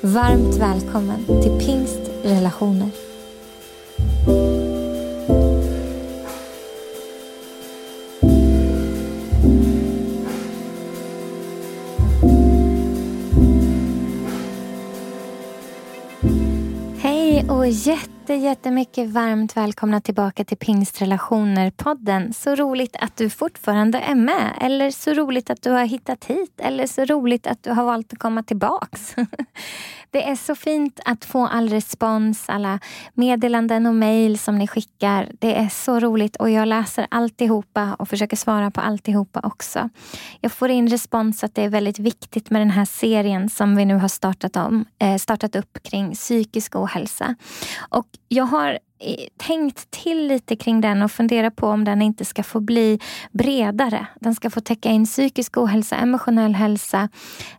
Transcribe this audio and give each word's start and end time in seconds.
Varmt 0.00 0.56
välkommen 0.56 1.24
till 1.26 1.66
Pingst 1.66 2.00
Relationer. 2.22 3.07
Jättemycket 18.38 19.08
varmt 19.10 19.56
välkomna 19.56 20.00
tillbaka 20.00 20.44
till 20.44 20.56
Pingstrelationer-podden. 20.56 22.32
Så 22.32 22.54
roligt 22.54 22.96
att 22.96 23.16
du 23.16 23.30
fortfarande 23.30 23.98
är 23.98 24.14
med. 24.14 24.58
Eller 24.60 24.90
så 24.90 25.12
roligt 25.14 25.50
att 25.50 25.62
du 25.62 25.70
har 25.70 25.84
hittat 25.84 26.24
hit. 26.24 26.60
Eller 26.60 26.86
så 26.86 27.04
roligt 27.04 27.46
att 27.46 27.62
du 27.62 27.70
har 27.70 27.84
valt 27.84 28.12
att 28.12 28.18
komma 28.18 28.42
tillbaks. 28.42 29.14
Det 30.10 30.28
är 30.28 30.36
så 30.36 30.54
fint 30.54 31.00
att 31.04 31.24
få 31.24 31.46
all 31.46 31.68
respons, 31.68 32.44
alla 32.48 32.80
meddelanden 33.14 33.86
och 33.86 33.94
mejl 33.94 34.38
som 34.38 34.58
ni 34.58 34.66
skickar. 34.66 35.32
Det 35.38 35.54
är 35.54 35.68
så 35.68 36.00
roligt 36.00 36.36
och 36.36 36.50
jag 36.50 36.68
läser 36.68 37.06
alltihopa 37.10 37.94
och 37.98 38.08
försöker 38.08 38.36
svara 38.36 38.70
på 38.70 38.80
alltihopa 38.80 39.40
också. 39.42 39.88
Jag 40.40 40.52
får 40.52 40.70
in 40.70 40.88
respons 40.88 41.44
att 41.44 41.54
det 41.54 41.62
är 41.62 41.68
väldigt 41.68 41.98
viktigt 41.98 42.50
med 42.50 42.60
den 42.60 42.70
här 42.70 42.84
serien 42.84 43.48
som 43.48 43.76
vi 43.76 43.84
nu 43.84 43.94
har 43.94 44.08
startat, 44.08 44.56
om, 44.56 44.84
eh, 44.98 45.16
startat 45.16 45.56
upp 45.56 45.82
kring 45.82 46.14
psykisk 46.14 46.76
ohälsa. 46.76 47.34
Och 47.78 48.06
jag 48.28 48.44
har 48.44 48.70
eh, 48.72 49.26
tänkt 49.36 49.90
till 49.90 50.26
lite 50.26 50.56
kring 50.56 50.80
den 50.80 51.02
och 51.02 51.12
funderat 51.12 51.56
på 51.56 51.68
om 51.68 51.84
den 51.84 52.02
inte 52.02 52.24
ska 52.24 52.42
få 52.42 52.60
bli 52.60 52.98
bredare. 53.32 54.06
Den 54.20 54.34
ska 54.34 54.50
få 54.50 54.60
täcka 54.60 54.88
in 54.88 55.06
psykisk 55.06 55.56
ohälsa, 55.56 55.96
emotionell 55.96 56.54
hälsa, 56.54 57.08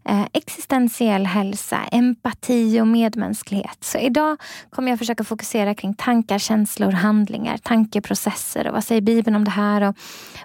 eh, 0.09 0.25
existentiell 0.33 1.25
hälsa, 1.25 1.79
empati 1.91 2.81
och 2.81 2.87
medmänsklighet. 2.87 3.77
Så 3.81 3.97
idag 3.97 4.37
kommer 4.69 4.89
jag 4.89 4.99
försöka 4.99 5.23
fokusera 5.23 5.75
kring 5.75 5.93
tankar, 5.93 6.37
känslor, 6.39 6.91
handlingar, 6.91 7.57
tankeprocesser 7.57 8.67
och 8.67 8.73
vad 8.73 8.83
säger 8.83 9.01
Bibeln 9.01 9.35
om 9.35 9.43
det 9.43 9.51
här 9.51 9.81
och 9.81 9.95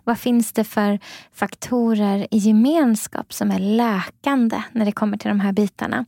vad 0.04 0.18
finns 0.18 0.52
det 0.52 0.64
för 0.64 0.98
faktorer 1.34 2.26
i 2.30 2.38
gemenskap 2.38 3.32
som 3.32 3.50
är 3.50 3.58
läkande 3.58 4.62
när 4.72 4.84
det 4.84 4.92
kommer 4.92 5.16
till 5.16 5.28
de 5.28 5.40
här 5.40 5.52
bitarna. 5.52 6.04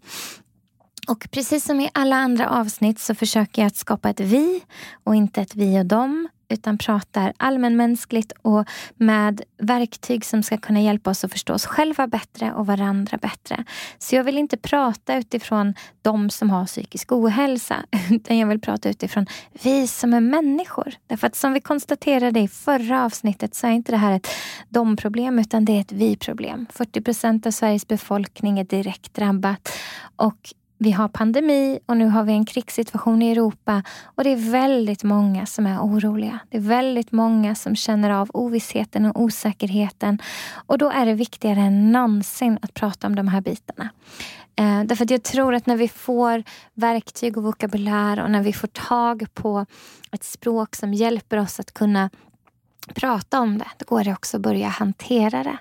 Och 1.09 1.29
precis 1.31 1.65
som 1.65 1.81
i 1.81 1.91
alla 1.95 2.17
andra 2.17 2.51
avsnitt 2.51 2.99
så 2.99 3.15
försöker 3.15 3.63
jag 3.63 3.67
att 3.67 3.77
skapa 3.77 4.11
ett 4.11 4.21
vi 4.21 4.63
och 5.05 5.15
inte 5.15 5.41
ett 5.41 5.55
vi 5.55 5.81
och 5.81 5.87
dem 5.87 6.29
utan 6.49 6.79
pratar 6.79 7.33
allmänmänskligt 7.37 8.33
och 8.43 8.65
med 8.95 9.41
verktyg 9.59 10.25
som 10.25 10.43
ska 10.43 10.57
kunna 10.57 10.81
hjälpa 10.81 11.11
oss 11.11 11.25
att 11.25 11.33
förstå 11.33 11.55
oss 11.55 11.67
själva 11.67 12.07
bättre 12.07 12.53
och 12.53 12.67
varandra 12.67 13.19
bättre. 13.19 13.65
Så 13.99 14.17
jag 14.17 14.25
vill 14.25 14.39
inte 14.39 14.57
prata 14.57 15.17
utifrån 15.17 15.75
de 16.03 16.31
som 16.31 16.51
har 16.51 16.67
psykisk 16.67 17.13
ohälsa 17.13 17.77
utan 18.11 18.39
jag 18.39 18.47
vill 18.47 18.61
prata 18.61 18.89
utifrån 18.89 19.27
vi 19.63 19.87
som 19.87 20.15
är 20.15 20.21
människor. 20.21 20.95
Därför 21.07 21.27
att 21.27 21.37
som 21.37 21.53
vi 21.53 21.61
konstaterade 21.61 22.41
i 22.41 22.49
förra 22.49 23.05
avsnittet 23.05 23.55
så 23.55 23.67
är 23.67 23.71
inte 23.71 23.93
det 23.93 23.99
här 23.99 24.13
ett 24.13 24.29
dom-problem 24.69 25.39
utan 25.39 25.65
det 25.65 25.73
är 25.73 25.81
ett 25.81 25.93
vi-problem. 25.93 26.67
40 26.71 27.01
procent 27.01 27.47
av 27.47 27.51
Sveriges 27.51 27.89
befolkning 27.89 28.59
är 28.59 28.65
direkt 28.65 29.15
drabbat 29.15 29.69
och 30.17 30.53
vi 30.79 30.91
har 30.93 31.09
pandemi 31.09 31.79
och 31.87 31.97
nu 31.97 32.07
har 32.07 32.25
vi 32.25 32.33
en 32.33 32.45
krigssituation 32.45 33.23
i 33.23 33.31
Europa 33.31 33.83
och 34.05 34.25
det 34.25 34.31
är 34.31 34.51
väldigt 34.51 35.03
många 35.03 35.47
som 35.47 35.67
är 35.67 35.81
oroliga. 35.81 36.39
Det 36.51 36.57
är 36.57 36.61
väldigt 36.61 37.13
många 37.13 37.55
som 37.55 37.77
känner 37.77 38.11
av 38.11 38.31
ovissheten 38.35 39.07
och 39.07 39.21
osäkerheten 39.21 40.19
och 40.67 40.79
då 40.79 40.91
är 40.91 41.07
det 41.07 41.15
viktigare 41.15 41.61
än 41.61 41.93
någonsin 41.93 42.59
att 42.63 42.75
prata 42.75 43.07
om 43.07 43.15
de 43.15 43.29
här 43.29 43.41
bitarna. 43.41 43.91
Eh, 44.57 44.83
därför 44.85 45.05
att 45.05 45.11
jag 45.11 45.23
tror 45.23 45.55
att 45.55 45.67
när 45.67 45.77
vi 45.77 45.89
får 45.89 46.43
verktyg 46.75 47.37
och 47.37 47.43
vokabulär 47.43 48.23
och 48.23 48.31
när 48.31 48.43
vi 48.43 48.53
får 48.53 48.69
tag 48.69 49.27
på 49.35 49.67
ett 50.13 50.25
språk 50.25 50.77
som 50.77 50.95
hjälper 50.95 51.37
oss 51.37 51.61
att 51.61 51.75
kunna 51.75 52.11
prata 52.95 53.41
om 53.41 53.59
det, 53.59 53.69
då 53.79 53.85
går 53.87 54.05
det 54.05 54.13
också 54.13 54.37
att 54.37 54.43
börja 54.43 54.69
hantera 54.69 55.43
det. 55.43 55.59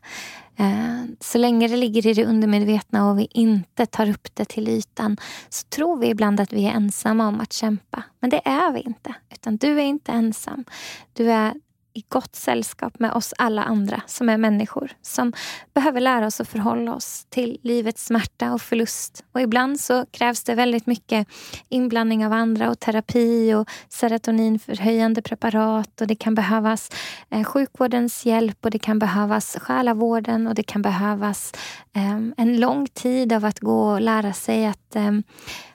Eh, 0.58 1.04
så 1.20 1.38
länge 1.38 1.68
det 1.68 1.76
ligger 1.76 2.08
i 2.08 2.14
det 2.14 2.26
undermedvetna 2.26 3.10
och 3.10 3.20
vi 3.20 3.28
inte 3.32 3.86
tar 3.86 4.10
upp 4.10 4.28
det 4.34 4.46
till 4.46 4.68
ytan 4.68 5.18
så 5.50 5.68
tror 5.68 5.98
vi 5.98 6.08
ibland 6.08 6.40
att 6.40 6.54
vi 6.54 6.66
är 6.66 6.72
ensamma 6.72 7.28
om 7.28 7.40
att 7.40 7.54
kämpa. 7.54 8.04
Men 8.20 8.30
det 8.30 8.42
är 8.48 8.72
vi 8.72 8.80
inte. 8.80 9.16
Utan 9.30 9.58
du 9.58 9.80
är 9.80 9.84
inte 9.84 10.12
ensam. 10.12 10.66
Du 11.14 11.32
är 11.32 11.54
i 11.96 12.04
gott 12.10 12.36
sällskap 12.36 13.00
med 13.00 13.12
oss 13.12 13.34
alla 13.38 13.64
andra 13.64 14.02
som 14.08 14.30
är 14.30 14.38
människor. 14.38 14.92
Som 15.02 15.34
behöver 15.74 16.02
lära 16.02 16.26
oss 16.26 16.42
att 16.42 16.48
förhålla 16.48 16.96
oss 16.96 17.26
till 17.30 17.58
livets 17.64 18.06
smärta 18.06 18.54
och 18.54 18.62
förlust. 18.62 19.24
Och 19.32 19.42
ibland 19.42 19.80
så 19.80 20.06
krävs 20.12 20.44
det 20.44 20.56
väldigt 20.56 20.88
mycket 20.88 21.28
inblandning 21.70 22.26
av 22.26 22.34
andra 22.34 22.70
och 22.70 22.80
terapi 22.80 23.54
och 23.54 23.70
serotoninförhöjande 23.90 25.22
preparat. 25.22 26.02
Och 26.02 26.08
det 26.08 26.16
kan 26.16 26.36
behövas 26.36 26.90
eh, 27.30 27.44
sjukvårdens 27.44 28.26
hjälp 28.26 28.66
och 28.66 28.72
det 28.72 28.80
kan 28.80 29.00
behövas 29.00 29.58
själavården 29.62 30.48
och 30.48 30.56
det 30.56 30.64
kan 30.64 30.82
behövas 30.82 31.54
eh, 31.96 32.20
en 32.38 32.60
lång 32.60 32.88
tid 32.88 33.34
av 33.34 33.46
att 33.46 33.60
gå 33.60 33.92
och 33.92 34.02
lära 34.02 34.34
sig 34.34 34.66
att 34.66 34.85
eh, 34.96 35.12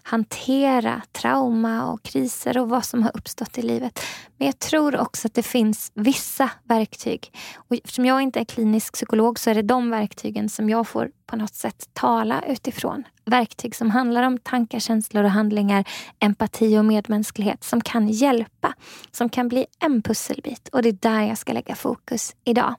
hantera 0.03 1.03
trauma 1.13 1.93
och 1.93 2.03
kriser 2.03 2.59
och 2.59 2.69
vad 2.69 2.85
som 2.85 3.03
har 3.03 3.11
uppstått 3.17 3.59
i 3.59 3.63
livet. 3.63 4.01
Men 4.37 4.47
jag 4.47 4.59
tror 4.59 4.97
också 4.97 5.27
att 5.27 5.35
det 5.35 5.43
finns 5.43 5.93
vissa 5.95 6.51
verktyg. 6.65 7.33
Och 7.57 7.77
eftersom 7.77 8.07
jag 8.07 8.23
inte 8.23 8.41
är 8.41 8.45
klinisk 8.45 8.95
psykolog 8.95 9.39
så 9.39 9.51
är 9.51 9.55
det 9.55 9.63
de 9.63 9.91
verktygen 9.91 10.49
som 10.49 10.71
jag 10.71 10.89
får 10.89 11.11
på 11.27 11.37
något 11.37 11.55
sätt 11.55 11.89
tala 11.93 12.43
utifrån. 12.47 13.05
Verktyg 13.25 13.75
som 13.77 13.91
handlar 13.91 14.23
om 14.23 14.39
tankar, 14.39 14.79
känslor 14.79 15.25
och 15.25 15.31
handlingar, 15.31 15.85
empati 16.19 16.79
och 16.79 16.85
medmänsklighet 16.85 17.65
som 17.65 17.81
kan 17.81 18.09
hjälpa. 18.09 18.75
Som 19.11 19.29
kan 19.29 19.49
bli 19.49 19.67
en 19.79 20.03
pusselbit 20.03 20.69
och 20.69 20.83
det 20.83 20.89
är 20.89 20.93
där 20.93 21.23
jag 21.23 21.39
ska 21.39 21.53
lägga 21.53 21.75
fokus 21.75 22.37
idag. 22.45 22.75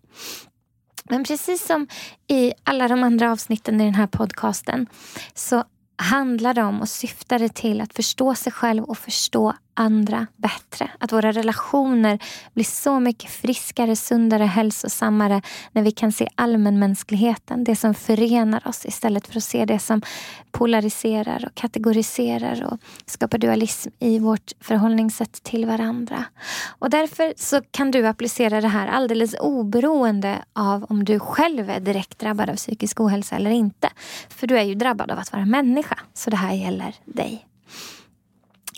Men 1.03 1.23
precis 1.23 1.65
som 1.65 1.87
i 2.27 2.53
alla 2.63 2.87
de 2.87 3.03
andra 3.03 3.31
avsnitten 3.31 3.81
i 3.81 3.83
den 3.83 3.95
här 3.95 4.07
podcasten 4.07 4.87
så 5.33 5.63
handlar 6.01 6.53
det 6.53 6.63
om 6.63 6.81
och 6.81 6.89
syftar 6.89 7.39
det 7.39 7.55
till 7.55 7.81
att 7.81 7.93
förstå 7.93 8.35
sig 8.35 8.51
själv 8.51 8.83
och 8.83 8.97
förstå 8.97 9.53
andra 9.73 10.27
bättre. 10.35 10.91
Att 10.99 11.11
våra 11.11 11.31
relationer 11.31 12.19
blir 12.53 12.65
så 12.65 12.99
mycket 12.99 13.31
friskare, 13.31 13.95
sundare, 13.95 14.43
hälsosammare 14.43 15.41
när 15.71 15.81
vi 15.81 15.91
kan 15.91 16.11
se 16.11 16.27
allmänmänskligheten, 16.35 17.63
det 17.63 17.75
som 17.75 17.93
förenar 17.93 18.67
oss 18.67 18.85
istället 18.85 19.27
för 19.27 19.37
att 19.37 19.43
se 19.43 19.65
det 19.65 19.79
som 19.79 20.01
polariserar 20.51 21.45
och 21.45 21.55
kategoriserar 21.55 22.63
och 22.63 22.79
skapar 23.05 23.37
dualism 23.37 23.89
i 23.99 24.19
vårt 24.19 24.51
förhållningssätt 24.59 25.43
till 25.43 25.65
varandra. 25.65 26.25
Och 26.79 26.89
därför 26.89 27.33
så 27.37 27.61
kan 27.71 27.91
du 27.91 28.07
applicera 28.07 28.61
det 28.61 28.67
här 28.67 28.87
alldeles 28.87 29.35
oberoende 29.39 30.37
av 30.53 30.83
om 30.83 31.05
du 31.05 31.19
själv 31.19 31.69
är 31.69 31.79
direkt 31.79 32.19
drabbad 32.19 32.49
av 32.49 32.55
psykisk 32.55 32.99
ohälsa 32.99 33.35
eller 33.35 33.51
inte. 33.51 33.89
För 34.29 34.47
du 34.47 34.57
är 34.57 34.63
ju 34.63 34.75
drabbad 34.75 35.11
av 35.11 35.19
att 35.19 35.31
vara 35.31 35.45
människa, 35.45 35.99
så 36.13 36.29
det 36.29 36.37
här 36.37 36.53
gäller 36.53 36.95
dig. 37.05 37.47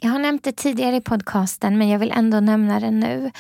Jag 0.03 0.11
har 0.11 0.19
nämnt 0.19 0.43
det 0.43 0.51
tidigare 0.51 0.95
i 0.95 1.01
podcasten 1.01 1.77
men 1.77 1.89
jag 1.89 1.99
vill 1.99 2.11
ändå 2.11 2.39
nämna 2.39 2.79
det 2.79 2.91
nu. 2.91 3.31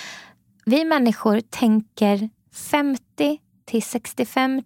Vi 0.65 0.85
människor 0.85 1.39
tänker 1.39 2.29
50 2.71 3.39
till 3.65 3.83
65 3.83 4.61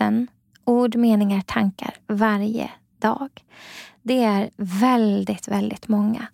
000 0.00 0.26
ord, 0.64 0.96
meningar, 0.96 1.40
tankar 1.40 1.94
varje 2.06 2.70
dag. 2.98 3.28
Det 4.02 4.24
är 4.24 4.50
väldigt, 4.56 5.48
väldigt 5.48 5.88
många. 5.88 6.26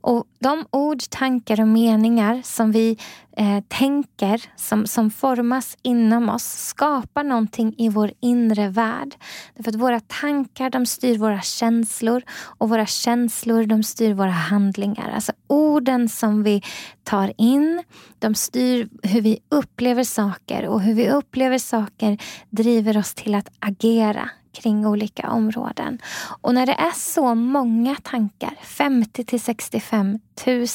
Och 0.00 0.24
de 0.38 0.66
ord, 0.70 0.98
tankar 1.10 1.60
och 1.60 1.68
meningar 1.68 2.42
som 2.44 2.72
vi 2.72 2.98
eh, 3.36 3.60
tänker, 3.68 4.42
som, 4.56 4.86
som 4.86 5.10
formas 5.10 5.76
inom 5.82 6.28
oss, 6.28 6.44
skapar 6.44 7.24
någonting 7.24 7.74
i 7.78 7.88
vår 7.88 8.12
inre 8.20 8.68
värld. 8.68 9.14
Därför 9.54 9.70
att 9.70 9.76
våra 9.76 10.00
tankar 10.00 10.70
de 10.70 10.86
styr 10.86 11.18
våra 11.18 11.40
känslor 11.40 12.22
och 12.58 12.68
våra 12.68 12.86
känslor 12.86 13.64
de 13.64 13.82
styr 13.82 14.14
våra 14.14 14.30
handlingar. 14.30 15.10
Alltså 15.14 15.32
orden 15.46 16.08
som 16.08 16.42
vi 16.42 16.62
tar 17.04 17.32
in, 17.38 17.82
de 18.18 18.34
styr 18.34 18.88
hur 19.02 19.20
vi 19.20 19.38
upplever 19.48 20.04
saker 20.04 20.66
och 20.66 20.80
hur 20.80 20.94
vi 20.94 21.10
upplever 21.10 21.58
saker 21.58 22.18
driver 22.50 22.98
oss 22.98 23.14
till 23.14 23.34
att 23.34 23.48
agera 23.60 24.30
kring 24.56 24.86
olika 24.86 25.30
områden. 25.30 25.98
Och 26.40 26.54
när 26.54 26.66
det 26.66 26.72
är 26.72 26.92
så 26.94 27.34
många 27.34 27.96
tankar, 28.02 28.54
50 28.62 29.24
till 29.24 29.40
65 29.40 30.18
000, 30.46 30.66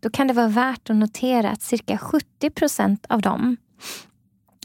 då 0.00 0.10
kan 0.10 0.26
det 0.26 0.34
vara 0.34 0.48
värt 0.48 0.90
att 0.90 0.96
notera 0.96 1.50
att 1.50 1.62
cirka 1.62 1.98
70 1.98 2.50
procent 2.50 3.06
av 3.08 3.22
dem 3.22 3.56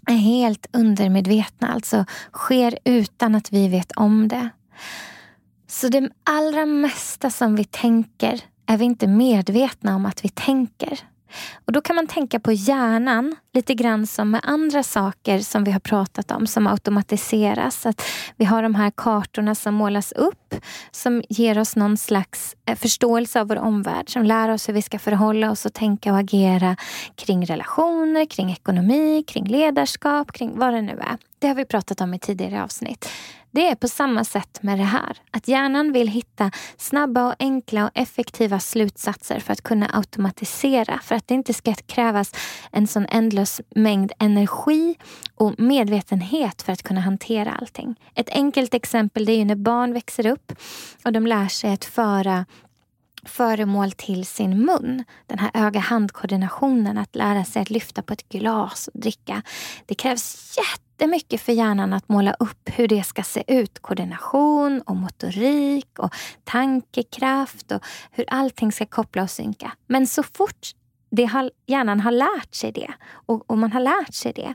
är 0.08 0.16
helt 0.16 0.66
undermedvetna, 0.74 1.74
alltså 1.74 2.06
sker 2.34 2.80
utan 2.86 3.36
att 3.36 3.54
vi 3.54 3.68
vet 3.68 3.92
om 3.92 4.28
det. 4.28 4.50
Så 5.68 5.88
det 5.88 6.10
allra 6.24 6.66
mesta 6.66 7.30
som 7.30 7.56
vi 7.56 7.64
tänker 7.64 8.42
är 8.66 8.78
vi 8.78 8.86
inte 8.86 9.08
medvetna 9.08 9.96
om 9.96 10.06
att 10.06 10.26
vi 10.26 10.30
tänker. 10.30 11.00
Och 11.66 11.72
Då 11.72 11.82
kan 11.82 11.96
man 11.96 12.08
tänka 12.08 12.40
på 12.40 12.52
hjärnan 12.52 13.36
lite 13.54 13.74
grann 13.74 14.08
som 14.08 14.32
med 14.32 14.42
andra 14.44 14.84
saker 14.84 15.40
som 15.40 15.64
vi 15.64 15.72
har 15.72 15.80
pratat 15.80 16.32
om 16.32 16.48
som 16.48 16.68
automatiseras. 16.68 17.86
Att 17.86 18.04
vi 18.36 18.46
har 18.46 18.64
de 18.64 18.76
här 18.76 18.92
kartorna 18.98 19.56
som 19.56 19.74
målas 19.74 20.12
upp 20.12 20.56
som 20.92 21.24
ger 21.30 21.60
oss 21.60 21.76
någon 21.76 21.98
slags 21.98 22.56
eh, 22.66 22.76
förståelse 22.76 23.42
av 23.42 23.48
vår 23.48 23.58
omvärld 23.58 24.10
som 24.10 24.24
lär 24.24 24.50
oss 24.50 24.70
hur 24.70 24.74
vi 24.74 24.82
ska 24.82 25.00
förhålla 25.00 25.52
oss 25.52 25.66
och 25.66 25.74
tänka 25.74 26.14
och 26.14 26.20
agera 26.20 26.76
kring 27.16 27.46
relationer, 27.46 28.26
kring 28.26 28.52
ekonomi, 28.52 29.24
kring 29.28 29.46
ledarskap, 29.46 30.32
kring 30.32 30.60
vad 30.60 30.74
det 30.74 30.82
nu 30.82 30.92
är. 30.92 31.18
Det 31.40 31.48
har 31.48 31.56
vi 31.56 31.66
pratat 31.66 32.02
om 32.02 32.14
i 32.14 32.20
tidigare 32.20 32.64
avsnitt. 32.64 33.10
Det 33.54 33.68
är 33.68 33.76
på 33.76 33.88
samma 33.88 34.24
sätt 34.24 34.64
med 34.64 34.80
det 34.80 34.84
här. 34.84 35.18
Att 35.32 35.48
hjärnan 35.48 35.92
vill 35.92 36.08
hitta 36.08 36.52
snabba 36.78 37.28
och 37.28 37.36
enkla 37.40 37.86
och 37.86 37.92
effektiva 37.94 38.60
slutsatser 38.60 39.40
för 39.40 39.54
att 39.54 39.62
kunna 39.62 39.90
automatisera. 39.94 41.00
För 41.04 41.16
att 41.16 41.28
det 41.28 41.34
inte 41.34 41.54
ska 41.54 41.74
krävas 41.74 42.32
en 42.72 42.88
sån 42.88 43.06
ändlös 43.06 43.62
mängd 43.76 44.12
energi 44.20 44.96
och 45.36 45.60
medvetenhet 45.60 46.62
för 46.62 46.74
att 46.74 46.84
kunna 46.84 47.02
hantera 47.02 47.52
allting. 47.52 47.96
Ett 48.16 48.30
enkelt 48.30 48.74
exempel 48.74 49.26
det 49.26 49.32
är 49.32 49.46
när 49.46 49.56
barn 49.56 49.94
växer 49.94 50.26
upp 50.26 50.52
och 51.06 51.14
de 51.14 51.28
lär 51.28 51.48
sig 51.48 51.74
att 51.74 51.86
föra 51.86 52.46
föremål 53.26 53.92
till 53.92 54.26
sin 54.26 54.66
mun. 54.66 55.04
Den 55.28 55.40
här 55.40 55.52
öga-handkoordinationen, 55.54 56.98
att 56.98 57.16
lära 57.16 57.46
sig 57.46 57.62
att 57.62 57.70
lyfta 57.70 58.02
på 58.02 58.14
ett 58.14 58.30
glas 58.30 58.88
och 58.94 59.00
dricka. 59.00 59.42
Det 59.86 59.96
krävs 59.96 60.56
jättemycket 61.02 61.42
för 61.42 61.54
hjärnan 61.54 61.94
att 61.94 62.10
måla 62.10 62.34
upp 62.40 62.70
hur 62.76 62.88
det 62.88 63.04
ska 63.04 63.24
se 63.24 63.44
ut. 63.48 63.80
Koordination 63.80 64.82
och 64.82 64.96
motorik 64.96 66.00
och 66.00 66.14
tankekraft 66.44 67.72
och 67.72 67.84
hur 68.12 68.26
allting 68.28 68.72
ska 68.72 68.86
koppla 68.86 69.24
och 69.24 69.30
synka. 69.30 69.72
Men 69.88 70.08
så 70.08 70.24
fort 70.24 70.68
det 71.12 71.26
har, 71.26 71.52
hjärnan 71.68 72.00
har 72.00 72.12
lärt 72.12 72.56
sig 72.56 72.72
det 72.72 72.94
och, 73.04 73.52
och, 73.52 73.58
man 73.58 73.72
har 73.72 73.80
lärt 73.80 74.14
sig 74.14 74.34
det, 74.34 74.54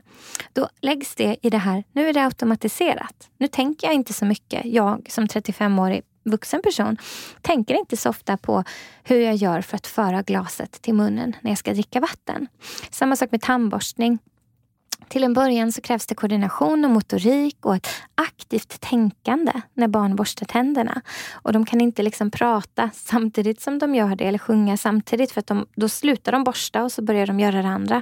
då 0.53 0.69
läggs 0.81 1.15
det 1.15 1.37
i 1.41 1.49
det 1.49 1.57
här, 1.57 1.83
nu 1.91 2.09
är 2.09 2.13
det 2.13 2.23
automatiserat. 2.23 3.29
Nu 3.37 3.47
tänker 3.47 3.87
jag 3.87 3.93
inte 3.93 4.13
så 4.13 4.25
mycket, 4.25 4.65
jag 4.65 5.07
som 5.09 5.27
35-årig 5.27 6.01
vuxen 6.23 6.61
person 6.61 6.97
tänker 7.41 7.75
inte 7.75 7.97
så 7.97 8.09
ofta 8.09 8.37
på 8.37 8.63
hur 9.03 9.19
jag 9.19 9.35
gör 9.35 9.61
för 9.61 9.75
att 9.75 9.87
föra 9.87 10.21
glaset 10.21 10.81
till 10.81 10.93
munnen 10.93 11.35
när 11.41 11.51
jag 11.51 11.57
ska 11.57 11.73
dricka 11.73 11.99
vatten. 11.99 12.47
Samma 12.91 13.15
sak 13.15 13.31
med 13.31 13.41
tandborstning. 13.41 14.19
Till 15.07 15.23
en 15.23 15.33
början 15.33 15.71
så 15.71 15.81
krävs 15.81 16.05
det 16.05 16.15
koordination 16.15 16.85
och 16.85 16.91
motorik 16.91 17.65
och 17.65 17.75
ett 17.75 17.87
aktivt 18.15 18.81
tänkande 18.81 19.51
när 19.73 19.87
barn 19.87 20.15
borstar 20.15 20.45
tänderna. 20.45 21.01
Och 21.33 21.53
de 21.53 21.65
kan 21.65 21.81
inte 21.81 22.03
liksom 22.03 22.31
prata 22.31 22.89
samtidigt 22.93 23.61
som 23.61 23.79
de 23.79 23.95
gör 23.95 24.15
det 24.15 24.25
eller 24.25 24.39
sjunga 24.39 24.77
samtidigt 24.77 25.31
för 25.31 25.39
att 25.39 25.47
de, 25.47 25.65
då 25.75 25.89
slutar 25.89 26.31
de 26.31 26.43
borsta 26.43 26.83
och 26.83 26.91
så 26.91 27.01
börjar 27.01 27.27
de 27.27 27.39
göra 27.39 27.61
det 27.61 27.67
andra. 27.67 28.01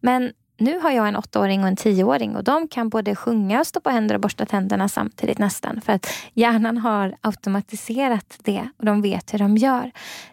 Men 0.00 0.32
nu 0.58 0.78
har 0.78 0.90
jag 0.90 1.08
en 1.08 1.16
åttaåring 1.16 1.62
och 1.62 1.68
en 1.68 1.76
tioåring 1.76 2.36
och 2.36 2.44
de 2.44 2.68
kan 2.68 2.88
både 2.88 3.16
sjunga 3.16 3.60
och 3.60 3.66
stå 3.66 3.80
på 3.80 3.90
händer 3.90 4.14
och 4.14 4.20
borsta 4.20 4.46
tänderna 4.46 4.88
samtidigt 4.88 5.38
nästan. 5.38 5.80
För 5.80 5.92
att 5.92 6.06
hjärnan 6.34 6.78
har 6.78 7.16
automatiserat 7.20 8.38
det 8.42 8.68
och 8.78 8.84
de 8.84 9.02
vet 9.02 9.34
hur 9.34 9.38
de 9.38 9.56
gör. 9.56 9.90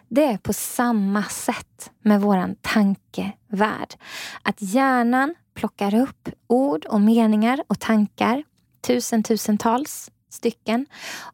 Det 0.08 0.24
är 0.24 0.38
på 0.38 0.52
samma 0.52 1.22
sätt 1.22 1.90
med 2.02 2.20
våran 2.20 2.56
tankevärld. 2.60 3.94
Att 4.42 4.62
hjärnan 4.62 5.34
plockar 5.54 5.94
upp 5.94 6.28
ord 6.46 6.86
och 6.86 7.00
meningar 7.00 7.64
och 7.66 7.80
tankar, 7.80 8.44
tusen 8.80 9.22
tusentals 9.22 10.10
stycken 10.30 10.86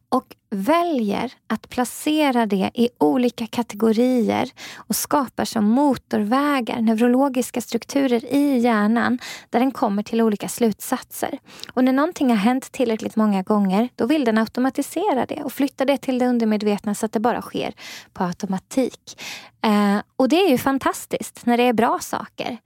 och 0.09 0.35
väljer 0.49 1.33
att 1.47 1.69
placera 1.69 2.45
det 2.45 2.71
i 2.73 2.89
olika 2.97 3.47
kategorier 3.47 4.49
och 4.75 4.95
skapar 4.95 5.45
som 5.45 5.65
motorvägar, 5.65 6.81
neurologiska 6.81 7.61
strukturer 7.61 8.33
i 8.33 8.59
hjärnan 8.59 9.19
där 9.49 9.59
den 9.59 9.71
kommer 9.71 10.03
till 10.03 10.21
olika 10.21 10.47
slutsatser. 10.47 11.39
Och 11.73 11.83
när 11.83 11.93
någonting 11.93 12.29
har 12.29 12.35
hänt 12.35 12.71
tillräckligt 12.71 13.15
många 13.15 13.43
gånger 13.43 13.89
då 13.95 14.05
vill 14.05 14.25
den 14.25 14.37
automatisera 14.37 15.25
det 15.25 15.43
och 15.43 15.53
flytta 15.53 15.85
det 15.85 15.97
till 15.97 16.19
det 16.19 16.27
undermedvetna 16.27 16.95
så 16.95 17.05
att 17.05 17.11
det 17.11 17.19
bara 17.19 17.41
sker 17.41 17.73
på 18.13 18.23
automatik. 18.23 19.21
Eh, 19.61 19.97
och 20.15 20.29
det 20.29 20.35
är 20.35 20.49
ju 20.49 20.57
fantastiskt 20.57 21.45
när 21.45 21.57
det 21.57 21.63
är 21.63 21.73
bra 21.73 21.99
saker 22.01 22.57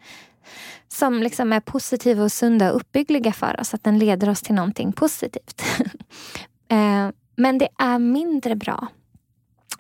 som 0.88 1.24
liksom 1.24 1.54
är 1.54 1.60
positiva 1.60 2.24
och 2.24 2.32
sunda 2.32 2.72
och 2.72 2.76
uppbyggliga 2.76 3.34
för 3.34 3.60
oss. 3.60 3.74
Att 3.74 3.84
den 3.84 4.00
leder 4.00 4.30
oss 4.30 4.42
till 4.42 4.56
någonting 4.56 4.94
positivt. 4.94 5.64
Eh, 6.72 7.10
men 7.36 7.58
det 7.58 7.68
är 7.78 8.00
mindre 8.00 8.56
bra 8.56 8.88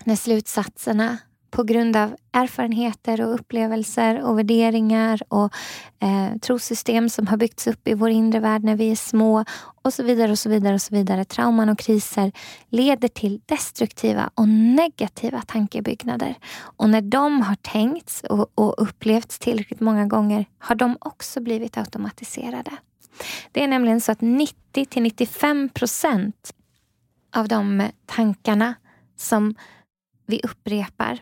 när 0.03 0.15
slutsatserna 0.15 1.17
på 1.51 1.63
grund 1.63 1.95
av 1.95 2.15
erfarenheter 2.31 3.21
och 3.21 3.33
upplevelser 3.33 4.21
och 4.21 4.37
värderingar 4.37 5.21
och 5.27 5.53
eh, 5.99 6.37
trosystem 6.41 7.09
som 7.09 7.27
har 7.27 7.37
byggts 7.37 7.67
upp 7.67 7.87
i 7.87 7.93
vår 7.93 8.09
inre 8.09 8.39
värld 8.39 8.63
när 8.63 8.75
vi 8.75 8.91
är 8.91 8.95
små 8.95 9.45
och 9.81 9.93
så 9.93 10.03
vidare 10.03 10.31
och 10.31 10.39
så 10.39 10.49
vidare 10.49 10.73
och 10.73 10.81
så 10.81 10.95
vidare. 10.95 11.25
Trauman 11.25 11.69
och 11.69 11.79
kriser 11.79 12.31
leder 12.69 13.07
till 13.07 13.41
destruktiva 13.45 14.29
och 14.35 14.49
negativa 14.49 15.41
tankebyggnader. 15.41 16.35
Och 16.59 16.89
när 16.89 17.01
de 17.01 17.41
har 17.41 17.55
tänkts 17.55 18.23
och, 18.29 18.51
och 18.55 18.73
upplevts 18.77 19.39
tillräckligt 19.39 19.79
många 19.79 20.05
gånger 20.05 20.45
har 20.59 20.75
de 20.75 20.97
också 20.99 21.41
blivit 21.41 21.77
automatiserade. 21.77 22.71
Det 23.51 23.63
är 23.63 23.67
nämligen 23.67 24.01
så 24.01 24.11
att 24.11 24.21
90 24.21 24.85
till 24.85 25.03
95 25.03 25.69
procent 25.69 26.53
av 27.35 27.47
de 27.47 27.89
tankarna 28.05 28.73
som 29.17 29.55
vi 30.25 30.41
upprepar 30.43 31.19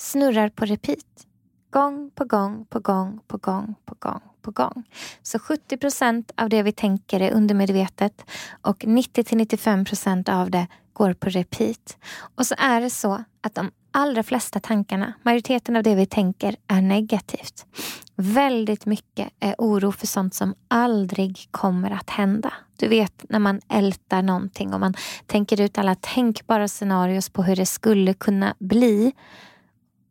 snurrar 0.00 0.48
på 0.48 0.64
repeat. 0.64 1.26
Gång 1.70 2.10
på 2.14 2.24
gång 2.24 2.64
på 2.64 2.80
gång 2.80 3.20
på 3.26 3.36
gång 3.36 3.74
på 3.84 3.94
gång 3.98 4.20
på 4.42 4.50
gång. 4.50 4.84
Så 5.22 5.38
70 5.38 5.76
procent 5.76 6.32
av 6.36 6.48
det 6.48 6.62
vi 6.62 6.72
tänker 6.72 7.20
är 7.20 7.32
undermedvetet 7.32 8.24
och 8.62 8.84
90 8.86 9.24
till 9.24 9.38
95 9.38 9.84
procent 9.84 10.28
av 10.28 10.50
det 10.50 10.66
går 10.92 11.12
på 11.12 11.28
repeat. 11.28 11.98
Och 12.34 12.46
så 12.46 12.54
är 12.58 12.80
det 12.80 12.90
så 12.90 13.24
att 13.40 13.54
de 13.54 13.70
allra 13.90 14.22
flesta 14.22 14.60
tankarna, 14.60 15.12
majoriteten 15.22 15.76
av 15.76 15.82
det 15.82 15.94
vi 15.94 16.06
tänker, 16.06 16.56
är 16.66 16.82
negativt. 16.82 17.66
Väldigt 18.16 18.86
mycket 18.86 19.28
är 19.40 19.54
oro 19.58 19.92
för 19.92 20.06
sånt 20.06 20.34
som 20.34 20.54
aldrig 20.68 21.48
kommer 21.50 21.90
att 21.90 22.10
hända. 22.10 22.52
Du 22.76 22.88
vet 22.88 23.24
när 23.28 23.38
man 23.38 23.60
ältar 23.68 24.22
någonting 24.22 24.74
och 24.74 24.80
man 24.80 24.94
tänker 25.26 25.60
ut 25.60 25.78
alla 25.78 25.94
tänkbara 25.94 26.68
scenarios 26.68 27.28
på 27.28 27.42
hur 27.42 27.56
det 27.56 27.66
skulle 27.66 28.14
kunna 28.14 28.54
bli. 28.58 29.12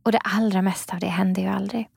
Och 0.03 0.11
det 0.11 0.19
allra 0.19 0.61
mesta 0.61 0.93
av 0.93 0.99
det 0.99 1.07
händer 1.07 1.41
ju 1.41 1.47
aldrig. 1.47 1.87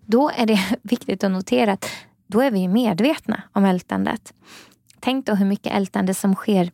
Då 0.00 0.30
är 0.36 0.46
det 0.46 0.60
viktigt 0.82 1.24
att 1.24 1.30
notera 1.30 1.72
att 1.72 1.86
då 2.26 2.40
är 2.40 2.50
vi 2.50 2.68
medvetna 2.68 3.42
om 3.52 3.64
ältandet. 3.64 4.34
Tänk 5.00 5.26
då 5.26 5.34
hur 5.34 5.46
mycket 5.46 5.72
ältande 5.72 6.14
som 6.14 6.34
sker 6.34 6.70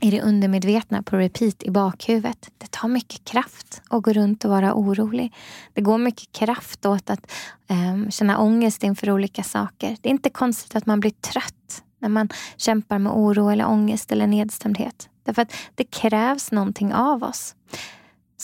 i 0.00 0.10
det 0.10 0.22
undermedvetna 0.22 1.02
på 1.02 1.16
repeat 1.16 1.62
i 1.62 1.70
bakhuvudet. 1.70 2.50
Det 2.58 2.70
tar 2.70 2.88
mycket 2.88 3.24
kraft 3.24 3.82
att 3.90 4.02
gå 4.02 4.12
runt 4.12 4.44
och 4.44 4.50
vara 4.50 4.74
orolig. 4.74 5.34
Det 5.72 5.80
går 5.80 5.98
mycket 5.98 6.32
kraft 6.32 6.86
åt 6.86 7.10
att 7.10 7.32
um, 7.68 8.10
känna 8.10 8.38
ångest 8.38 8.82
inför 8.82 9.10
olika 9.10 9.42
saker. 9.42 9.96
Det 10.00 10.08
är 10.08 10.10
inte 10.10 10.30
konstigt 10.30 10.76
att 10.76 10.86
man 10.86 11.00
blir 11.00 11.10
trött 11.10 11.82
när 11.98 12.08
man 12.08 12.28
kämpar 12.56 12.98
med 12.98 13.12
oro 13.12 13.48
eller 13.48 13.68
ångest 13.68 14.12
eller 14.12 14.26
nedstämdhet. 14.26 15.08
Därför 15.22 15.42
att 15.42 15.52
det 15.74 15.84
krävs 15.84 16.52
någonting 16.52 16.94
av 16.94 17.22
oss. 17.22 17.54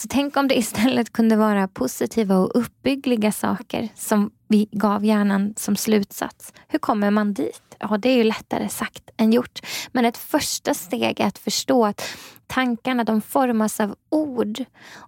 Så 0.00 0.08
tänk 0.08 0.36
om 0.36 0.48
det 0.48 0.58
istället 0.58 1.12
kunde 1.12 1.36
vara 1.36 1.68
positiva 1.68 2.36
och 2.36 2.50
uppbyggliga 2.54 3.32
saker 3.32 3.88
som 3.94 4.30
vi 4.48 4.68
gav 4.72 5.04
hjärnan 5.04 5.54
som 5.56 5.76
slutsats. 5.76 6.52
Hur 6.68 6.78
kommer 6.78 7.10
man 7.10 7.34
dit? 7.34 7.62
Ja, 7.78 7.98
det 7.98 8.08
är 8.08 8.16
ju 8.16 8.24
lättare 8.24 8.68
sagt 8.68 9.10
än 9.16 9.32
gjort. 9.32 9.60
Men 9.92 10.04
ett 10.04 10.16
första 10.16 10.74
steg 10.74 11.20
är 11.20 11.26
att 11.26 11.38
förstå 11.38 11.86
att 11.86 12.02
tankarna 12.46 13.04
de 13.04 13.22
formas 13.22 13.80
av 13.80 13.94
ord. 14.08 14.64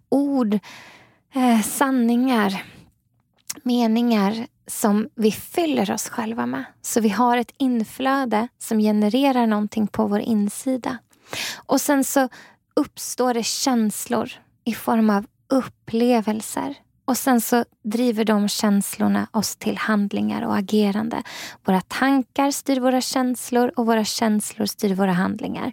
Ord, 0.08 0.58
eh, 1.34 1.61
sanningar, 1.62 2.62
meningar 3.62 4.46
som 4.66 5.08
vi 5.14 5.32
fyller 5.32 5.90
oss 5.90 6.08
själva 6.08 6.46
med. 6.46 6.64
Så 6.82 7.00
vi 7.00 7.08
har 7.08 7.37
ett 7.37 7.52
inflöde 7.58 8.49
som 8.58 8.78
genererar 8.78 9.46
någonting 9.46 9.87
på 9.87 10.06
vår 10.06 10.20
insida. 10.20 10.99
Och 11.56 11.80
sen 11.80 12.04
så 12.04 12.28
uppstår 12.75 13.34
det 13.34 13.42
känslor 13.42 14.32
i 14.64 14.75
form 14.75 15.11
av 15.11 15.26
upplevelser. 15.49 16.75
Och 17.04 17.16
sen 17.16 17.40
så 17.40 17.64
driver 17.85 18.25
de 18.25 18.49
känslorna 18.49 19.26
oss 19.33 19.57
till 19.57 19.76
handlingar 19.76 20.42
och 20.42 20.57
agerande. 20.57 21.23
Våra 21.64 21.81
tankar 21.81 22.50
styr 22.50 22.81
våra 22.81 23.00
känslor 23.00 23.73
och 23.76 23.87
våra 23.87 24.04
känslor 24.04 24.66
styr 24.66 24.95
våra 24.95 25.12
handlingar. 25.12 25.73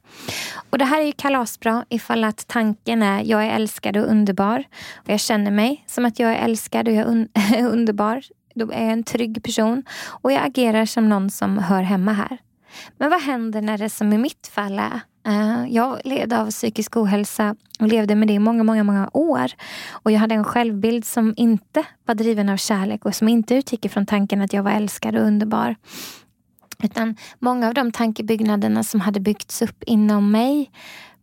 Och 0.69 0.77
Det 0.77 0.85
här 0.85 1.01
är 1.01 1.05
ju 1.05 1.11
kalasbra 1.11 1.85
ifall 1.89 2.23
att 2.23 2.47
tanken 2.47 3.03
är 3.03 3.23
jag 3.23 3.45
är 3.45 3.49
älskad 3.49 3.97
och 3.97 4.05
underbar. 4.05 4.63
Och 4.95 5.09
Jag 5.09 5.19
känner 5.19 5.51
mig 5.51 5.83
som 5.87 6.05
att 6.05 6.19
jag 6.19 6.31
är 6.31 6.43
älskad 6.43 6.87
och 6.87 6.93
jag 6.93 7.07
är 7.07 7.11
un 7.11 7.27
underbar. 7.71 8.21
Då 8.55 8.71
är 8.71 8.83
jag 8.83 8.93
en 8.93 9.03
trygg 9.03 9.43
person 9.43 9.83
och 10.21 10.31
jag 10.31 10.45
agerar 10.45 10.85
som 10.85 11.09
någon 11.09 11.29
som 11.29 11.57
hör 11.57 11.81
hemma 11.81 12.13
här. 12.13 12.37
Men 12.97 13.09
vad 13.09 13.21
händer 13.21 13.61
när 13.61 13.77
det 13.77 13.89
som 13.89 14.13
i 14.13 14.17
mitt 14.17 14.47
fall 14.47 14.79
är 14.79 15.01
Eh, 15.29 15.65
jag 15.69 15.99
led 16.03 16.33
av 16.33 16.49
psykisk 16.49 16.97
ohälsa 16.97 17.55
och 17.79 17.87
levde 17.87 18.15
med 18.15 18.27
det 18.27 18.33
i 18.33 18.39
många, 18.39 18.63
många, 18.63 18.83
många 18.83 19.09
år. 19.13 19.51
Och 19.91 20.11
jag 20.11 20.19
hade 20.19 20.35
en 20.35 20.43
självbild 20.43 21.05
som 21.05 21.33
inte 21.37 21.83
var 22.05 22.15
driven 22.15 22.49
av 22.49 22.57
kärlek 22.57 23.05
och 23.05 23.15
som 23.15 23.27
inte 23.27 23.55
utgick 23.55 23.85
ifrån 23.85 24.05
tanken 24.05 24.41
att 24.41 24.53
jag 24.53 24.63
var 24.63 24.71
älskad 24.71 25.15
och 25.15 25.21
underbar. 25.21 25.75
Utan 26.83 27.15
många 27.39 27.67
av 27.67 27.73
de 27.73 27.91
tankebyggnaderna 27.91 28.83
som 28.83 29.01
hade 29.01 29.19
byggts 29.19 29.61
upp 29.61 29.83
inom 29.83 30.31
mig 30.31 30.71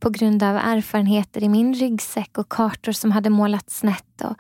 på 0.00 0.10
grund 0.10 0.42
av 0.42 0.56
erfarenheter 0.56 1.42
i 1.42 1.48
min 1.48 1.74
ryggsäck 1.74 2.38
och 2.38 2.48
kartor 2.48 2.92
som 2.92 3.10
hade 3.10 3.30
målats 3.30 3.78
snett 3.78 4.22
och 4.24 4.36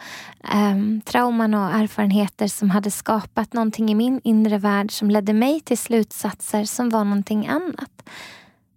um, 0.54 1.00
trauman 1.00 1.54
och 1.54 1.70
erfarenheter 1.74 2.48
som 2.48 2.70
hade 2.70 2.90
skapat 2.90 3.52
någonting 3.52 3.90
i 3.90 3.94
min 3.94 4.20
inre 4.24 4.58
värld 4.58 4.92
som 4.92 5.10
ledde 5.10 5.32
mig 5.32 5.60
till 5.60 5.78
slutsatser 5.78 6.64
som 6.64 6.90
var 6.90 7.04
någonting 7.04 7.46
annat. 7.46 8.08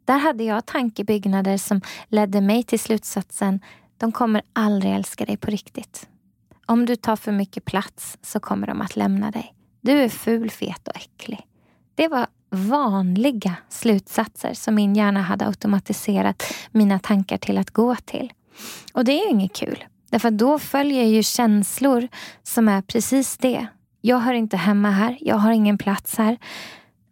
Där 0.10 0.18
hade 0.20 0.44
jag 0.44 0.66
tankebyggnader 0.66 1.58
som 1.58 1.82
ledde 2.08 2.42
mig 2.42 2.63
till 2.63 2.80
slutsatsen 2.80 3.60
de 3.98 4.12
kommer 4.12 4.42
aldrig 4.54 4.94
älska 4.94 5.25
dig 5.25 5.38
på 5.38 5.51
riktigt. 5.51 6.08
Om 6.66 6.86
du 6.86 6.96
tar 6.96 7.16
för 7.16 7.32
mycket 7.32 7.66
plats 7.66 8.18
så 8.22 8.39
kommer 8.39 8.68
de 8.68 8.82
att 8.82 8.96
lämna 8.96 9.32
dig. 9.32 9.54
Du 9.82 9.92
är 9.92 10.10
ful, 10.10 10.50
fet 10.50 10.88
och 10.88 10.96
äcklig. 10.96 11.39
Det 11.96 12.08
var 12.08 12.28
vanliga 12.50 13.56
slutsatser 13.70 14.54
som 14.54 14.75
min 14.75 14.96
hjärna 14.96 15.22
hade 15.22 15.48
automatiserat 15.48 16.44
mina 16.72 17.00
tankar 17.00 17.38
till 17.38 17.58
att 17.58 17.72
gå 17.72 17.96
till. 17.96 18.34
Och 18.94 19.06
det 19.06 19.12
är 19.12 19.25
ju 19.25 19.32
inget 19.32 19.56
kul. 19.56 19.84
Därför 20.10 20.32
då 20.32 20.60
följer 20.60 21.04
ju 21.04 21.24
känslor 21.24 22.08
som 22.44 22.70
är 22.70 22.82
precis 22.82 23.38
det. 23.38 23.68
Jag 24.01 24.20
hör 24.20 24.34
inte 24.34 24.58
hemma 24.58 24.92
här. 24.92 25.18
Jag 25.22 25.36
har 25.36 25.51
ingen 25.51 25.78
plats 25.78 26.18
här 26.18 26.38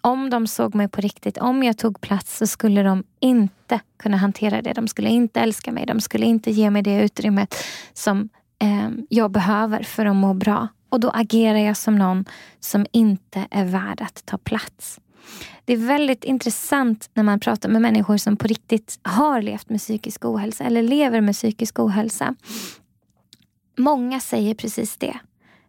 om 0.01 0.29
de 0.29 0.47
såg 0.47 0.75
mig 0.75 0.87
på 0.87 1.01
riktigt, 1.01 1.37
om 1.37 1.63
jag 1.63 1.77
tog 1.77 2.01
plats 2.01 2.37
så 2.37 2.47
skulle 2.47 2.83
de 2.83 3.03
inte 3.19 3.79
kunna 3.97 4.17
hantera 4.17 4.61
det. 4.61 4.73
De 4.73 4.87
skulle 4.87 5.09
inte 5.09 5.39
älska 5.39 5.71
mig. 5.71 5.85
De 5.85 6.01
skulle 6.01 6.25
inte 6.25 6.51
ge 6.51 6.69
mig 6.69 6.81
det 6.81 7.03
utrymmet 7.03 7.55
som 7.93 8.29
eh, 8.59 8.89
jag 9.09 9.31
behöver 9.31 9.83
för 9.83 10.05
att 10.05 10.15
må 10.15 10.33
bra. 10.33 10.67
Och 10.89 10.99
då 10.99 11.09
agerar 11.09 11.57
jag 11.57 11.77
som 11.77 11.95
någon 11.95 12.25
som 12.59 12.85
inte 12.91 13.47
är 13.51 13.65
värd 13.65 14.01
att 14.01 14.25
ta 14.25 14.37
plats. 14.37 14.99
Det 15.65 15.73
är 15.73 15.77
väldigt 15.77 16.23
intressant 16.23 17.09
när 17.13 17.23
man 17.23 17.39
pratar 17.39 17.69
med 17.69 17.81
människor 17.81 18.17
som 18.17 18.37
på 18.37 18.47
riktigt 18.47 18.99
har 19.01 19.41
levt 19.41 19.69
med 19.69 19.79
psykisk 19.79 20.25
ohälsa 20.25 20.63
eller 20.63 20.83
lever 20.83 21.21
med 21.21 21.35
psykisk 21.35 21.79
ohälsa. 21.79 22.35
Många 23.77 24.19
säger 24.19 24.53
precis 24.53 24.97
det. 24.97 25.19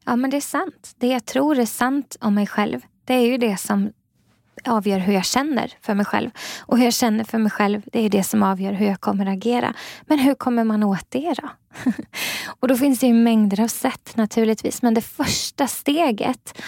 Ja, 0.05 0.17
men 0.17 0.31
det 0.31 0.37
är 0.37 0.41
sant. 0.41 0.95
Det 0.99 1.07
jag 1.07 1.25
tror 1.25 1.59
är 1.59 1.67
sant 1.67 2.17
om 2.21 2.35
mig 2.35 2.47
själv, 2.47 2.81
det 3.05 3.15
är 3.15 3.27
ju 3.27 3.39
det 3.39 3.57
som 3.57 3.93
avgör 4.65 4.99
hur 4.99 5.13
jag 5.13 5.25
känner 5.25 5.73
för 5.81 5.95
mig 5.95 6.07
själv. 6.07 6.31
Och 6.61 6.79
hur 6.79 6.85
jag 6.85 6.95
känner 6.95 7.25
för 7.25 7.39
mig 7.39 7.51
själv, 7.51 7.83
det 7.93 8.01
är 8.01 8.09
det 8.09 8.23
som 8.23 8.43
avgör 8.43 8.73
hur 8.73 8.87
jag 8.87 9.01
kommer 9.01 9.27
agera. 9.27 9.75
Men 10.01 10.19
hur 10.19 10.35
kommer 10.35 10.65
man 10.65 10.83
åt 10.83 11.07
det 11.09 11.35
då? 11.43 11.49
och 12.61 12.69
då 12.69 12.77
finns 12.77 12.99
det 12.99 13.07
ju 13.07 13.13
mängder 13.13 13.61
av 13.61 13.69
sätt 13.69 14.17
naturligtvis. 14.17 14.83
Men 14.83 14.95
det 14.95 15.01
första 15.01 15.67
steget 15.67 16.63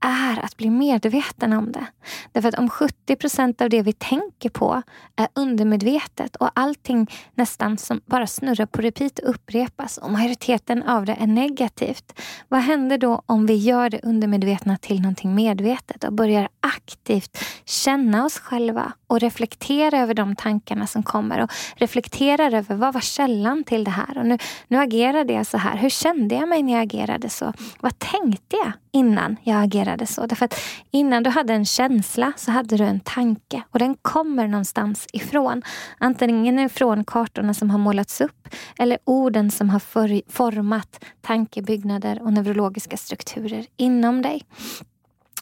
är 0.00 0.44
att 0.44 0.56
bli 0.56 0.70
medveten 0.70 1.52
om 1.52 1.72
det. 1.72 1.86
Därför 2.32 2.48
att 2.48 2.58
om 2.58 2.70
70 2.70 3.16
procent 3.16 3.60
av 3.60 3.70
det 3.70 3.82
vi 3.82 3.92
tänker 3.92 4.50
på 4.50 4.82
är 5.16 5.28
undermedvetet 5.34 6.36
och 6.36 6.50
allting 6.54 7.06
nästan 7.34 7.78
som 7.78 8.00
bara 8.06 8.26
snurrar 8.26 8.66
på 8.66 8.82
repeat 8.82 9.18
och 9.18 9.30
upprepas 9.30 9.98
och 9.98 10.10
majoriteten 10.10 10.82
av 10.82 11.04
det 11.04 11.16
är 11.20 11.26
negativt. 11.26 12.20
Vad 12.48 12.60
händer 12.60 12.98
då 12.98 13.22
om 13.26 13.46
vi 13.46 13.54
gör 13.54 13.90
det 13.90 14.00
undermedvetna 14.02 14.76
till 14.76 15.00
någonting 15.00 15.34
medvetet 15.34 16.04
och 16.04 16.12
börjar 16.12 16.48
aktivt 16.60 17.44
känna 17.64 18.24
oss 18.24 18.38
själva 18.38 18.92
och 19.06 19.20
reflektera 19.20 19.98
över 19.98 20.14
de 20.14 20.36
tankarna 20.36 20.86
som 20.86 21.02
kommer 21.02 21.40
och 21.42 21.50
reflektera 21.76 22.46
över 22.46 22.74
vad 22.74 22.94
var 22.94 23.00
källan 23.00 23.64
till 23.64 23.84
det 23.84 23.90
här? 23.90 24.18
Och 24.18 24.26
nu, 24.26 24.38
nu 24.68 24.78
agerade 24.78 25.32
jag 25.32 25.46
så 25.46 25.58
här. 25.58 25.76
Hur 25.76 25.90
kände 25.90 26.34
jag 26.34 26.48
mig 26.48 26.62
när 26.62 26.72
jag 26.72 26.82
agerade 26.82 27.28
så? 27.28 27.52
Vad 27.80 27.98
tänkte 27.98 28.56
jag 28.56 28.72
innan 28.92 29.36
jag 29.42 29.62
agerade 29.64 29.87
så? 30.06 30.26
Därför 30.26 30.44
att 30.44 30.60
innan 30.90 31.22
du 31.22 31.30
hade 31.30 31.54
en 31.54 31.64
känsla 31.64 32.32
så 32.36 32.50
hade 32.50 32.76
du 32.76 32.84
en 32.84 33.00
tanke 33.00 33.62
och 33.70 33.78
den 33.78 33.94
kommer 33.94 34.48
någonstans 34.48 35.06
ifrån. 35.12 35.62
Antingen 35.98 36.58
ifrån 36.58 37.04
kartorna 37.04 37.54
som 37.54 37.70
har 37.70 37.78
målats 37.78 38.20
upp 38.20 38.48
eller 38.78 38.98
orden 39.04 39.50
som 39.50 39.70
har 39.70 39.78
för, 39.78 40.22
format 40.32 41.04
tankebyggnader 41.20 42.22
och 42.22 42.32
neurologiska 42.32 42.96
strukturer 42.96 43.66
inom 43.76 44.22
dig. 44.22 44.42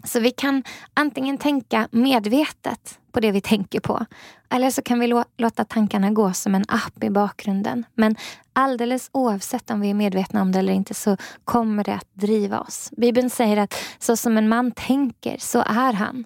Så 0.04 0.20
vi 0.20 0.30
kan 0.30 0.62
antingen 0.94 1.38
tänka 1.38 1.88
medvetet 1.90 2.98
på 3.12 3.20
det 3.20 3.32
vi 3.32 3.40
tänker 3.40 3.80
på. 3.80 4.06
Eller 4.50 4.70
så 4.70 4.82
kan 4.82 5.00
vi 5.00 5.22
låta 5.36 5.64
tankarna 5.64 6.10
gå 6.10 6.32
som 6.32 6.54
en 6.54 6.64
app 6.68 7.04
i 7.04 7.10
bakgrunden. 7.10 7.84
Men 7.94 8.16
alldeles 8.52 9.10
oavsett 9.12 9.70
om 9.70 9.80
vi 9.80 9.90
är 9.90 9.94
medvetna 9.94 10.42
om 10.42 10.52
det 10.52 10.58
eller 10.58 10.72
inte 10.72 10.94
så 10.94 11.16
kommer 11.44 11.84
det 11.84 11.94
att 11.94 12.08
driva 12.14 12.60
oss. 12.60 12.90
Bibeln 12.96 13.30
säger 13.30 13.56
att 13.56 13.74
så 13.98 14.16
som 14.16 14.38
en 14.38 14.48
man 14.48 14.72
tänker 14.72 15.36
så 15.38 15.58
är 15.58 15.92
han. 15.92 16.24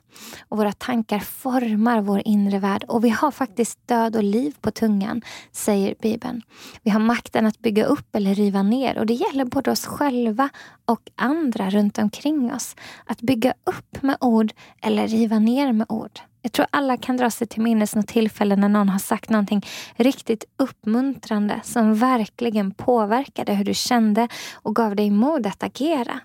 Och 0.48 0.58
våra 0.58 0.72
tankar 0.72 1.18
formar 1.18 2.00
vår 2.00 2.22
inre 2.24 2.58
värld. 2.58 2.84
Och 2.88 3.04
vi 3.04 3.08
har 3.08 3.30
faktiskt 3.30 3.86
död 3.86 4.16
och 4.16 4.22
liv 4.22 4.54
på 4.60 4.70
tungan, 4.70 5.22
säger 5.52 5.94
Bibeln. 6.02 6.42
Vi 6.82 6.90
har 6.90 7.00
makten 7.00 7.46
att 7.46 7.58
bygga 7.58 7.84
upp 7.84 8.16
eller 8.16 8.34
riva 8.34 8.62
ner. 8.62 8.98
Och 8.98 9.06
det 9.06 9.14
gäller 9.14 9.44
både 9.44 9.70
oss 9.70 9.86
själva 9.86 10.48
och 10.84 11.10
andra 11.16 11.70
runt 11.70 11.98
omkring 11.98 12.52
oss. 12.52 12.76
Att 13.06 13.20
bygga 13.20 13.54
upp 13.64 14.02
med 14.02 14.16
ord 14.20 14.52
eller 14.82 15.08
riva 15.08 15.38
ner 15.38 15.72
med 15.72 15.86
ord. 15.88 16.20
Jag 16.42 16.52
tror 16.52 16.66
alla 16.70 16.96
kan 16.96 17.16
dra 17.16 17.30
sig 17.30 17.46
till 17.46 17.62
minnes 17.62 17.94
något 17.94 18.09
tillfälle 18.10 18.56
när 18.56 18.68
någon 18.68 18.88
har 18.88 18.98
sagt 18.98 19.30
någonting 19.30 19.66
riktigt 19.96 20.44
uppmuntrande 20.56 21.60
som 21.64 21.94
verkligen 21.94 22.74
påverkade 22.74 23.54
hur 23.54 23.64
du 23.64 23.74
kände 23.74 24.28
och 24.54 24.76
gav 24.76 24.96
dig 24.96 25.10
mod 25.10 25.46
att 25.46 25.62
agera. 25.62 26.20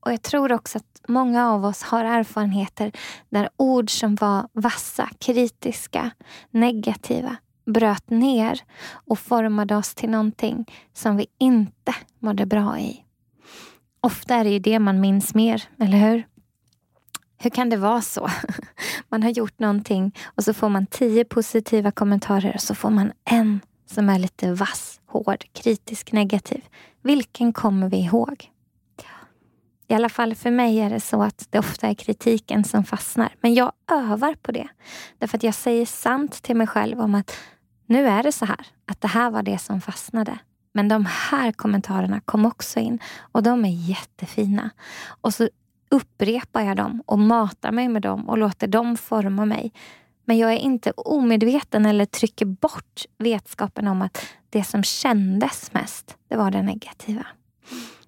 Och 0.00 0.12
jag 0.12 0.22
tror 0.22 0.52
också 0.52 0.78
att 0.78 1.00
många 1.08 1.50
av 1.50 1.64
oss 1.64 1.82
har 1.82 2.04
erfarenheter 2.04 2.92
där 3.28 3.48
ord 3.56 3.90
som 3.90 4.14
var 4.14 4.48
vassa, 4.52 5.08
kritiska, 5.18 6.10
negativa 6.50 7.36
bröt 7.66 8.10
ner 8.10 8.60
och 8.92 9.18
formade 9.18 9.76
oss 9.76 9.94
till 9.94 10.10
någonting 10.10 10.70
som 10.92 11.16
vi 11.16 11.26
inte 11.38 11.94
mådde 12.18 12.46
bra 12.46 12.78
i. 12.78 13.04
Ofta 14.00 14.34
är 14.34 14.44
det 14.44 14.50
ju 14.50 14.58
det 14.58 14.78
man 14.78 15.00
minns 15.00 15.34
mer, 15.34 15.62
eller 15.78 15.98
hur? 15.98 16.26
Hur 17.42 17.50
kan 17.50 17.70
det 17.70 17.76
vara 17.76 18.02
så? 18.02 18.30
Man 19.08 19.22
har 19.22 19.30
gjort 19.30 19.58
någonting 19.58 20.14
och 20.24 20.44
så 20.44 20.54
får 20.54 20.68
man 20.68 20.86
tio 20.86 21.24
positiva 21.24 21.90
kommentarer 21.90 22.54
och 22.54 22.60
så 22.60 22.74
får 22.74 22.90
man 22.90 23.12
en 23.24 23.60
som 23.86 24.08
är 24.08 24.18
lite 24.18 24.52
vass, 24.52 25.00
hård, 25.06 25.44
kritisk, 25.52 26.12
negativ. 26.12 26.64
Vilken 27.02 27.52
kommer 27.52 27.88
vi 27.88 27.96
ihåg? 27.96 28.48
I 29.88 29.94
alla 29.94 30.08
fall 30.08 30.34
för 30.34 30.50
mig 30.50 30.80
är 30.80 30.90
det 30.90 31.00
så 31.00 31.22
att 31.22 31.46
det 31.50 31.58
ofta 31.58 31.88
är 31.88 31.94
kritiken 31.94 32.64
som 32.64 32.84
fastnar. 32.84 33.34
Men 33.40 33.54
jag 33.54 33.72
övar 33.90 34.34
på 34.34 34.52
det. 34.52 34.68
Därför 35.18 35.36
att 35.36 35.42
jag 35.42 35.54
säger 35.54 35.86
sant 35.86 36.42
till 36.42 36.56
mig 36.56 36.66
själv 36.66 37.00
om 37.00 37.14
att 37.14 37.36
nu 37.86 38.06
är 38.06 38.22
det 38.22 38.32
så 38.32 38.44
här. 38.44 38.66
Att 38.86 39.00
det 39.00 39.08
här 39.08 39.30
var 39.30 39.42
det 39.42 39.58
som 39.58 39.80
fastnade. 39.80 40.38
Men 40.74 40.88
de 40.88 41.06
här 41.06 41.52
kommentarerna 41.52 42.20
kom 42.20 42.46
också 42.46 42.80
in 42.80 42.98
och 43.32 43.42
de 43.42 43.64
är 43.64 43.88
jättefina. 43.88 44.70
Och 45.20 45.34
så 45.34 45.48
upprepar 45.92 46.62
jag 46.62 46.76
dem 46.76 47.02
och 47.06 47.18
matar 47.18 47.72
mig 47.72 47.88
med 47.88 48.02
dem 48.02 48.28
och 48.28 48.38
låter 48.38 48.66
dem 48.66 48.96
forma 48.96 49.44
mig. 49.44 49.72
Men 50.24 50.38
jag 50.38 50.52
är 50.52 50.58
inte 50.58 50.90
omedveten 50.90 51.86
eller 51.86 52.04
trycker 52.04 52.46
bort 52.46 53.04
vetskapen 53.18 53.88
om 53.88 54.02
att 54.02 54.26
det 54.50 54.64
som 54.64 54.82
kändes 54.82 55.74
mest, 55.74 56.16
det 56.28 56.36
var 56.36 56.50
det 56.50 56.62
negativa. 56.62 57.26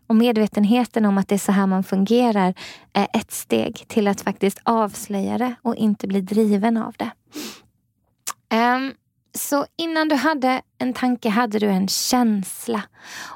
Och 0.07 0.17
medvetenheten 0.17 1.05
om 1.05 1.19
att 1.19 1.29
det 1.29 1.35
är 1.35 1.38
så 1.38 1.53
här 1.53 1.67
man 1.67 1.85
fungerar 1.85 2.55
är 2.93 3.09
ett 3.12 3.33
steg 3.33 3.85
till 3.88 4.09
att 4.09 4.21
faktiskt 4.21 4.61
avslöja 4.62 5.38
det 5.38 5.55
och 5.62 5.76
inte 5.76 6.07
bli 6.07 6.21
driven 6.21 6.76
av 6.76 6.95
det. 6.97 7.11
Um, 8.57 8.93
så 9.38 9.67
innan 9.76 10.09
du 10.09 10.14
hade 10.14 10.62
en 10.79 10.95
tanke 10.95 11.29
hade 11.29 11.59
du 11.59 11.67
en 11.67 11.88
känsla. 11.88 12.83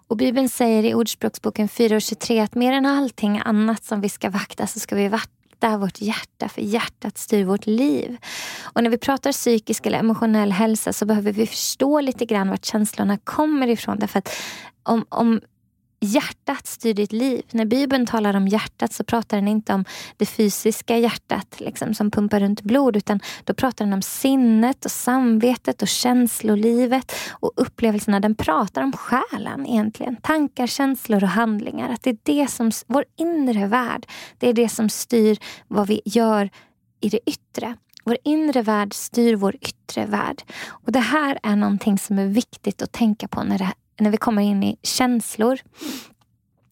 Och 0.08 0.16
Bibeln 0.16 0.48
säger 0.48 0.84
i 0.84 0.94
Ordspråksboken 0.94 1.68
4.23 1.68 2.44
att 2.44 2.54
mer 2.54 2.72
än 2.72 2.86
allting 2.86 3.40
annat 3.44 3.84
som 3.84 4.00
vi 4.00 4.08
ska 4.08 4.30
vakta 4.30 4.66
så 4.66 4.80
ska 4.80 4.96
vi 4.96 5.08
vakta 5.08 5.78
vårt 5.78 6.00
hjärta, 6.00 6.48
för 6.48 6.62
hjärtat 6.62 7.18
styr 7.18 7.44
vårt 7.44 7.66
liv. 7.66 8.16
Och 8.62 8.82
när 8.82 8.90
vi 8.90 8.98
pratar 8.98 9.32
psykisk 9.32 9.86
eller 9.86 9.98
emotionell 9.98 10.52
hälsa 10.52 10.92
så 10.92 11.06
behöver 11.06 11.32
vi 11.32 11.46
förstå 11.46 12.00
lite 12.00 12.24
grann 12.24 12.50
vart 12.50 12.64
känslorna 12.64 13.18
kommer 13.18 13.68
ifrån. 13.68 13.98
Därför 13.98 14.18
att 14.18 14.36
om, 14.82 15.04
om 15.08 15.40
hjärtat 16.00 16.66
styr 16.66 16.94
ditt 16.94 17.12
liv. 17.12 17.42
När 17.50 17.64
Bibeln 17.64 18.06
talar 18.06 18.36
om 18.36 18.48
hjärtat 18.48 18.92
så 18.92 19.04
pratar 19.04 19.36
den 19.36 19.48
inte 19.48 19.74
om 19.74 19.84
det 20.16 20.26
fysiska 20.26 20.96
hjärtat 20.96 21.60
liksom, 21.60 21.94
som 21.94 22.10
pumpar 22.10 22.40
runt 22.40 22.62
blod 22.62 22.96
utan 22.96 23.20
då 23.44 23.54
pratar 23.54 23.84
den 23.84 23.94
om 23.94 24.02
sinnet 24.02 24.84
och 24.84 24.90
samvetet 24.90 25.82
och 25.82 25.88
känslolivet 25.88 27.12
och 27.30 27.52
upplevelserna. 27.56 28.20
Den 28.20 28.34
pratar 28.34 28.82
om 28.82 28.92
själen 28.92 29.66
egentligen. 29.66 30.16
Tankar, 30.16 30.66
känslor 30.66 31.22
och 31.22 31.28
handlingar. 31.28 31.88
Att 31.88 32.02
det 32.02 32.10
är 32.10 32.18
det 32.22 32.48
som, 32.50 32.70
vår 32.86 33.04
inre 33.16 33.66
värld, 33.66 34.06
det 34.38 34.48
är 34.48 34.52
det 34.52 34.68
som 34.68 34.88
styr 34.88 35.38
vad 35.68 35.86
vi 35.88 36.00
gör 36.04 36.50
i 37.00 37.08
det 37.08 37.20
yttre. 37.26 37.76
Vår 38.04 38.16
inre 38.24 38.62
värld 38.62 38.94
styr 38.94 39.34
vår 39.34 39.56
yttre 39.60 40.06
värld. 40.06 40.42
Och 40.66 40.92
Det 40.92 41.00
här 41.00 41.38
är 41.42 41.56
någonting 41.56 41.98
som 41.98 42.18
är 42.18 42.26
viktigt 42.26 42.82
att 42.82 42.92
tänka 42.92 43.28
på 43.28 43.42
när 43.42 43.58
det 43.58 43.72
när 43.98 44.10
vi 44.10 44.16
kommer 44.16 44.42
in 44.42 44.62
i 44.62 44.76
känslor. 44.82 45.58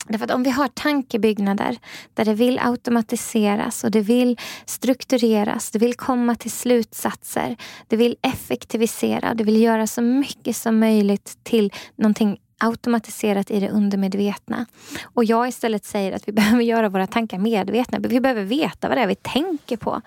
Därför 0.08 0.24
att 0.24 0.30
om 0.30 0.42
vi 0.42 0.50
har 0.50 0.68
tankebyggnader 0.68 1.78
där 2.14 2.24
det 2.24 2.34
vill 2.34 2.58
automatiseras 2.58 3.84
och 3.84 3.90
det 3.90 4.00
vill 4.00 4.38
struktureras, 4.64 5.70
det 5.70 5.78
vill 5.78 5.94
komma 5.94 6.34
till 6.34 6.50
slutsatser, 6.50 7.56
det 7.88 7.96
vill 7.96 8.16
effektivisera, 8.22 9.34
det 9.34 9.44
vill 9.44 9.62
göra 9.62 9.86
så 9.86 10.02
mycket 10.02 10.56
som 10.56 10.78
möjligt 10.78 11.38
till 11.42 11.72
någonting 11.96 12.38
automatiserat 12.58 13.50
i 13.50 13.60
det 13.60 13.70
undermedvetna. 13.70 14.66
Och 15.04 15.24
jag 15.24 15.48
istället 15.48 15.84
säger 15.84 16.12
att 16.12 16.28
vi 16.28 16.32
behöver 16.42 16.62
göra 16.62 16.88
våra 16.88 17.06
tankar 17.06 17.38
medvetna. 17.38 17.98
Vi 17.98 18.20
behöver 18.20 18.44
veta 18.44 18.88
vad 18.88 18.96
det 18.96 19.02
är 19.02 19.06
vi 19.06 19.14
tänker 19.14 19.76
på 19.76 20.02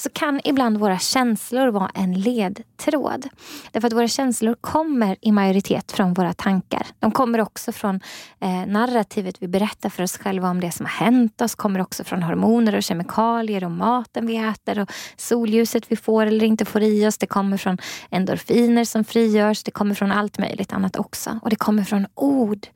så 0.00 0.10
kan 0.10 0.40
ibland 0.44 0.76
våra 0.76 0.98
känslor 0.98 1.68
vara 1.68 1.90
en 1.94 2.20
ledtråd. 2.20 3.28
Därför 3.72 3.86
att 3.86 3.92
våra 3.92 4.08
känslor 4.08 4.54
kommer 4.60 5.16
i 5.20 5.32
majoritet 5.32 5.92
från 5.92 6.14
våra 6.14 6.32
tankar. 6.32 6.86
De 6.98 7.10
kommer 7.10 7.40
också 7.40 7.72
från 7.72 8.00
eh, 8.40 8.66
narrativet 8.66 9.36
vi 9.40 9.48
berättar 9.48 9.88
för 9.88 10.02
oss 10.02 10.18
själva 10.18 10.50
om 10.50 10.60
det 10.60 10.72
som 10.72 10.86
har 10.86 10.92
hänt 10.92 11.40
oss. 11.40 11.54
kommer 11.54 11.80
också 11.80 12.04
från 12.04 12.22
hormoner 12.22 12.76
och 12.76 12.82
kemikalier 12.82 13.64
och 13.64 13.70
maten 13.70 14.26
vi 14.26 14.36
äter 14.36 14.78
och 14.78 14.92
solljuset 15.16 15.92
vi 15.92 15.96
får 15.96 16.26
eller 16.26 16.46
inte 16.46 16.64
får 16.64 16.82
i 16.82 17.06
oss. 17.06 17.18
Det 17.18 17.26
kommer 17.26 17.56
från 17.56 17.78
endorfiner 18.10 18.84
som 18.84 19.04
frigörs. 19.04 19.62
Det 19.62 19.70
kommer 19.70 19.94
från 19.94 20.12
allt 20.12 20.38
möjligt 20.38 20.72
annat 20.72 20.96
också. 20.96 21.38
Och 21.42 21.50
det 21.50 21.56
kommer 21.56 21.84
från 21.84 22.06
ord. 22.14 22.66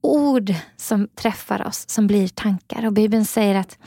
Ord 0.00 0.54
som 0.76 1.08
träffar 1.08 1.66
oss, 1.66 1.88
som 1.88 2.06
blir 2.06 2.28
tankar. 2.28 2.86
Och 2.86 2.92
Bibeln 2.92 3.24
säger 3.24 3.54
att 3.54 3.78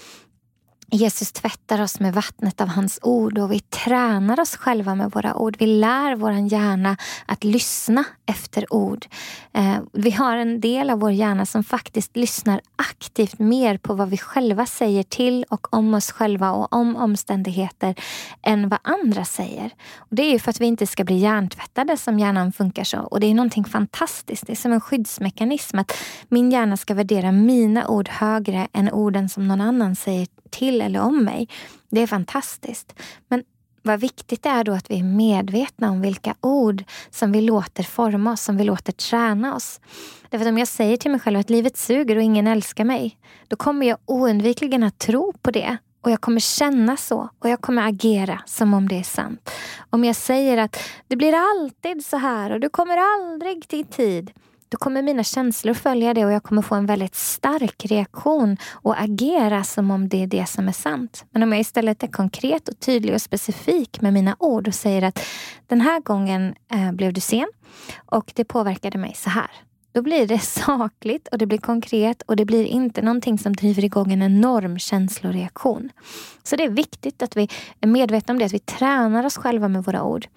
Jesus 0.91 1.31
tvättar 1.31 1.81
oss 1.81 1.99
med 1.99 2.13
vattnet 2.13 2.61
av 2.61 2.67
hans 2.67 2.99
ord 3.01 3.37
och 3.37 3.51
vi 3.51 3.59
tränar 3.59 4.39
oss 4.39 4.55
själva 4.55 4.95
med 4.95 5.11
våra 5.11 5.35
ord. 5.35 5.55
Vi 5.59 5.65
lär 5.65 6.15
vår 6.15 6.31
hjärna 6.31 6.97
att 7.25 7.43
lyssna 7.43 8.03
efter 8.25 8.73
ord. 8.73 9.05
Eh, 9.53 9.77
vi 9.93 10.11
har 10.11 10.37
en 10.37 10.61
del 10.61 10.89
av 10.89 10.99
vår 10.99 11.11
hjärna 11.11 11.45
som 11.45 11.63
faktiskt 11.63 12.15
lyssnar 12.15 12.61
aktivt 12.75 13.39
mer 13.39 13.77
på 13.77 13.93
vad 13.93 14.09
vi 14.09 14.17
själva 14.17 14.65
säger 14.65 15.03
till 15.03 15.45
och 15.49 15.73
om 15.73 15.93
oss 15.93 16.11
själva 16.11 16.51
och 16.51 16.73
om 16.73 16.95
omständigheter 16.95 17.95
än 18.41 18.69
vad 18.69 18.79
andra 18.83 19.25
säger. 19.25 19.71
Och 19.97 20.15
det 20.15 20.23
är 20.23 20.31
ju 20.31 20.39
för 20.39 20.49
att 20.49 20.61
vi 20.61 20.65
inte 20.65 20.87
ska 20.87 21.03
bli 21.03 21.17
hjärntvättade 21.17 21.97
som 21.97 22.19
hjärnan 22.19 22.51
funkar 22.51 22.83
så. 22.83 22.99
Och 22.99 23.19
det 23.19 23.27
är 23.27 23.33
någonting 23.33 23.65
fantastiskt. 23.65 24.47
Det 24.47 24.53
är 24.53 24.55
som 24.55 24.73
en 24.73 24.81
skyddsmekanism 24.81 25.79
att 25.79 25.93
min 26.29 26.51
hjärna 26.51 26.77
ska 26.77 26.93
värdera 26.93 27.31
mina 27.31 27.87
ord 27.87 28.09
högre 28.09 28.67
än 28.73 28.91
orden 28.91 29.29
som 29.29 29.47
någon 29.47 29.61
annan 29.61 29.95
säger 29.95 30.27
till 30.51 30.81
eller 30.81 30.99
om 30.99 31.23
mig. 31.23 31.47
Det 31.89 32.01
är 32.01 32.07
fantastiskt. 32.07 32.93
Men 33.27 33.43
vad 33.81 33.99
viktigt 33.99 34.43
det 34.43 34.49
är 34.49 34.63
då 34.63 34.71
att 34.71 34.91
vi 34.91 34.99
är 34.99 35.03
medvetna 35.03 35.91
om 35.91 36.01
vilka 36.01 36.35
ord 36.41 36.83
som 37.09 37.31
vi 37.31 37.41
låter 37.41 37.83
forma 37.83 38.31
oss, 38.31 38.41
som 38.41 38.57
vi 38.57 38.63
låter 38.63 38.91
träna 38.91 39.55
oss. 39.55 39.79
Därför 40.29 40.45
att 40.45 40.49
om 40.51 40.57
jag 40.57 40.67
säger 40.67 40.97
till 40.97 41.11
mig 41.11 41.19
själv 41.19 41.39
att 41.39 41.49
livet 41.49 41.77
suger 41.77 42.15
och 42.15 42.21
ingen 42.21 42.47
älskar 42.47 42.85
mig, 42.85 43.17
då 43.47 43.55
kommer 43.55 43.87
jag 43.87 43.97
oundvikligen 44.05 44.83
att 44.83 44.97
tro 44.97 45.33
på 45.41 45.51
det. 45.51 45.77
Och 46.01 46.11
jag 46.11 46.21
kommer 46.21 46.39
känna 46.39 46.97
så 46.97 47.29
och 47.39 47.49
jag 47.49 47.61
kommer 47.61 47.87
agera 47.87 48.41
som 48.45 48.73
om 48.73 48.87
det 48.87 48.99
är 48.99 49.03
sant. 49.03 49.49
Om 49.89 50.05
jag 50.05 50.15
säger 50.15 50.57
att 50.57 50.79
det 51.07 51.15
blir 51.15 51.33
alltid 51.33 52.05
så 52.05 52.17
här 52.17 52.51
och 52.51 52.59
du 52.59 52.69
kommer 52.69 52.97
aldrig 52.97 53.67
till 53.67 53.85
tid 53.85 54.31
då 54.69 54.77
kommer 54.77 55.01
mina 55.01 55.23
känslor 55.23 55.73
följa 55.73 56.13
det 56.13 56.25
och 56.25 56.31
jag 56.31 56.43
kommer 56.43 56.61
få 56.61 56.75
en 56.75 56.85
väldigt 56.85 57.15
stark 57.15 57.85
reaktion 57.85 58.57
och 58.71 59.01
agera 59.01 59.63
som 59.63 59.91
om 59.91 60.09
det 60.09 60.23
är 60.23 60.27
det 60.27 60.45
som 60.45 60.67
är 60.67 60.71
sant. 60.71 61.25
Men 61.31 61.43
om 61.43 61.51
jag 61.51 61.61
istället 61.61 62.03
är 62.03 62.07
konkret 62.07 62.69
och 62.69 62.79
tydlig 62.79 63.13
och 63.13 63.21
specifik 63.21 64.01
med 64.01 64.13
mina 64.13 64.35
ord 64.39 64.67
och 64.67 64.73
säger 64.73 65.01
att 65.01 65.19
den 65.67 65.81
här 65.81 65.99
gången 65.99 66.55
eh, 66.71 66.91
blev 66.91 67.13
du 67.13 67.21
sen 67.21 67.47
och 68.05 68.31
det 68.35 68.45
påverkade 68.45 68.97
mig 68.97 69.13
så 69.15 69.29
här. 69.29 69.51
Då 69.91 70.01
blir 70.01 70.27
det 70.27 70.39
sakligt 70.43 71.27
och 71.27 71.37
det 71.37 71.45
blir 71.45 71.57
konkret 71.57 72.21
och 72.21 72.35
det 72.35 72.45
blir 72.45 72.65
inte 72.65 73.01
någonting 73.01 73.37
som 73.37 73.53
driver 73.53 73.83
igång 73.83 74.13
en 74.13 74.21
enorm 74.21 74.79
känsloreaktion. 74.79 75.89
Så 76.43 76.55
det 76.55 76.63
är 76.63 76.69
viktigt 76.69 77.21
att 77.23 77.37
vi 77.37 77.49
är 77.81 77.87
medvetna 77.87 78.31
om 78.31 78.39
det, 78.39 78.45
att 78.45 78.53
vi 78.53 78.59
tränar 78.59 79.25
oss 79.25 79.37
själva 79.37 79.67
med 79.67 79.83
våra 79.83 80.03
ord. 80.03 80.27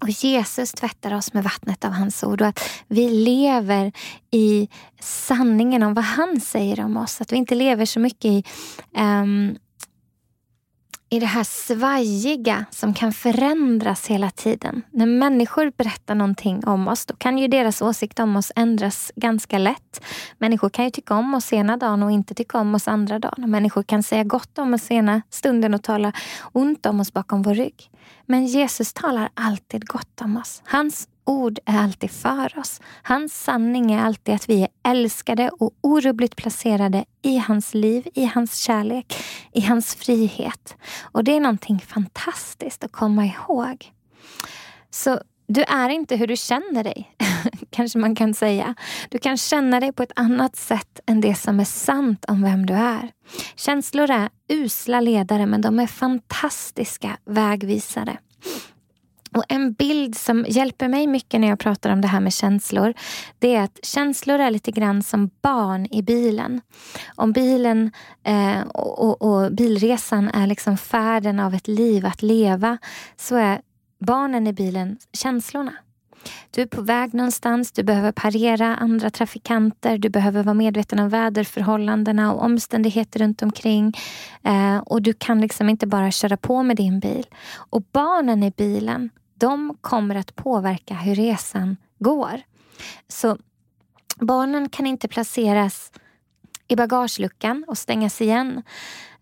Och 0.00 0.08
Jesus 0.08 0.72
tvättar 0.72 1.14
oss 1.14 1.32
med 1.32 1.44
vattnet 1.44 1.84
av 1.84 1.92
hans 1.92 2.24
ord 2.24 2.40
och 2.40 2.46
att 2.46 2.60
vi 2.88 3.10
lever 3.10 3.92
i 4.30 4.68
sanningen 5.00 5.82
om 5.82 5.94
vad 5.94 6.04
han 6.04 6.40
säger 6.40 6.84
om 6.84 6.96
oss. 6.96 7.20
Att 7.20 7.32
vi 7.32 7.36
inte 7.36 7.54
lever 7.54 7.86
så 7.86 8.00
mycket 8.00 8.24
i 8.24 8.44
um, 8.98 9.56
i 11.14 11.20
det 11.20 11.26
här 11.26 11.44
svajiga 11.44 12.64
som 12.70 12.94
kan 12.94 13.12
förändras 13.12 14.06
hela 14.06 14.30
tiden. 14.30 14.82
När 14.90 15.06
människor 15.06 15.72
berättar 15.76 16.14
någonting 16.14 16.64
om 16.66 16.88
oss, 16.88 17.06
då 17.06 17.16
kan 17.16 17.38
ju 17.38 17.48
deras 17.48 17.82
åsikt 17.82 18.20
om 18.20 18.36
oss 18.36 18.52
ändras 18.56 19.12
ganska 19.16 19.58
lätt. 19.58 20.04
Människor 20.38 20.70
kan 20.70 20.84
ju 20.84 20.90
tycka 20.90 21.14
om 21.14 21.34
oss 21.34 21.52
ena 21.52 21.76
dagen 21.76 22.02
och 22.02 22.10
inte 22.10 22.34
tycka 22.34 22.58
om 22.58 22.74
oss 22.74 22.88
andra 22.88 23.18
dagen. 23.18 23.50
Människor 23.50 23.82
kan 23.82 24.02
säga 24.02 24.24
gott 24.24 24.58
om 24.58 24.74
oss 24.74 24.90
ena 24.90 25.22
stunden 25.30 25.74
och 25.74 25.82
tala 25.82 26.12
ont 26.52 26.86
om 26.86 27.00
oss 27.00 27.12
bakom 27.12 27.42
vår 27.42 27.54
rygg. 27.54 27.90
Men 28.26 28.46
Jesus 28.46 28.92
talar 28.92 29.28
alltid 29.34 29.88
gott 29.88 30.20
om 30.20 30.36
oss. 30.36 30.62
Hans 30.64 31.08
ord 31.24 31.58
är 31.64 31.78
alltid 31.78 32.10
för 32.10 32.58
oss. 32.58 32.80
Hans 33.02 33.42
sanning 33.42 33.92
är 33.92 34.02
alltid 34.04 34.34
att 34.34 34.48
vi 34.48 34.62
är 34.62 34.68
älskade 34.82 35.50
och 35.50 35.70
orubbligt 35.80 36.36
placerade 36.36 37.04
i 37.22 37.38
hans 37.38 37.74
liv, 37.74 38.08
i 38.14 38.24
hans 38.24 38.56
kärlek, 38.58 39.14
i 39.52 39.60
hans 39.60 39.94
frihet. 39.94 40.76
Och 41.02 41.24
det 41.24 41.36
är 41.36 41.40
någonting 41.40 41.80
fantastiskt 41.80 42.84
att 42.84 42.92
komma 42.92 43.26
ihåg. 43.26 43.92
Så 44.90 45.20
du 45.46 45.62
är 45.62 45.88
inte 45.88 46.16
hur 46.16 46.26
du 46.26 46.36
känner 46.36 46.84
dig, 46.84 47.14
kanske 47.74 47.98
man 47.98 48.14
kan 48.14 48.34
säga. 48.34 48.74
Du 49.08 49.18
kan 49.18 49.36
känna 49.36 49.80
dig 49.80 49.92
på 49.92 50.02
ett 50.02 50.12
annat 50.16 50.56
sätt 50.56 51.00
än 51.06 51.20
det 51.20 51.34
som 51.34 51.60
är 51.60 51.64
sant 51.64 52.24
om 52.28 52.42
vem 52.42 52.66
du 52.66 52.74
är. 52.74 53.10
Känslor 53.56 54.10
är 54.10 54.28
usla 54.48 55.00
ledare 55.00 55.46
men 55.46 55.60
de 55.60 55.80
är 55.80 55.86
fantastiska 55.86 57.16
vägvisare. 57.24 58.18
Och 59.34 59.44
En 59.48 59.72
bild 59.72 60.16
som 60.16 60.44
hjälper 60.48 60.88
mig 60.88 61.06
mycket 61.06 61.40
när 61.40 61.48
jag 61.48 61.58
pratar 61.58 61.90
om 61.90 62.00
det 62.00 62.08
här 62.08 62.20
med 62.20 62.32
känslor, 62.32 62.94
det 63.38 63.54
är 63.54 63.62
att 63.62 63.78
känslor 63.82 64.38
är 64.38 64.50
lite 64.50 64.70
grann 64.70 65.02
som 65.02 65.30
barn 65.42 65.86
i 65.90 66.02
bilen. 66.02 66.60
Om 67.14 67.32
bilen 67.32 67.92
eh, 68.24 68.60
och, 68.60 68.98
och, 68.98 69.22
och, 69.22 69.52
bilresan 69.52 70.28
är 70.28 70.46
liksom 70.46 70.76
färden 70.76 71.40
av 71.40 71.54
ett 71.54 71.68
liv 71.68 72.06
att 72.06 72.22
leva, 72.22 72.78
så 73.16 73.36
är 73.36 73.60
barnen 73.98 74.46
i 74.46 74.52
bilen 74.52 74.98
känslorna. 75.12 75.72
Du 76.50 76.62
är 76.62 76.66
på 76.66 76.82
väg 76.82 77.14
någonstans, 77.14 77.72
du 77.72 77.82
behöver 77.82 78.12
parera 78.12 78.76
andra 78.76 79.10
trafikanter, 79.10 79.98
du 79.98 80.08
behöver 80.08 80.42
vara 80.42 80.54
medveten 80.54 80.98
om 80.98 81.08
väderförhållandena 81.08 82.32
och 82.32 82.44
omständigheter 82.44 83.20
runt 83.20 83.42
omkring. 83.42 83.92
Eh, 84.42 84.78
och 84.78 85.02
du 85.02 85.12
kan 85.12 85.40
liksom 85.40 85.68
inte 85.68 85.86
bara 85.86 86.10
köra 86.10 86.36
på 86.36 86.62
med 86.62 86.76
din 86.76 87.00
bil. 87.00 87.26
Och 87.70 87.82
barnen 87.92 88.42
i 88.42 88.50
bilen, 88.50 89.10
de 89.34 89.76
kommer 89.80 90.14
att 90.14 90.36
påverka 90.36 90.94
hur 90.94 91.14
resan 91.14 91.76
går. 91.98 92.40
Så 93.08 93.36
barnen 94.16 94.68
kan 94.68 94.86
inte 94.86 95.08
placeras 95.08 95.92
i 96.68 96.76
bagageluckan 96.76 97.64
och 97.68 97.78
stängas 97.78 98.20
igen. 98.20 98.62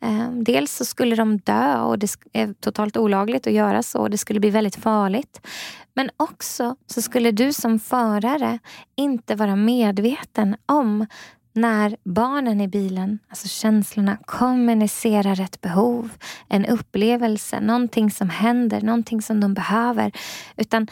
Ehm, 0.01 0.45
dels 0.45 0.77
så 0.77 0.85
skulle 0.85 1.17
de 1.17 1.39
dö 1.39 1.81
och 1.81 1.99
det 1.99 2.17
är 2.33 2.53
totalt 2.53 2.97
olagligt 2.97 3.47
att 3.47 3.53
göra 3.53 3.83
så. 3.83 4.09
Det 4.09 4.19
skulle 4.19 4.41
bli 4.41 4.51
väldigt 4.51 4.77
farligt. 4.77 5.47
Men 5.95 6.11
också 6.17 6.77
så 6.87 7.03
skulle 7.03 7.31
du 7.31 7.53
som 7.53 7.79
förare 7.79 8.59
inte 8.97 9.35
vara 9.35 9.57
medveten 9.57 10.57
om 10.67 11.07
när 11.55 11.97
barnen 12.05 12.61
i 12.61 12.69
bilen, 12.69 13.19
alltså 13.29 13.49
känslorna, 13.49 14.19
kommunicerar 14.25 15.41
ett 15.41 15.61
behov, 15.61 16.11
en 16.49 16.67
upplevelse, 16.67 17.61
någonting 17.61 18.11
som 18.11 18.31
händer, 18.31 18.81
någonting 18.81 19.23
som 19.23 19.41
de 19.41 19.55
behöver. 19.55 20.13
Utan 20.57 20.89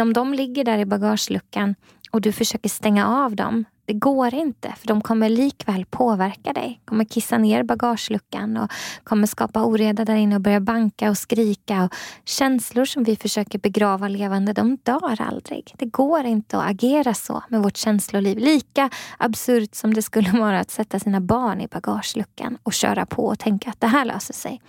om 0.00 0.12
de 0.12 0.34
ligger 0.34 0.64
där 0.64 0.78
i 0.78 0.84
bagageluckan 0.84 1.74
och 2.14 2.20
du 2.20 2.32
försöker 2.32 2.68
stänga 2.68 3.08
av 3.24 3.36
dem 3.36 3.64
det 3.86 3.94
går 3.94 4.34
inte, 4.34 4.74
för 4.78 4.86
de 4.86 5.00
kommer 5.00 5.28
likväl 5.28 5.84
påverka 5.84 6.52
dig. 6.52 6.80
kommer 6.84 7.04
kissa 7.04 7.38
ner 7.38 7.62
bagageluckan 7.62 8.56
och 8.56 8.70
kommer 9.04 9.26
skapa 9.26 9.64
oreda 9.64 10.04
där 10.04 10.14
inne 10.16 10.34
och 10.34 10.40
börja 10.40 10.60
banka 10.60 11.10
och 11.10 11.18
skrika. 11.18 11.84
Och 11.84 11.94
känslor 12.24 12.84
som 12.84 13.04
vi 13.04 13.16
försöker 13.16 13.58
begrava 13.58 14.08
levande, 14.08 14.52
de 14.52 14.76
dör 14.82 15.20
aldrig. 15.20 15.74
Det 15.78 15.86
går 15.86 16.24
inte 16.24 16.58
att 16.58 16.70
agera 16.70 17.14
så 17.14 17.42
med 17.48 17.62
vårt 17.62 17.76
känsloliv. 17.76 18.38
Lika 18.38 18.90
absurt 19.18 19.74
som 19.74 19.94
det 19.94 20.02
skulle 20.02 20.30
vara 20.40 20.60
att 20.60 20.70
sätta 20.70 20.98
sina 20.98 21.20
barn 21.20 21.60
i 21.60 21.66
bagageluckan 21.66 22.58
och 22.62 22.72
köra 22.72 23.06
på 23.06 23.26
och 23.26 23.38
tänka 23.38 23.70
att 23.70 23.80
det 23.80 23.86
här 23.86 24.04
löser 24.04 24.34
sig. 24.34 24.62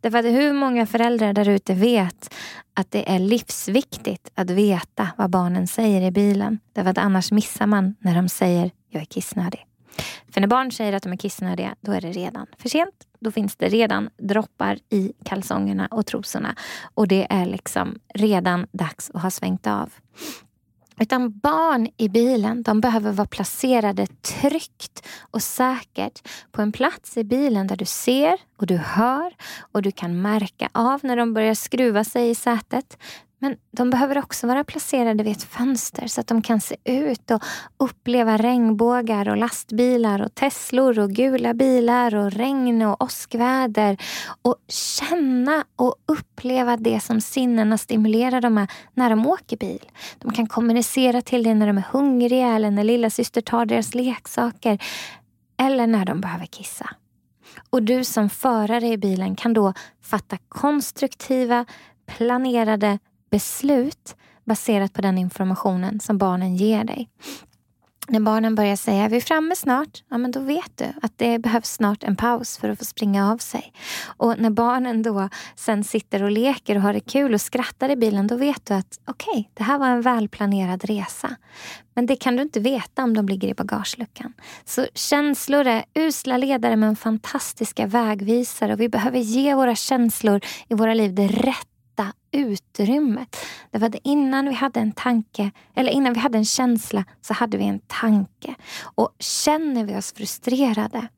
Därför 0.00 0.18
att 0.18 0.24
hur 0.24 0.52
många 0.52 0.86
föräldrar 0.86 1.32
där 1.32 1.48
ute 1.48 1.74
vet 1.74 2.34
att 2.74 2.90
det 2.90 3.14
är 3.14 3.18
livsviktigt 3.18 4.30
att 4.34 4.50
veta 4.50 5.08
vad 5.16 5.30
barnen 5.30 5.66
säger 5.66 6.02
i 6.02 6.10
bilen. 6.10 6.58
Därför 6.72 6.90
att 6.92 6.98
annars 6.98 7.32
missar 7.32 7.66
man 7.66 7.94
när 8.00 8.14
de 8.14 8.28
säger 8.28 8.70
jag 8.88 9.02
är 9.02 9.06
kissnödig. 9.06 9.66
För 10.32 10.40
när 10.40 10.48
barn 10.48 10.72
säger 10.72 10.92
att 10.92 11.02
de 11.02 11.12
är 11.12 11.16
kissnödiga, 11.16 11.74
då 11.80 11.92
är 11.92 12.00
det 12.00 12.12
redan 12.12 12.46
för 12.58 12.68
sent. 12.68 12.94
Då 13.20 13.30
finns 13.30 13.56
det 13.56 13.68
redan 13.68 14.10
droppar 14.18 14.78
i 14.90 15.12
kalsongerna 15.24 15.86
och 15.90 16.06
trosorna. 16.06 16.56
Och 16.94 17.08
det 17.08 17.26
är 17.30 17.46
liksom 17.46 17.98
redan 18.14 18.66
dags 18.72 19.10
att 19.14 19.22
ha 19.22 19.30
svängt 19.30 19.66
av. 19.66 19.90
Utan 21.00 21.38
barn 21.38 21.88
i 21.96 22.08
bilen 22.08 22.62
de 22.62 22.80
behöver 22.80 23.12
vara 23.12 23.26
placerade 23.26 24.06
tryggt 24.06 25.06
och 25.30 25.42
säkert 25.42 26.28
på 26.50 26.62
en 26.62 26.72
plats 26.72 27.16
i 27.16 27.24
bilen 27.24 27.66
där 27.66 27.76
du 27.76 27.84
ser 27.84 28.38
och 28.56 28.66
du 28.66 28.76
hör 28.76 29.32
och 29.72 29.82
du 29.82 29.92
kan 29.92 30.22
märka 30.22 30.68
av 30.72 31.00
när 31.02 31.16
de 31.16 31.34
börjar 31.34 31.54
skruva 31.54 32.04
sig 32.04 32.30
i 32.30 32.34
sätet. 32.34 32.98
Men 33.42 33.56
de 33.70 33.90
behöver 33.90 34.18
också 34.18 34.46
vara 34.46 34.64
placerade 34.64 35.24
vid 35.24 35.36
ett 35.36 35.42
fönster 35.42 36.06
så 36.06 36.20
att 36.20 36.26
de 36.26 36.42
kan 36.42 36.60
se 36.60 36.76
ut 36.84 37.30
och 37.30 37.42
uppleva 37.76 38.36
regnbågar 38.36 39.28
och 39.28 39.36
lastbilar 39.36 40.22
och 40.22 40.34
Teslor 40.34 40.98
och 40.98 41.10
gula 41.10 41.54
bilar 41.54 42.14
och 42.14 42.32
regn 42.32 42.82
och 42.82 43.02
åskväder. 43.02 43.96
Och 44.42 44.56
känna 44.68 45.64
och 45.76 45.94
uppleva 46.06 46.76
det 46.76 47.00
som 47.00 47.20
sinnena 47.20 47.78
stimulerar 47.78 48.40
dem 48.40 48.54
med 48.54 48.70
när 48.94 49.10
de 49.10 49.26
åker 49.26 49.56
bil. 49.56 49.90
De 50.18 50.32
kan 50.32 50.46
kommunicera 50.46 51.22
till 51.22 51.42
dig 51.42 51.54
när 51.54 51.66
de 51.66 51.78
är 51.78 51.84
hungriga 51.92 52.48
eller 52.48 52.70
när 52.70 52.84
lilla 52.84 53.10
syster 53.10 53.40
tar 53.40 53.66
deras 53.66 53.94
leksaker. 53.94 54.82
Eller 55.60 55.86
när 55.86 56.04
de 56.04 56.20
behöver 56.20 56.46
kissa. 56.46 56.90
Och 57.70 57.82
du 57.82 58.04
som 58.04 58.30
förare 58.30 58.88
i 58.88 58.98
bilen 58.98 59.36
kan 59.36 59.52
då 59.52 59.72
fatta 60.02 60.38
konstruktiva, 60.48 61.64
planerade 62.06 62.98
beslut 63.32 64.16
baserat 64.44 64.92
på 64.92 65.02
den 65.02 65.18
informationen 65.18 66.00
som 66.00 66.18
barnen 66.18 66.56
ger 66.56 66.84
dig. 66.84 67.08
När 68.08 68.20
barnen 68.20 68.54
börjar 68.54 68.76
säga 68.76 69.08
vi 69.08 69.16
är 69.16 69.20
framme 69.20 69.56
snart, 69.56 70.02
ja 70.10 70.18
men 70.18 70.30
då 70.30 70.40
vet 70.40 70.76
du 70.76 70.92
att 71.02 71.18
det 71.18 71.38
behövs 71.38 71.70
snart 71.72 72.04
en 72.04 72.16
paus 72.16 72.58
för 72.58 72.68
att 72.68 72.78
få 72.78 72.84
springa 72.84 73.32
av 73.32 73.38
sig. 73.38 73.72
Och 74.06 74.38
när 74.38 74.50
barnen 74.50 75.02
då 75.02 75.28
sen 75.56 75.84
sitter 75.84 76.22
och 76.22 76.30
leker 76.30 76.76
och 76.76 76.82
har 76.82 76.92
det 76.92 77.00
kul 77.00 77.34
och 77.34 77.40
skrattar 77.40 77.88
i 77.88 77.96
bilen, 77.96 78.26
då 78.26 78.36
vet 78.36 78.66
du 78.66 78.74
att 78.74 79.00
okej, 79.06 79.30
okay, 79.30 79.44
det 79.54 79.62
här 79.62 79.78
var 79.78 79.88
en 79.88 80.02
välplanerad 80.02 80.84
resa. 80.84 81.36
Men 81.94 82.06
det 82.06 82.16
kan 82.16 82.36
du 82.36 82.42
inte 82.42 82.60
veta 82.60 83.04
om 83.04 83.16
de 83.16 83.28
ligger 83.28 83.48
i 83.48 83.54
bagageluckan. 83.54 84.32
Så 84.64 84.86
känslor 84.94 85.66
är 85.66 85.84
usla 85.94 86.36
ledare 86.36 86.76
men 86.76 86.96
fantastiska 86.96 87.86
vägvisare 87.86 88.72
och 88.72 88.80
vi 88.80 88.88
behöver 88.88 89.18
ge 89.18 89.54
våra 89.54 89.74
känslor 89.74 90.40
i 90.68 90.74
våra 90.74 90.94
liv 90.94 91.14
det 91.14 91.26
rätta 91.26 91.71
utrymmet. 92.32 93.36
Det 93.70 93.78
var 93.78 93.90
innan 94.04 94.48
vi 94.48 94.54
hade 94.54 94.80
en 94.80 94.92
tanke, 94.92 95.50
eller 95.74 95.90
innan 95.90 96.12
vi 96.12 96.20
hade 96.20 96.38
en 96.38 96.44
känsla, 96.44 97.04
så 97.20 97.34
hade 97.34 97.58
vi 97.58 97.64
en 97.64 97.80
tanke. 97.86 98.54
Och 98.82 99.10
känner 99.18 99.84
vi 99.84 99.96
oss 99.96 100.12
frustrerade 100.12 101.08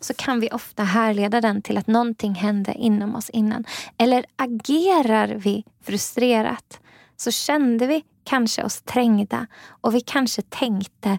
så 0.00 0.14
kan 0.14 0.40
vi 0.40 0.50
ofta 0.50 0.82
härleda 0.82 1.40
den 1.40 1.62
till 1.62 1.78
att 1.78 1.86
någonting 1.86 2.34
hände 2.34 2.74
inom 2.74 3.14
oss 3.14 3.30
innan. 3.30 3.64
Eller 3.98 4.24
agerar 4.36 5.28
vi 5.28 5.64
frustrerat 5.82 6.80
så 7.16 7.30
kände 7.30 7.86
vi 7.86 8.04
kanske 8.24 8.64
oss 8.64 8.82
trängda 8.82 9.46
och 9.80 9.94
vi 9.94 10.00
kanske 10.00 10.42
tänkte 10.42 11.18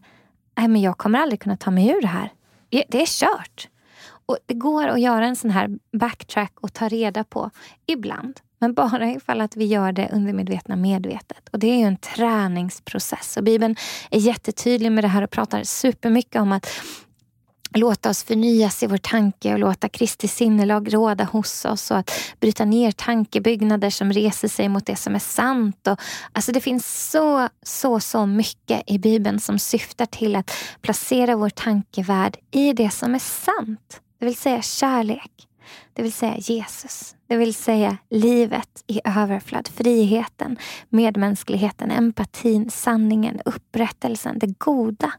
Nej, 0.57 0.67
men 0.67 0.81
jag 0.81 0.97
kommer 0.97 1.19
aldrig 1.19 1.41
kunna 1.41 1.57
ta 1.57 1.71
mig 1.71 1.87
ur 1.87 2.01
det 2.01 2.07
här. 2.07 2.33
Det 2.69 3.01
är 3.01 3.05
kört. 3.05 3.69
Och 4.25 4.37
Det 4.45 4.53
går 4.53 4.87
att 4.87 5.01
göra 5.01 5.25
en 5.25 5.35
sån 5.35 5.51
här 5.51 5.69
backtrack 5.91 6.53
och 6.61 6.73
ta 6.73 6.87
reda 6.87 7.23
på 7.23 7.51
ibland 7.85 8.39
men 8.59 8.73
bara 8.73 9.11
ifall 9.11 9.41
att 9.41 9.55
vi 9.55 9.65
gör 9.65 9.91
det 9.91 10.09
undermedvetna 10.13 10.75
medvetet. 10.75 11.49
Och 11.51 11.59
det 11.59 11.67
är 11.67 11.77
ju 11.77 11.83
en 11.83 11.97
träningsprocess. 11.97 13.37
Och 13.37 13.43
Bibeln 13.43 13.75
är 14.11 14.19
jättetydlig 14.19 14.91
med 14.91 15.03
det 15.03 15.07
här 15.07 15.21
och 15.21 15.31
pratar 15.31 15.63
supermycket 15.63 16.41
om 16.41 16.51
att 16.51 16.67
låta 17.73 18.09
oss 18.09 18.23
förnyas 18.23 18.83
i 18.83 18.87
vår 18.87 18.97
tanke 18.97 19.53
och 19.53 19.59
låta 19.59 19.89
Kristi 19.89 20.27
sinnelag 20.27 20.93
råda 20.93 21.23
hos 21.23 21.65
oss 21.65 21.91
och 21.91 21.97
att 21.97 22.11
bryta 22.39 22.65
ner 22.65 22.91
tankebyggnader 22.91 23.89
som 23.89 24.13
reser 24.13 24.47
sig 24.47 24.69
mot 24.69 24.85
det 24.85 24.95
som 24.95 25.15
är 25.15 25.19
sant. 25.19 25.87
Och, 25.87 25.99
alltså 26.31 26.51
det 26.51 26.61
finns 26.61 27.09
så, 27.11 27.49
så, 27.63 27.99
så 27.99 28.25
mycket 28.25 28.83
i 28.87 28.99
Bibeln 28.99 29.39
som 29.39 29.59
syftar 29.59 30.05
till 30.05 30.35
att 30.35 30.51
placera 30.81 31.35
vår 31.35 31.49
tankevärld 31.49 32.37
i 32.51 32.73
det 32.73 32.89
som 32.89 33.15
är 33.15 33.19
sant. 33.19 34.01
Det 34.19 34.25
vill 34.25 34.35
säga 34.35 34.61
kärlek. 34.61 35.46
Det 35.93 36.01
vill 36.03 36.13
säga 36.13 36.37
Jesus. 36.37 37.15
Det 37.27 37.37
vill 37.37 37.53
säga 37.53 37.97
livet 38.09 38.83
i 38.87 39.01
överflöd, 39.03 39.67
friheten, 39.67 40.57
medmänskligheten, 40.89 41.91
empatin, 41.91 42.69
sanningen, 42.69 43.41
upprättelsen, 43.45 44.39
det 44.39 44.59
goda. 44.59 45.13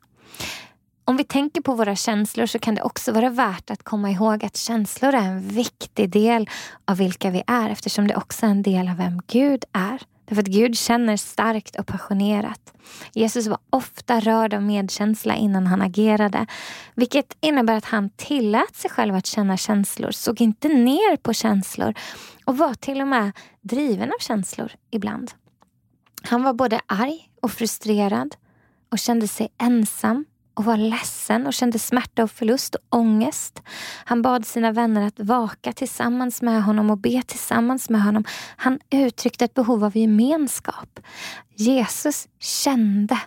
Om 1.04 1.16
vi 1.16 1.24
tänker 1.24 1.60
på 1.60 1.74
våra 1.74 1.96
känslor 1.96 2.46
så 2.46 2.58
kan 2.58 2.74
det 2.74 2.82
också 2.82 3.12
vara 3.12 3.30
värt 3.30 3.70
att 3.70 3.82
komma 3.82 4.10
ihåg 4.10 4.44
att 4.44 4.56
känslor 4.56 5.14
är 5.14 5.22
en 5.22 5.48
viktig 5.48 6.10
del 6.10 6.50
av 6.84 6.96
vilka 6.96 7.30
vi 7.30 7.42
är 7.46 7.70
eftersom 7.70 8.08
det 8.08 8.16
också 8.16 8.46
är 8.46 8.50
en 8.50 8.62
del 8.62 8.88
av 8.88 8.96
vem 8.96 9.22
Gud 9.26 9.64
är. 9.72 10.02
Därför 10.28 10.42
att 10.42 10.48
Gud 10.48 10.78
känner 10.78 11.16
starkt 11.16 11.78
och 11.78 11.86
passionerat. 11.86 12.72
Jesus 13.12 13.46
var 13.46 13.58
ofta 13.70 14.20
rörd 14.20 14.54
av 14.54 14.62
medkänsla 14.62 15.34
innan 15.34 15.66
han 15.66 15.82
agerade. 15.82 16.46
Vilket 16.94 17.36
innebär 17.40 17.76
att 17.76 17.84
han 17.84 18.10
tillät 18.10 18.76
sig 18.76 18.90
själv 18.90 19.14
att 19.14 19.26
känna 19.26 19.56
känslor, 19.56 20.10
såg 20.10 20.40
inte 20.40 20.68
ner 20.68 21.16
på 21.16 21.32
känslor 21.32 21.94
och 22.44 22.58
var 22.58 22.74
till 22.74 23.00
och 23.00 23.08
med 23.08 23.32
driven 23.60 24.08
av 24.08 24.18
känslor 24.20 24.72
ibland. 24.90 25.30
Han 26.22 26.42
var 26.42 26.52
både 26.52 26.80
arg 26.86 27.30
och 27.42 27.50
frustrerad 27.50 28.36
och 28.90 28.98
kände 28.98 29.28
sig 29.28 29.48
ensam 29.58 30.24
och 30.58 30.64
var 30.64 30.76
ledsen 30.76 31.46
och 31.46 31.54
kände 31.54 31.78
smärta 31.78 32.22
och 32.22 32.30
förlust 32.30 32.74
och 32.74 32.98
ångest. 32.98 33.62
Han 34.04 34.22
bad 34.22 34.46
sina 34.46 34.72
vänner 34.72 35.06
att 35.06 35.20
vaka 35.20 35.72
tillsammans 35.72 36.42
med 36.42 36.62
honom 36.62 36.90
och 36.90 36.98
be 36.98 37.22
tillsammans 37.26 37.90
med 37.90 38.02
honom. 38.02 38.24
Han 38.56 38.78
uttryckte 38.90 39.44
ett 39.44 39.54
behov 39.54 39.84
av 39.84 39.96
gemenskap. 39.96 41.00
Jesus 41.54 42.28
kände. 42.38 43.18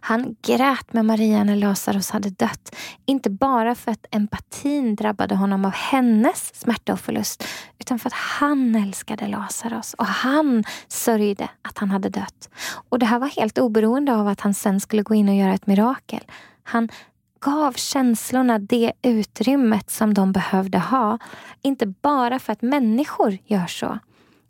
Han 0.00 0.36
grät 0.42 0.92
med 0.92 1.04
Maria 1.04 1.44
när 1.44 1.56
Lazarus 1.56 2.10
hade 2.10 2.30
dött. 2.30 2.76
Inte 3.06 3.30
bara 3.30 3.74
för 3.74 3.92
att 3.92 4.06
empatin 4.10 4.96
drabbade 4.96 5.34
honom 5.34 5.64
av 5.64 5.72
hennes 5.72 6.54
smärta 6.54 6.92
och 6.92 7.00
förlust 7.00 7.44
utan 7.78 7.98
för 7.98 8.08
att 8.08 8.14
han 8.14 8.74
älskade 8.74 9.26
Lazarus 9.26 9.94
och 9.94 10.06
han 10.06 10.64
sörjde 10.88 11.48
att 11.62 11.78
han 11.78 11.90
hade 11.90 12.08
dött. 12.08 12.50
Och 12.88 12.98
Det 12.98 13.06
här 13.06 13.18
var 13.18 13.28
helt 13.28 13.58
oberoende 13.58 14.14
av 14.14 14.28
att 14.28 14.40
han 14.40 14.54
sen 14.54 14.80
skulle 14.80 15.02
gå 15.02 15.14
in 15.14 15.28
och 15.28 15.34
göra 15.34 15.54
ett 15.54 15.66
mirakel. 15.66 16.24
Han 16.66 16.88
gav 17.40 17.72
känslorna 17.72 18.58
det 18.58 18.92
utrymmet 19.02 19.90
som 19.90 20.14
de 20.14 20.32
behövde 20.32 20.78
ha. 20.78 21.18
Inte 21.62 21.86
bara 21.86 22.38
för 22.38 22.52
att 22.52 22.62
människor 22.62 23.38
gör 23.44 23.66
så, 23.66 23.98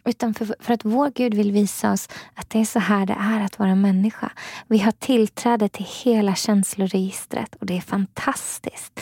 utan 0.04 0.34
för, 0.34 0.54
för, 0.60 0.74
att 0.74 0.84
vår 0.84 1.10
Gud 1.14 1.34
vill 1.34 1.52
visa 1.52 1.92
oss 1.92 2.08
att 2.34 2.50
det 2.50 2.60
är 2.60 2.64
så 2.64 2.78
här 2.78 3.06
det 3.06 3.16
är 3.20 3.40
att 3.44 3.58
vara 3.58 3.74
människa. 3.74 4.32
Vi 4.66 4.78
har 4.78 4.92
tillträde 4.92 5.68
till 5.68 5.86
hela 6.04 6.34
känsloregistret 6.34 7.54
och 7.54 7.66
det 7.66 7.76
är 7.76 7.80
fantastiskt 7.80 9.00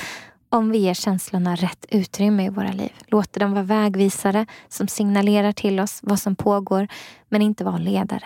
om 0.49 0.71
vi 0.71 0.79
ger 0.79 0.95
känslorna 0.95 1.57
rätt 1.57 1.87
utrymme 1.89 2.47
i 2.47 2.49
våra 2.49 2.73
liv. 2.73 2.93
Låter 3.07 3.41
dem 3.41 3.53
vara 3.53 3.65
vägvisare 3.65 4.47
som 4.69 4.89
signalerar 4.89 5.53
till 5.53 5.81
oss 5.81 6.01
vad 6.03 6.21
som 6.21 6.37
pågår, 6.37 6.89
men 7.29 7.43
inte 7.43 7.65
vara 7.65 7.79
ledare 7.79 8.25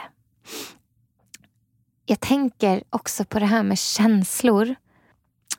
jag 2.11 2.21
tänker 2.21 2.83
också 2.91 3.25
på 3.25 3.39
det 3.39 3.47
här 3.47 3.63
med 3.63 3.79
känslor. 3.79 4.75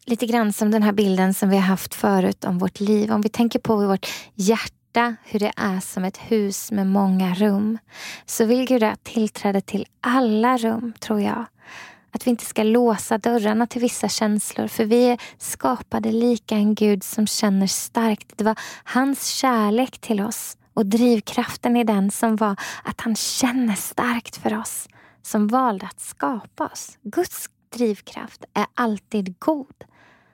Lite 0.05 0.25
grann 0.25 0.53
som 0.53 0.71
den 0.71 0.83
här 0.83 0.91
bilden 0.91 1.33
som 1.33 1.49
vi 1.49 1.55
har 1.55 1.63
haft 1.63 1.95
förut 1.95 2.45
om 2.45 2.57
vårt 2.57 2.79
liv. 2.79 3.11
Om 3.11 3.21
vi 3.21 3.29
tänker 3.29 3.59
på 3.59 3.75
vårt 3.75 4.07
hjärta, 4.35 5.15
hur 5.23 5.39
det 5.39 5.51
är 5.55 5.79
som 5.79 6.03
ett 6.03 6.17
hus 6.17 6.71
med 6.71 6.87
många 6.87 7.33
rum. 7.33 7.77
Så 8.25 8.45
vill 8.45 8.65
Gud 8.65 8.83
ha 8.83 8.95
tillträde 9.03 9.61
till 9.61 9.85
alla 10.01 10.57
rum, 10.57 10.93
tror 10.99 11.21
jag. 11.21 11.45
Att 12.11 12.27
vi 12.27 12.31
inte 12.31 12.45
ska 12.45 12.63
låsa 12.63 13.17
dörrarna 13.17 13.67
till 13.67 13.81
vissa 13.81 14.09
känslor. 14.09 14.67
För 14.67 14.85
vi 14.85 15.03
är 15.03 15.21
skapade 15.37 16.11
lika 16.11 16.55
en 16.55 16.75
Gud 16.75 17.03
som 17.03 17.27
känner 17.27 17.67
starkt. 17.67 18.37
Det 18.37 18.43
var 18.43 18.59
hans 18.83 19.27
kärlek 19.27 19.99
till 19.99 20.21
oss 20.21 20.57
och 20.73 20.85
drivkraften 20.85 21.77
i 21.77 21.83
den 21.83 22.11
som 22.11 22.35
var 22.35 22.55
att 22.83 23.01
han 23.01 23.15
känner 23.15 23.75
starkt 23.75 24.37
för 24.37 24.59
oss 24.59 24.87
som 25.29 25.47
valde 25.47 25.85
att 25.85 25.99
skapa 25.99 26.65
oss. 26.65 26.97
Guds 27.01 27.49
drivkraft 27.69 28.45
är 28.53 28.65
alltid 28.73 29.39
god. 29.39 29.83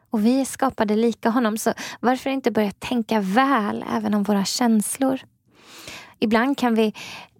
Och 0.09 0.25
vi 0.25 0.41
är 0.41 0.45
skapade 0.45 0.95
lika 0.95 1.29
honom, 1.29 1.57
så 1.57 1.73
varför 1.99 2.29
inte 2.29 2.51
börja 2.51 2.71
tänka 2.71 3.19
väl 3.21 3.85
även 3.93 4.13
om 4.13 4.23
våra 4.23 4.45
känslor? 4.45 5.19
Ibland 6.19 6.57
kan 6.57 6.75
vi 6.75 6.93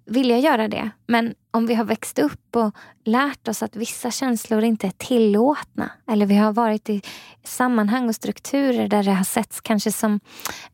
vilja 0.05 0.37
göra 0.37 0.67
det, 0.67 0.89
men 1.07 1.35
om 1.51 1.67
vi 1.67 1.75
har 1.75 1.85
växt 1.85 2.19
upp 2.19 2.55
och 2.55 2.75
lärt 3.03 3.47
oss 3.47 3.63
att 3.63 3.75
vissa 3.75 4.11
känslor 4.11 4.63
inte 4.63 4.87
är 4.87 4.91
tillåtna 4.91 5.91
eller 6.07 6.25
vi 6.25 6.35
har 6.35 6.53
varit 6.53 6.89
i 6.89 7.01
sammanhang 7.43 8.09
och 8.09 8.15
strukturer 8.15 8.87
där 8.87 9.03
det 9.03 9.11
har 9.11 9.23
setts 9.23 9.61
kanske 9.61 9.91
som 9.91 10.19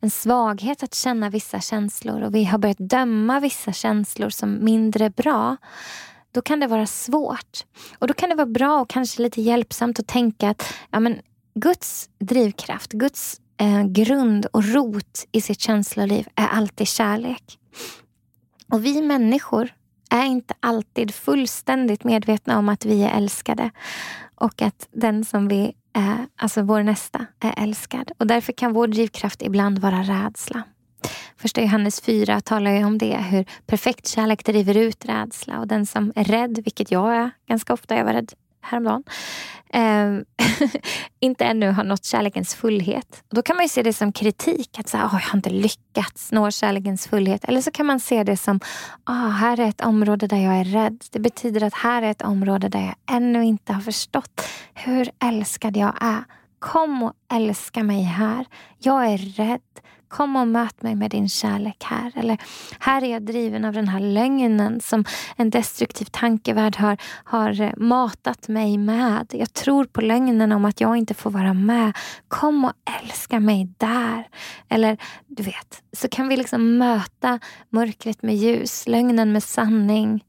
en 0.00 0.10
svaghet 0.10 0.82
att 0.82 0.94
känna 0.94 1.30
vissa 1.30 1.60
känslor 1.60 2.22
och 2.22 2.34
vi 2.34 2.44
har 2.44 2.58
börjat 2.58 2.78
döma 2.78 3.40
vissa 3.40 3.72
känslor 3.72 4.30
som 4.30 4.64
mindre 4.64 5.10
bra 5.10 5.56
då 6.32 6.42
kan 6.42 6.60
det 6.60 6.66
vara 6.66 6.86
svårt. 6.86 7.64
Och 7.98 8.06
då 8.06 8.14
kan 8.14 8.28
det 8.28 8.34
vara 8.34 8.46
bra 8.46 8.80
och 8.80 8.90
kanske 8.90 9.22
lite 9.22 9.42
hjälpsamt 9.42 9.98
att 9.98 10.06
tänka 10.06 10.50
att 10.50 10.74
ja, 10.90 11.00
men 11.00 11.18
Guds 11.54 12.10
drivkraft, 12.18 12.92
Guds 12.92 13.40
eh, 13.60 13.84
grund 13.84 14.46
och 14.46 14.64
rot 14.64 15.26
i 15.32 15.40
sitt 15.40 15.60
känsloliv 15.60 16.28
är 16.34 16.46
alltid 16.46 16.88
kärlek. 16.88 17.58
Och 18.72 18.84
vi 18.84 19.02
människor 19.02 19.72
är 20.10 20.24
inte 20.24 20.54
alltid 20.60 21.14
fullständigt 21.14 22.04
medvetna 22.04 22.58
om 22.58 22.68
att 22.68 22.84
vi 22.84 23.02
är 23.02 23.16
älskade 23.16 23.70
och 24.34 24.62
att 24.62 24.88
den 24.92 25.24
som 25.24 25.48
vi 25.48 25.74
är, 25.92 26.26
alltså 26.36 26.62
vår 26.62 26.82
nästa, 26.82 27.26
är 27.40 27.62
älskad. 27.62 28.12
Och 28.18 28.26
därför 28.26 28.52
kan 28.52 28.72
vår 28.72 28.86
drivkraft 28.86 29.42
ibland 29.42 29.78
vara 29.78 30.02
rädsla. 30.02 30.62
Första 31.36 31.60
Johannes 31.60 32.00
4 32.00 32.40
talar 32.40 32.70
ju 32.70 32.84
om 32.84 32.98
det, 32.98 33.16
hur 33.16 33.44
perfekt 33.66 34.08
kärlek 34.08 34.44
driver 34.44 34.76
ut 34.76 35.04
rädsla 35.04 35.58
och 35.58 35.66
den 35.66 35.86
som 35.86 36.12
är 36.16 36.24
rädd, 36.24 36.58
vilket 36.64 36.90
jag 36.90 37.14
är 37.14 37.30
ganska 37.48 37.72
ofta, 37.72 37.96
jag 37.96 38.04
var 38.04 38.12
rädd 38.12 38.32
häromdagen, 38.62 39.04
eh, 39.72 40.18
inte 41.20 41.44
ännu 41.44 41.70
har 41.70 41.84
nått 41.84 42.04
kärlekens 42.04 42.54
fullhet. 42.54 43.24
Då 43.30 43.42
kan 43.42 43.56
man 43.56 43.68
se 43.68 43.82
det 43.82 43.92
som 43.92 44.12
kritik, 44.12 44.78
att 44.78 44.88
så 44.88 44.96
här, 44.96 45.06
oh, 45.06 45.14
jag 45.14 45.20
har 45.20 45.36
inte 45.36 45.50
lyckats 45.50 46.32
nå 46.32 46.50
kärlekens 46.50 47.06
fullhet. 47.06 47.44
Eller 47.44 47.60
så 47.60 47.70
kan 47.70 47.86
man 47.86 48.00
se 48.00 48.24
det 48.24 48.36
som, 48.36 48.60
oh, 49.06 49.28
här 49.28 49.60
är 49.60 49.68
ett 49.68 49.80
område 49.80 50.26
där 50.26 50.36
jag 50.36 50.54
är 50.54 50.64
rädd. 50.64 51.04
Det 51.10 51.20
betyder 51.20 51.62
att 51.64 51.74
här 51.74 52.02
är 52.02 52.10
ett 52.10 52.22
område 52.22 52.68
där 52.68 52.80
jag 52.80 53.16
ännu 53.16 53.44
inte 53.44 53.72
har 53.72 53.80
förstått 53.80 54.48
hur 54.74 55.10
älskad 55.24 55.76
jag 55.76 55.94
är. 56.00 56.24
Kom 56.58 57.02
och 57.02 57.12
älska 57.32 57.82
mig 57.82 58.02
här. 58.02 58.46
Jag 58.78 59.06
är 59.06 59.18
rädd. 59.18 59.60
Kom 60.12 60.36
och 60.36 60.48
möt 60.48 60.82
mig 60.82 60.94
med 60.94 61.10
din 61.10 61.28
kärlek 61.28 61.84
här. 61.84 62.12
Eller 62.16 62.38
här 62.78 63.04
är 63.04 63.12
jag 63.12 63.22
driven 63.22 63.64
av 63.64 63.72
den 63.72 63.88
här 63.88 64.00
lögnen 64.00 64.80
som 64.80 65.04
en 65.36 65.50
destruktiv 65.50 66.04
tankevärld 66.04 66.76
har, 66.76 66.96
har 67.24 67.60
eh, 67.60 67.72
matat 67.76 68.48
mig 68.48 68.78
med. 68.78 69.26
Jag 69.30 69.52
tror 69.52 69.84
på 69.84 70.00
lögnen 70.00 70.52
om 70.52 70.64
att 70.64 70.80
jag 70.80 70.96
inte 70.96 71.14
får 71.14 71.30
vara 71.30 71.54
med. 71.54 71.92
Kom 72.28 72.64
och 72.64 72.72
älska 73.02 73.40
mig 73.40 73.68
där. 73.78 74.28
Eller 74.68 74.96
du 75.26 75.42
vet, 75.42 75.82
så 75.92 76.08
kan 76.08 76.28
vi 76.28 76.36
liksom 76.36 76.78
möta 76.78 77.38
mörkret 77.70 78.22
med 78.22 78.36
ljus, 78.36 78.86
lögnen 78.86 79.32
med 79.32 79.42
sanning 79.42 80.24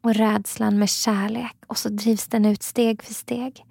och 0.00 0.14
rädslan 0.14 0.78
med 0.78 0.88
kärlek. 0.88 1.56
Och 1.66 1.78
så 1.78 1.88
drivs 1.88 2.26
den 2.26 2.44
ut 2.44 2.62
steg 2.62 3.02
för 3.02 3.14
steg. 3.14 3.64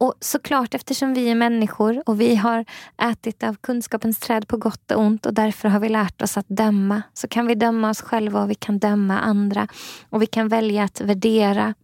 Och 0.00 0.14
såklart, 0.20 0.74
eftersom 0.74 1.14
vi 1.14 1.28
är 1.28 1.34
människor 1.34 2.02
och 2.06 2.20
vi 2.20 2.36
har 2.36 2.64
ätit 3.02 3.42
av 3.42 3.54
kunskapens 3.54 4.18
träd 4.18 4.48
på 4.48 4.56
gott 4.56 4.90
och 4.90 5.00
ont 5.00 5.26
och 5.26 5.34
därför 5.34 5.68
har 5.68 5.80
vi 5.80 5.88
lärt 5.88 6.22
oss 6.22 6.36
att 6.36 6.48
döma, 6.48 7.02
så 7.14 7.28
kan 7.28 7.46
vi 7.46 7.54
döma 7.54 7.90
oss 7.90 8.00
själva 8.00 8.42
och 8.42 8.50
vi 8.50 8.54
kan 8.54 8.78
döma 8.78 9.18
andra. 9.18 9.68
Och 10.10 10.22
vi 10.22 10.26
kan 10.26 10.48
välja 10.48 10.84
att 10.84 11.00
värdera 11.00 11.74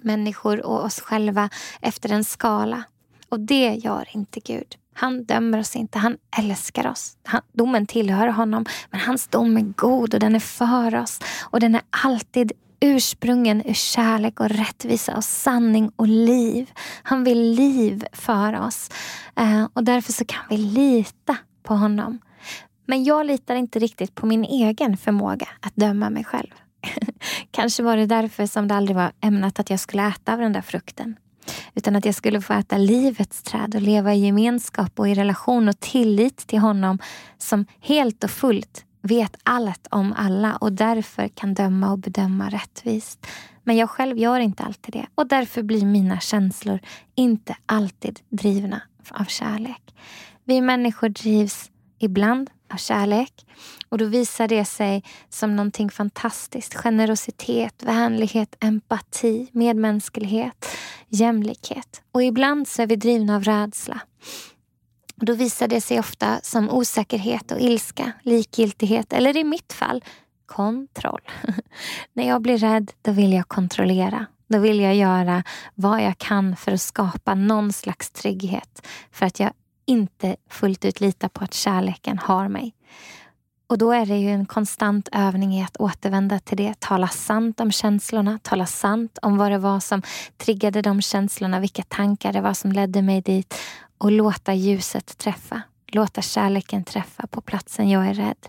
människor 0.00 0.66
och 0.66 0.84
oss 0.84 1.00
själva 1.00 1.50
efter 1.80 2.12
en 2.12 2.24
skala. 2.24 2.82
Och 3.28 3.40
det 3.40 3.74
gör 3.74 4.08
inte 4.12 4.40
Gud. 4.40 4.76
Han 4.94 5.24
dömer 5.24 5.58
oss 5.58 5.76
inte, 5.76 5.98
han 5.98 6.16
älskar 6.38 6.90
oss. 6.90 7.16
Han, 7.24 7.40
domen 7.52 7.86
tillhör 7.86 8.28
honom, 8.28 8.66
men 8.90 9.00
hans 9.00 9.26
dom 9.28 9.56
är 9.56 9.72
god 9.76 10.14
och 10.14 10.20
den 10.20 10.34
är 10.34 10.40
för 10.40 10.94
oss. 10.94 11.20
Och 11.50 11.60
den 11.60 11.74
är 11.74 11.82
alltid 11.90 12.52
ursprungen 12.80 13.62
ur 13.66 13.74
kärlek 13.74 14.40
och 14.40 14.48
rättvisa 14.48 15.16
och 15.16 15.24
sanning 15.24 15.90
och 15.96 16.08
liv. 16.08 16.70
Han 17.02 17.24
vill 17.24 17.50
liv 17.50 18.04
för 18.12 18.60
oss. 18.60 18.90
Eh, 19.36 19.68
och 19.72 19.84
därför 19.84 20.12
så 20.12 20.24
kan 20.24 20.42
vi 20.50 20.56
lita 20.56 21.36
på 21.62 21.74
honom. 21.74 22.18
Men 22.86 23.04
jag 23.04 23.26
litar 23.26 23.54
inte 23.54 23.78
riktigt 23.78 24.14
på 24.14 24.26
min 24.26 24.44
egen 24.44 24.96
förmåga 24.96 25.48
att 25.60 25.76
döma 25.76 26.10
mig 26.10 26.24
själv. 26.24 26.50
Kanske 27.50 27.82
var 27.82 27.96
det 27.96 28.06
därför 28.06 28.46
som 28.46 28.68
det 28.68 28.74
aldrig 28.74 28.96
var 28.96 29.12
ämnat 29.20 29.60
att 29.60 29.70
jag 29.70 29.80
skulle 29.80 30.08
äta 30.08 30.32
av 30.32 30.38
den 30.38 30.52
där 30.52 30.62
frukten. 30.62 31.16
Utan 31.74 31.96
att 31.96 32.04
jag 32.04 32.14
skulle 32.14 32.40
få 32.40 32.52
äta 32.52 32.78
livets 32.78 33.42
träd 33.42 33.74
och 33.74 33.82
leva 33.82 34.14
i 34.14 34.26
gemenskap 34.26 35.00
och 35.00 35.08
i 35.08 35.14
relation 35.14 35.68
och 35.68 35.80
tillit 35.80 36.36
till 36.36 36.58
honom 36.58 36.98
som 37.38 37.66
helt 37.80 38.24
och 38.24 38.30
fullt 38.30 38.84
vet 39.08 39.36
allt 39.42 39.86
om 39.90 40.14
alla 40.16 40.56
och 40.56 40.72
därför 40.72 41.28
kan 41.28 41.54
döma 41.54 41.92
och 41.92 41.98
bedöma 41.98 42.48
rättvist. 42.50 43.26
Men 43.64 43.76
jag 43.76 43.90
själv 43.90 44.18
gör 44.18 44.40
inte 44.40 44.62
alltid 44.62 44.94
det 44.94 45.06
och 45.14 45.26
därför 45.26 45.62
blir 45.62 45.86
mina 45.86 46.20
känslor 46.20 46.80
inte 47.14 47.56
alltid 47.66 48.20
drivna 48.28 48.82
av 49.10 49.24
kärlek. 49.24 49.94
Vi 50.44 50.60
människor 50.60 51.08
drivs 51.08 51.70
ibland 51.98 52.50
av 52.72 52.76
kärlek 52.76 53.46
och 53.88 53.98
då 53.98 54.04
visar 54.04 54.48
det 54.48 54.64
sig 54.64 55.04
som 55.28 55.56
någonting 55.56 55.90
fantastiskt. 55.90 56.74
Generositet, 56.74 57.82
vänlighet, 57.82 58.56
empati, 58.60 59.48
medmänsklighet, 59.52 60.66
jämlikhet. 61.08 62.02
Och 62.12 62.22
ibland 62.22 62.68
så 62.68 62.82
är 62.82 62.86
vi 62.86 62.96
drivna 62.96 63.36
av 63.36 63.44
rädsla. 63.44 64.00
Då 65.20 65.34
visar 65.34 65.68
det 65.68 65.80
sig 65.80 65.98
ofta 65.98 66.40
som 66.42 66.70
osäkerhet 66.70 67.52
och 67.52 67.60
ilska, 67.60 68.12
likgiltighet 68.22 69.12
eller 69.12 69.36
i 69.36 69.44
mitt 69.44 69.72
fall 69.72 70.04
kontroll. 70.46 71.20
När 72.12 72.28
jag 72.28 72.42
blir 72.42 72.58
rädd 72.58 72.92
då 73.02 73.12
vill 73.12 73.32
jag 73.32 73.48
kontrollera. 73.48 74.26
Då 74.48 74.58
vill 74.58 74.80
jag 74.80 74.94
göra 74.94 75.42
vad 75.74 76.02
jag 76.02 76.18
kan 76.18 76.56
för 76.56 76.72
att 76.72 76.80
skapa 76.80 77.34
någon 77.34 77.72
slags 77.72 78.10
trygghet. 78.10 78.86
För 79.12 79.26
att 79.26 79.40
jag 79.40 79.52
inte 79.86 80.36
fullt 80.50 80.84
ut 80.84 81.00
litar 81.00 81.28
på 81.28 81.44
att 81.44 81.54
kärleken 81.54 82.18
har 82.18 82.48
mig. 82.48 82.74
Och 83.68 83.78
då 83.78 83.92
är 83.92 84.06
det 84.06 84.16
ju 84.16 84.30
en 84.30 84.46
konstant 84.46 85.08
övning 85.12 85.54
i 85.54 85.62
att 85.64 85.76
återvända 85.76 86.38
till 86.38 86.56
det. 86.56 86.80
Tala 86.80 87.08
sant 87.08 87.60
om 87.60 87.72
känslorna, 87.72 88.38
tala 88.42 88.66
sant 88.66 89.18
om 89.22 89.38
vad 89.38 89.50
det 89.50 89.58
var 89.58 89.80
som 89.80 90.02
triggade 90.36 90.82
de 90.82 91.02
känslorna, 91.02 91.60
vilka 91.60 91.82
tankar 91.82 92.32
det 92.32 92.40
var 92.40 92.54
som 92.54 92.72
ledde 92.72 93.02
mig 93.02 93.20
dit 93.20 93.54
och 93.98 94.12
låta 94.12 94.54
ljuset 94.54 95.18
träffa. 95.18 95.62
Låta 95.86 96.22
kärleken 96.22 96.84
träffa 96.84 97.26
på 97.26 97.40
platsen 97.40 97.90
jag 97.90 98.06
är 98.06 98.14
rädd. 98.14 98.48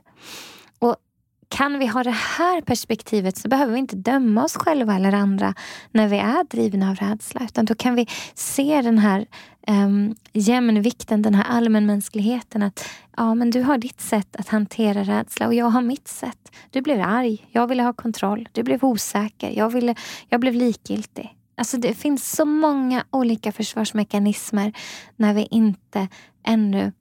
Kan 1.49 1.79
vi 1.79 1.85
ha 1.85 2.03
det 2.03 2.11
här 2.11 2.61
perspektivet 2.61 3.37
så 3.37 3.47
behöver 3.47 3.73
vi 3.73 3.79
inte 3.79 3.95
döma 3.95 4.43
oss 4.43 4.57
själva 4.57 4.95
eller 4.95 5.13
andra 5.13 5.53
när 5.91 6.07
vi 6.07 6.17
är 6.17 6.43
drivna 6.43 6.89
av 6.89 6.95
rädsla. 6.95 7.41
Utan 7.43 7.65
då 7.65 7.75
kan 7.75 7.95
vi 7.95 8.07
se 8.33 8.81
den 8.81 8.97
här 8.97 9.25
um, 9.67 10.15
jämnvikten, 10.33 11.21
den 11.21 11.35
här 11.35 11.43
allmänmänskligheten. 11.43 12.63
Att 12.63 12.89
ja, 13.17 13.35
men 13.35 13.49
du 13.49 13.61
har 13.61 13.77
ditt 13.77 14.01
sätt 14.01 14.35
att 14.35 14.47
hantera 14.47 15.03
rädsla 15.03 15.47
och 15.47 15.53
jag 15.53 15.65
har 15.65 15.81
mitt 15.81 16.07
sätt. 16.07 16.51
Du 16.69 16.81
blev 16.81 17.01
arg, 17.01 17.47
jag 17.51 17.67
ville 17.67 17.83
ha 17.83 17.93
kontroll. 17.93 18.49
Du 18.51 18.63
blev 18.63 18.83
osäker, 18.83 19.51
jag, 19.57 19.69
ville, 19.69 19.95
jag 20.29 20.41
blev 20.41 20.53
likgiltig. 20.53 21.35
Alltså 21.57 21.77
det 21.77 21.93
finns 21.93 22.31
så 22.31 22.45
många 22.45 23.05
olika 23.11 23.51
försvarsmekanismer 23.51 24.73
när 25.15 25.33
vi 25.33 25.47
inte 25.51 26.07
ännu, 26.43 26.91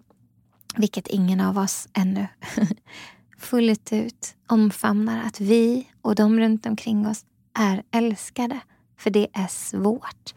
vilket 0.77 1.07
ingen 1.07 1.41
av 1.41 1.59
oss 1.59 1.89
ännu, 1.93 2.27
fullt 3.39 3.93
ut 3.93 4.35
omfamnar 4.49 5.23
att 5.27 5.41
vi 5.41 5.89
och 6.03 6.15
de 6.15 6.41
runt 6.41 6.67
omkring 6.67 7.07
oss 7.07 7.25
är 7.59 7.83
älskade. 7.91 8.61
För 8.99 9.11
det 9.11 9.29
är 9.33 9.47
svårt. 9.47 10.35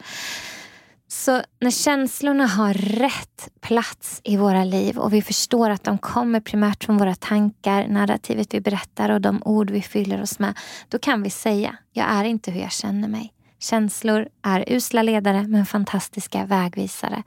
Så 1.08 1.42
när 1.60 1.72
känslorna 1.72 2.48
har 2.48 2.74
rätt 2.74 3.50
plats 3.62 4.22
i 4.24 4.38
våra 4.38 4.64
liv 4.64 4.98
och 4.98 5.14
vi 5.14 5.22
förstår 5.22 5.70
att 5.70 5.84
de 5.84 5.98
kommer 5.98 6.40
primärt 6.40 6.84
från 6.84 6.98
våra 6.98 7.16
tankar, 7.16 7.88
narrativet 7.88 8.54
vi 8.54 8.62
berättar 8.62 9.10
och 9.10 9.22
de 9.22 9.42
ord 9.46 9.70
vi 9.70 9.82
fyller 9.82 10.22
oss 10.22 10.40
med. 10.40 10.58
Då 10.90 11.00
kan 11.00 11.24
vi 11.24 11.30
säga, 11.30 11.78
jag 11.94 12.10
är 12.10 12.24
inte 12.24 12.52
hur 12.52 12.62
jag 12.62 12.72
känner 12.72 13.08
mig. 13.08 13.34
Känslor 13.62 14.28
är 14.42 14.64
usla 14.68 15.02
ledare 15.02 15.48
men 15.48 15.66
fantastiska 15.66 16.46
vägvisare. 16.46 17.24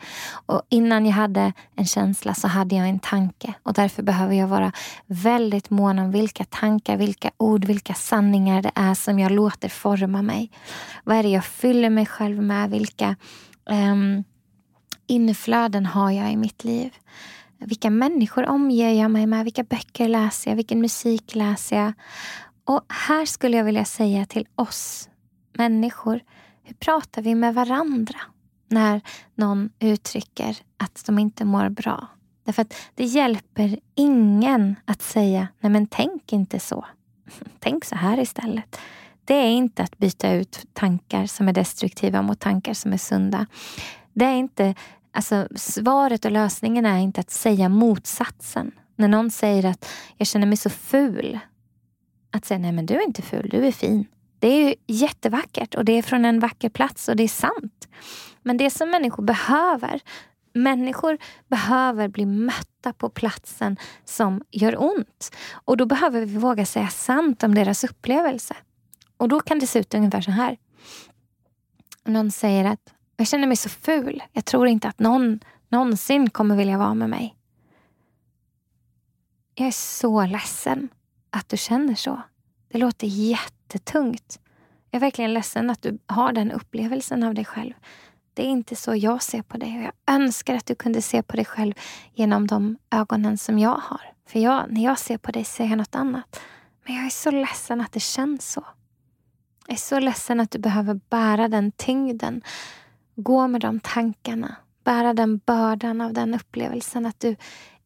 Och 0.47 0.63
innan 0.69 1.07
jag 1.07 1.13
hade 1.13 1.53
en 1.77 1.87
känsla 1.87 2.35
så 2.35 2.49
hade 2.49 2.75
jag 2.75 2.89
en 2.89 2.99
tanke 2.99 3.55
och 3.63 3.73
därför 3.73 4.03
behöver 4.03 4.35
jag 4.35 4.47
vara 4.47 4.73
väldigt 5.07 5.71
mån 5.71 5.99
om 5.99 6.11
vilka 6.11 6.45
tankar, 6.45 6.97
vilka 6.97 7.31
ord, 7.37 7.65
vilka 7.65 7.95
sanningar 7.95 8.63
det 8.63 8.71
är 8.75 8.95
som 8.95 9.19
jag 9.19 9.33
låter 9.33 9.69
forma 9.69 10.23
mig. 10.23 10.51
Vad 11.05 11.17
är 11.17 11.23
det 11.23 11.29
jag 11.29 11.45
fyller 11.45 11.91
mig 11.91 12.07
själv 12.07 12.43
med? 12.43 12.71
Vilka 12.71 13.17
um, 13.71 14.25
inflöden 15.07 15.87
har 15.87 16.11
jag 16.11 16.33
i 16.33 16.37
mitt 16.37 16.65
liv? 16.65 16.95
Vilka 17.59 17.91
människor 17.91 18.49
omger 18.49 18.93
jag 18.93 19.11
mig 19.11 19.27
med? 19.27 19.45
Vilka 19.45 19.63
böcker 19.63 20.09
läser 20.09 20.51
jag? 20.51 20.57
Vilken 20.57 20.81
musik 20.81 21.35
läser 21.35 21.77
jag? 21.77 21.93
Och 22.65 22.81
här 22.89 23.27
skulle 23.27 23.57
jag 23.57 23.65
vilja 23.65 23.85
säga 23.85 24.27
till 24.27 24.47
oss 24.55 25.09
människor. 25.55 26.21
Hur 26.63 26.75
pratar 26.75 27.23
vi 27.23 27.35
med 27.35 27.55
varandra 27.55 28.21
när 28.69 29.01
någon 29.35 29.71
uttrycker 29.79 30.57
att 30.77 31.03
de 31.07 31.19
inte 31.19 31.45
mår 31.45 31.69
bra? 31.69 32.09
Därför 32.45 32.63
att 32.63 32.75
det 32.95 33.05
hjälper 33.05 33.79
ingen 33.95 34.77
att 34.85 35.03
säga, 35.03 35.49
nej 35.61 35.73
men 35.73 35.87
tänk 35.87 36.33
inte 36.33 36.61
så. 36.61 36.85
Tänk 37.59 37.85
så 37.85 37.97
här 37.97 38.19
istället. 38.21 38.79
Det 39.25 39.35
är 39.35 39.51
inte 39.51 39.83
att 39.83 39.99
byta 39.99 40.33
ut 40.33 40.67
tankar 40.73 41.27
som 41.27 41.49
är 41.49 41.53
destruktiva 41.53 42.23
mot 42.23 42.41
tankar 42.41 42.75
som 42.75 42.93
är 42.93 42.97
sunda. 42.97 43.47
Det 44.13 44.25
är 44.25 44.35
inte, 44.35 44.75
alltså, 45.13 45.49
svaret 45.57 46.25
och 46.25 46.31
lösningen 46.31 46.87
är 46.87 46.99
inte 46.99 47.21
att 47.21 47.31
säga 47.31 47.69
motsatsen. 47.69 48.73
När 48.97 49.09
någon 49.09 49.31
säger 49.31 49.65
att 49.67 49.89
jag 50.17 50.27
känner 50.27 50.47
mig 50.47 50.57
så 50.57 50.71
ful. 50.71 51.39
Att 52.31 52.45
säga, 52.45 52.59
nej 52.59 52.73
men 52.73 52.87
du 52.87 52.95
är 52.95 53.07
inte 53.07 53.23
ful, 53.23 53.49
du 53.51 53.67
är 53.67 53.73
fin. 53.73 54.07
Det 54.45 54.49
är 54.49 54.69
ju 54.69 54.75
jättevackert 54.87 55.75
och 55.75 55.85
det 55.85 55.93
är 55.93 56.03
från 56.03 56.25
en 56.25 56.41
vacker 56.41 56.69
plats 56.69 57.09
och 57.09 57.17
det 57.17 57.23
är 57.23 57.29
sant. 57.29 57.89
Men 58.43 58.57
det 58.57 58.71
som 58.71 58.91
människor 58.91 59.23
behöver, 59.23 60.01
människor 60.53 61.19
behöver 61.49 62.09
bli 62.09 62.27
mötta 62.27 62.93
på 62.93 63.09
platsen 63.09 63.77
som 64.05 64.43
gör 64.51 64.83
ont. 64.83 65.37
Och 65.53 65.77
då 65.77 65.87
behöver 65.87 66.21
vi 66.21 66.39
våga 66.39 66.67
säga 66.67 66.89
sant 66.89 67.43
om 67.43 67.55
deras 67.55 67.85
upplevelse. 67.85 68.57
Och 69.17 69.29
då 69.29 69.41
kan 69.41 69.59
det 69.59 69.67
se 69.67 69.79
ut 69.79 69.95
ungefär 69.95 70.21
så 70.21 70.31
här. 70.31 70.57
Någon 72.05 72.31
säger 72.31 72.65
att 72.65 72.95
jag 73.17 73.27
känner 73.27 73.47
mig 73.47 73.57
så 73.57 73.69
ful. 73.69 74.23
Jag 74.33 74.45
tror 74.45 74.67
inte 74.67 74.89
att 74.89 74.99
någon 74.99 75.41
någonsin 75.69 76.31
kommer 76.31 76.57
vilja 76.57 76.79
vara 76.79 76.95
med 76.95 77.11
mig. 77.11 77.37
Jag 79.55 79.69
är 79.69 79.73
så 79.73 80.27
ledsen 80.27 80.89
att 81.31 81.49
du 81.49 81.57
känner 81.57 81.95
så. 81.95 82.23
Det 82.69 82.79
låter 82.79 83.07
jättetungt. 83.65 84.41
Jag 84.91 84.99
är 84.99 85.01
verkligen 85.01 85.35
ledsen 85.35 85.71
att 85.71 85.83
du 85.83 85.99
har 86.07 86.33
den 86.33 86.53
upplevelsen 86.53 87.23
av 87.23 87.35
dig 87.35 87.45
själv. 87.45 87.73
Det 88.35 88.43
är 88.43 88.47
inte 88.47 88.77
så 88.77 88.95
jag 88.95 89.23
ser 89.23 89.43
på 89.43 89.57
dig 89.57 89.79
och 89.79 89.85
jag 89.85 90.15
önskar 90.15 90.55
att 90.55 90.67
du 90.67 90.75
kunde 90.75 91.03
se 91.03 91.23
på 91.23 91.37
dig 91.37 91.45
själv 91.45 91.75
genom 92.15 92.47
de 92.47 92.79
ögonen 92.91 93.39
som 93.39 93.59
jag 93.59 93.81
har. 93.83 94.01
För 94.27 94.39
jag, 94.39 94.65
när 94.71 94.85
jag 94.85 94.99
ser 94.99 95.19
på 95.19 95.33
dig 95.33 95.45
ser 95.45 95.65
jag 95.65 95.79
något 95.79 95.95
annat. 95.95 96.41
Men 96.87 96.97
jag 96.97 97.07
är 97.07 97.11
så 97.11 97.31
ledsen 97.31 97.81
att 97.81 97.93
det 97.93 98.01
känns 98.01 98.53
så. 98.53 98.65
Jag 99.67 99.75
är 99.75 99.79
så 99.79 99.99
ledsen 99.99 100.41
att 100.41 100.51
du 100.51 100.59
behöver 100.59 101.01
bära 101.11 101.49
den 101.49 101.73
tyngden. 101.73 102.43
Gå 103.17 103.49
med 103.49 103.61
de 103.61 103.81
tankarna. 103.81 104.57
Bära 104.85 105.15
den 105.15 105.39
bördan 105.39 106.01
av 106.01 106.13
den 106.13 106.35
upplevelsen 106.35 107.07
att 107.07 107.21
du 107.21 107.37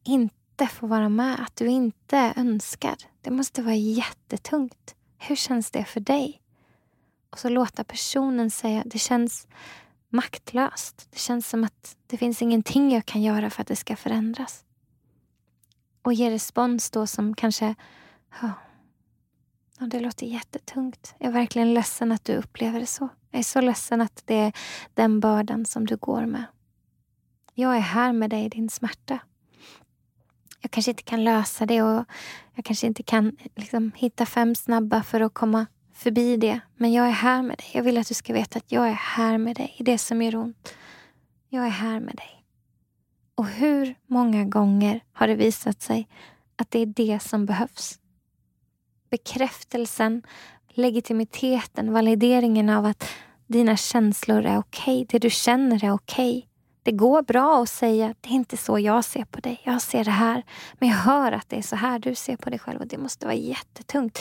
inte 0.03 0.67
får 0.67 0.87
vara 0.87 1.09
med. 1.09 1.39
Att 1.39 1.55
du 1.55 1.67
inte 1.67 2.17
är 2.17 2.33
önskad. 2.39 3.03
Det 3.21 3.31
måste 3.31 3.61
vara 3.61 3.75
jättetungt. 3.75 4.95
Hur 5.19 5.35
känns 5.35 5.71
det 5.71 5.85
för 5.85 5.99
dig? 5.99 6.41
Och 7.29 7.39
så 7.39 7.49
låta 7.49 7.83
personen 7.83 8.51
säga, 8.51 8.83
det 8.85 8.99
känns 8.99 9.47
maktlöst. 10.09 11.07
Det 11.11 11.19
känns 11.19 11.49
som 11.49 11.63
att 11.63 11.97
det 12.07 12.17
finns 12.17 12.41
ingenting 12.41 12.91
jag 12.91 13.05
kan 13.05 13.21
göra 13.21 13.49
för 13.49 13.61
att 13.61 13.67
det 13.67 13.75
ska 13.75 13.95
förändras. 13.95 14.65
Och 16.01 16.13
ge 16.13 16.31
respons 16.31 16.91
då 16.91 17.07
som 17.07 17.35
kanske, 17.35 17.75
oh, 18.41 18.51
oh, 19.79 19.87
det 19.87 19.99
låter 19.99 20.25
jättetungt. 20.25 21.15
Jag 21.17 21.27
är 21.27 21.33
verkligen 21.33 21.73
ledsen 21.73 22.11
att 22.11 22.25
du 22.25 22.35
upplever 22.35 22.79
det 22.79 22.85
så. 22.85 23.09
Jag 23.31 23.39
är 23.39 23.43
så 23.43 23.61
ledsen 23.61 24.01
att 24.01 24.23
det 24.25 24.35
är 24.35 24.53
den 24.93 25.19
bördan 25.19 25.65
som 25.65 25.85
du 25.85 25.97
går 25.97 26.25
med. 26.25 26.45
Jag 27.53 27.75
är 27.75 27.79
här 27.79 28.13
med 28.13 28.29
dig 28.29 28.45
i 28.45 28.49
din 28.49 28.69
smärta. 28.69 29.19
Jag 30.61 30.71
kanske 30.71 30.91
inte 30.91 31.03
kan 31.03 31.23
lösa 31.23 31.65
det 31.65 31.81
och 31.81 32.05
jag 32.55 32.65
kanske 32.65 32.87
inte 32.87 33.03
kan 33.03 33.37
liksom, 33.55 33.91
hitta 33.95 34.25
fem 34.25 34.55
snabba 34.55 35.03
för 35.03 35.21
att 35.21 35.33
komma 35.33 35.65
förbi 35.93 36.37
det. 36.37 36.59
Men 36.77 36.93
jag 36.93 37.07
är 37.07 37.11
här 37.11 37.41
med 37.41 37.57
dig. 37.57 37.67
Jag 37.73 37.83
vill 37.83 37.97
att 37.97 38.07
du 38.07 38.13
ska 38.13 38.33
veta 38.33 38.59
att 38.59 38.71
jag 38.71 38.87
är 38.87 38.93
här 38.93 39.37
med 39.37 39.55
dig 39.55 39.75
i 39.77 39.83
det 39.83 39.97
som 39.97 40.21
gör 40.21 40.35
ont. 40.35 40.73
Jag 41.49 41.65
är 41.65 41.69
här 41.69 41.99
med 41.99 42.15
dig. 42.15 42.45
Och 43.35 43.47
hur 43.47 43.95
många 44.07 44.45
gånger 44.45 45.03
har 45.13 45.27
det 45.27 45.35
visat 45.35 45.81
sig 45.81 46.07
att 46.55 46.71
det 46.71 46.79
är 46.79 46.85
det 46.85 47.19
som 47.19 47.45
behövs? 47.45 47.99
Bekräftelsen, 49.09 50.23
legitimiteten, 50.69 51.93
valideringen 51.93 52.69
av 52.69 52.85
att 52.85 53.09
dina 53.47 53.77
känslor 53.77 54.45
är 54.45 54.57
okej. 54.57 55.01
Okay. 55.01 55.05
Det 55.09 55.19
du 55.19 55.29
känner 55.29 55.83
är 55.85 55.91
okej. 55.91 56.37
Okay. 56.37 56.48
Det 56.83 56.91
går 56.91 57.21
bra 57.21 57.61
att 57.63 57.69
säga 57.69 58.07
att 58.07 58.17
det 58.21 58.29
är 58.29 58.33
inte 58.33 58.57
så 58.57 58.79
jag 58.79 59.05
ser 59.05 59.25
på 59.25 59.39
dig. 59.39 59.61
Jag 59.63 59.81
ser 59.81 60.03
det 60.03 60.11
här. 60.11 60.43
Men 60.73 60.89
jag 60.89 60.95
hör 60.95 61.31
att 61.31 61.49
det 61.49 61.57
är 61.57 61.61
så 61.61 61.75
här 61.75 61.99
du 61.99 62.15
ser 62.15 62.35
på 62.35 62.49
dig 62.49 62.59
själv 62.59 62.79
och 62.79 62.87
det 62.87 62.97
måste 62.97 63.25
vara 63.25 63.35
jättetungt. 63.35 64.19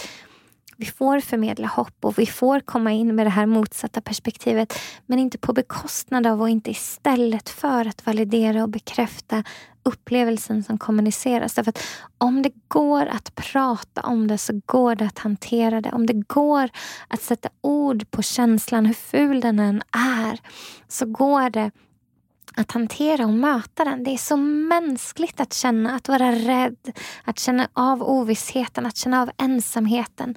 Vi 0.80 0.86
får 0.86 1.20
förmedla 1.20 1.66
hopp 1.66 2.04
och 2.04 2.18
vi 2.18 2.26
får 2.26 2.60
komma 2.60 2.92
in 2.92 3.14
med 3.14 3.26
det 3.26 3.30
här 3.30 3.46
motsatta 3.46 4.00
perspektivet. 4.00 4.78
Men 5.06 5.18
inte 5.18 5.38
på 5.38 5.52
bekostnad 5.52 6.26
av 6.26 6.42
och 6.42 6.48
inte 6.48 6.70
istället 6.70 7.48
för 7.48 7.88
att 7.88 8.06
validera 8.06 8.62
och 8.62 8.68
bekräfta 8.68 9.44
upplevelsen 9.82 10.64
som 10.64 10.78
kommuniceras. 10.78 11.54
Därför 11.54 11.70
att 11.70 11.82
om 12.18 12.42
det 12.42 12.52
går 12.68 13.06
att 13.06 13.34
prata 13.34 14.00
om 14.00 14.28
det 14.28 14.38
så 14.38 14.60
går 14.66 14.94
det 14.94 15.04
att 15.04 15.18
hantera 15.18 15.80
det. 15.80 15.92
Om 15.92 16.06
det 16.06 16.28
går 16.28 16.70
att 17.08 17.22
sätta 17.22 17.48
ord 17.60 18.10
på 18.10 18.22
känslan, 18.22 18.86
hur 18.86 18.94
ful 18.94 19.40
den 19.40 19.58
än 19.58 19.82
är, 19.92 20.40
så 20.88 21.06
går 21.06 21.50
det 21.50 21.70
att 22.58 22.72
hantera 22.72 23.24
och 23.24 23.32
möta 23.32 23.84
den. 23.84 24.04
Det 24.04 24.10
är 24.10 24.16
så 24.16 24.36
mänskligt 24.36 25.40
att 25.40 25.52
känna, 25.52 25.94
att 25.94 26.08
vara 26.08 26.32
rädd, 26.32 26.98
att 27.24 27.38
känna 27.38 27.68
av 27.72 28.02
ovissheten, 28.02 28.86
att 28.86 28.96
känna 28.96 29.22
av 29.22 29.30
ensamheten. 29.36 30.34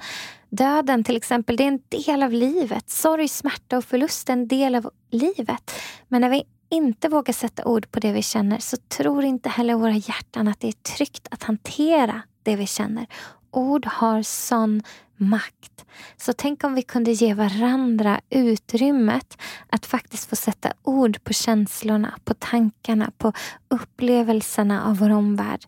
Döden 0.49 1.03
till 1.03 1.15
exempel, 1.15 1.55
det 1.55 1.63
är 1.63 1.67
en 1.67 1.81
del 1.89 2.23
av 2.23 2.31
livet. 2.31 2.89
Sorg, 2.89 3.27
smärta 3.27 3.77
och 3.77 3.85
förlust 3.85 4.29
är 4.29 4.33
en 4.33 4.47
del 4.47 4.75
av 4.75 4.91
livet. 5.11 5.71
Men 6.07 6.21
när 6.21 6.29
vi 6.29 6.43
inte 6.69 7.09
vågar 7.09 7.33
sätta 7.33 7.65
ord 7.65 7.91
på 7.91 7.99
det 7.99 8.11
vi 8.11 8.21
känner 8.21 8.59
så 8.59 8.77
tror 8.77 9.23
inte 9.23 9.49
heller 9.49 9.75
våra 9.75 9.95
hjärtan 9.95 10.47
att 10.47 10.59
det 10.59 10.67
är 10.67 10.95
tryggt 10.95 11.27
att 11.31 11.43
hantera 11.43 12.21
det 12.43 12.55
vi 12.55 12.67
känner. 12.67 13.07
Ord 13.51 13.85
har 13.85 14.21
sån 14.21 14.83
makt. 15.21 15.85
Så 16.17 16.33
tänk 16.33 16.63
om 16.63 16.75
vi 16.75 16.81
kunde 16.81 17.11
ge 17.11 17.33
varandra 17.33 18.21
utrymmet 18.29 19.37
att 19.69 19.85
faktiskt 19.85 20.29
få 20.29 20.35
sätta 20.35 20.73
ord 20.83 21.23
på 21.23 21.33
känslorna, 21.33 22.19
på 22.23 22.33
tankarna, 22.33 23.11
på 23.17 23.33
upplevelserna 23.67 24.83
av 24.83 24.97
vår 24.97 25.09
omvärld. 25.09 25.65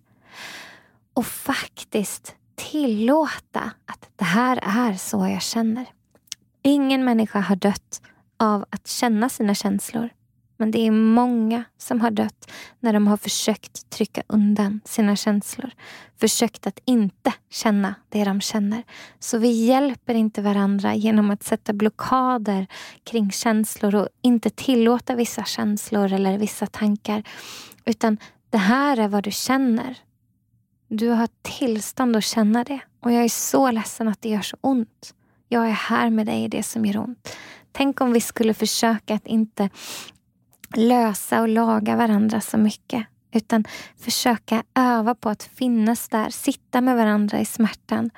Och 1.13 1.25
faktiskt 1.25 2.35
tillåta 2.55 3.71
att 3.85 4.09
det 4.15 4.25
här 4.25 4.59
är 4.63 4.93
så 4.93 5.27
jag 5.27 5.41
känner. 5.41 5.85
Ingen 6.61 7.05
människa 7.05 7.39
har 7.39 7.55
dött 7.55 8.01
av 8.37 8.65
att 8.69 8.87
känna 8.87 9.29
sina 9.29 9.55
känslor. 9.55 10.09
Men 10.57 10.71
det 10.71 10.87
är 10.87 10.91
många 10.91 11.63
som 11.77 12.01
har 12.01 12.11
dött 12.11 12.51
när 12.79 12.93
de 12.93 13.07
har 13.07 13.17
försökt 13.17 13.89
trycka 13.89 14.23
undan 14.27 14.81
sina 14.85 15.15
känslor. 15.15 15.71
Försökt 16.19 16.67
att 16.67 16.79
inte 16.85 17.33
känna 17.49 17.95
det 18.09 18.23
de 18.23 18.41
känner. 18.41 18.83
Så 19.19 19.37
vi 19.37 19.65
hjälper 19.65 20.13
inte 20.13 20.41
varandra 20.41 20.95
genom 20.95 21.31
att 21.31 21.43
sätta 21.43 21.73
blockader 21.73 22.67
kring 23.03 23.31
känslor 23.31 23.95
och 23.95 24.07
inte 24.21 24.49
tillåta 24.49 25.15
vissa 25.15 25.43
känslor 25.43 26.13
eller 26.13 26.37
vissa 26.37 26.67
tankar. 26.67 27.23
Utan 27.85 28.17
det 28.49 28.57
här 28.57 28.97
är 28.97 29.07
vad 29.07 29.23
du 29.23 29.31
känner. 29.31 29.97
Du 30.87 31.09
har 31.09 31.27
tillstånd 31.41 32.15
att 32.15 32.23
känna 32.23 32.63
det. 32.63 32.79
Och 32.99 33.11
jag 33.11 33.23
är 33.23 33.29
så 33.29 33.71
ledsen 33.71 34.07
att 34.07 34.21
det 34.21 34.29
gör 34.29 34.41
så 34.41 34.57
ont. 34.61 35.13
Jag 35.47 35.67
är 35.67 35.71
här 35.71 36.09
med 36.09 36.25
dig 36.25 36.43
i 36.43 36.47
det 36.47 36.63
som 36.63 36.85
gör 36.85 36.97
ont. 36.97 37.37
Tänk 37.71 38.01
om 38.01 38.13
vi 38.13 38.21
skulle 38.21 38.53
försöka 38.53 39.15
att 39.15 39.27
inte 39.27 39.69
lösa 40.77 41.41
och 41.41 41.47
laga 41.47 41.95
varandra 41.95 42.41
så 42.41 42.57
mycket. 42.57 43.07
Utan 43.31 43.65
försöka 43.97 44.63
öva 44.75 45.15
på 45.15 45.29
att 45.29 45.43
finnas 45.43 46.09
där, 46.09 46.29
sitta 46.29 46.81
med 46.81 46.97
varandra 46.97 47.39
i 47.39 47.45
smärtan. 47.45 48.09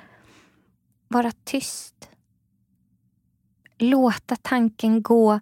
Vara 1.08 1.32
tyst. 1.44 2.08
Låta 3.78 4.36
tanken 4.36 5.02
gå 5.02 5.40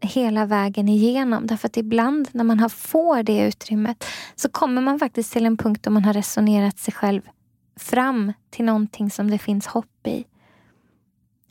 hela 0.00 0.46
vägen 0.46 0.88
igenom. 0.88 1.46
Därför 1.46 1.68
att 1.68 1.76
ibland 1.76 2.28
när 2.32 2.44
man 2.44 2.70
får 2.70 3.22
det 3.22 3.46
utrymmet 3.46 4.04
så 4.34 4.48
kommer 4.48 4.82
man 4.82 4.98
faktiskt 4.98 5.32
till 5.32 5.46
en 5.46 5.56
punkt 5.56 5.82
då 5.82 5.90
man 5.90 6.04
har 6.04 6.12
resonerat 6.12 6.78
sig 6.78 6.94
själv 6.94 7.22
fram 7.76 8.32
till 8.50 8.64
någonting 8.64 9.10
som 9.10 9.30
det 9.30 9.38
finns 9.38 9.66
hopp 9.66 10.06
i. 10.06 10.24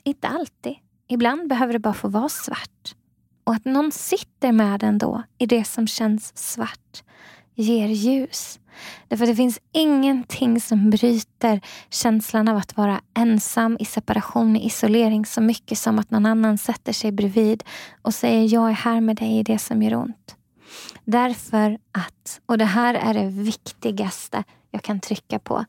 Inte 0.04 0.28
alltid. 0.28 0.74
Ibland 1.08 1.48
behöver 1.48 1.72
det 1.72 1.78
bara 1.78 1.94
få 1.94 2.08
vara 2.08 2.28
svart. 2.28 2.94
Och 3.44 3.54
att 3.54 3.64
någon 3.64 3.92
sitter 3.92 4.52
med 4.52 4.80
den 4.80 4.98
då 4.98 5.22
i 5.38 5.46
det 5.46 5.64
som 5.64 5.86
känns 5.86 6.36
svart 6.36 7.02
ger 7.54 7.88
ljus. 7.88 8.58
Därför 9.08 9.26
det 9.26 9.36
finns 9.36 9.60
ingenting 9.72 10.60
som 10.60 10.90
bryter 10.90 11.60
känslan 11.90 12.48
av 12.48 12.56
att 12.56 12.76
vara 12.76 13.00
ensam 13.14 13.76
i 13.80 13.84
separation, 13.84 14.56
i 14.56 14.66
isolering 14.66 15.26
så 15.26 15.40
mycket 15.40 15.78
som 15.78 15.98
att 15.98 16.10
någon 16.10 16.26
annan 16.26 16.58
sätter 16.58 16.92
sig 16.92 17.12
bredvid 17.12 17.64
och 18.02 18.14
säger 18.14 18.54
jag 18.54 18.70
är 18.70 18.74
här 18.74 19.00
med 19.00 19.16
dig 19.16 19.38
i 19.38 19.42
det 19.42 19.58
som 19.58 19.82
gör 19.82 19.94
ont. 19.94 20.36
Därför 21.04 21.78
att, 21.92 22.40
och 22.46 22.58
det 22.58 22.64
här 22.64 22.94
är 22.94 23.14
det 23.14 23.28
viktigaste 23.28 24.44
jag 24.70 24.82
kan 24.82 25.00
trycka 25.00 25.38
på. 25.38 25.64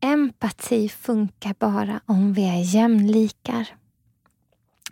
Empati 0.00 0.88
funkar 0.88 1.54
bara 1.58 2.00
om 2.06 2.32
vi 2.32 2.44
är 2.44 2.74
jämlikar. 2.74 3.68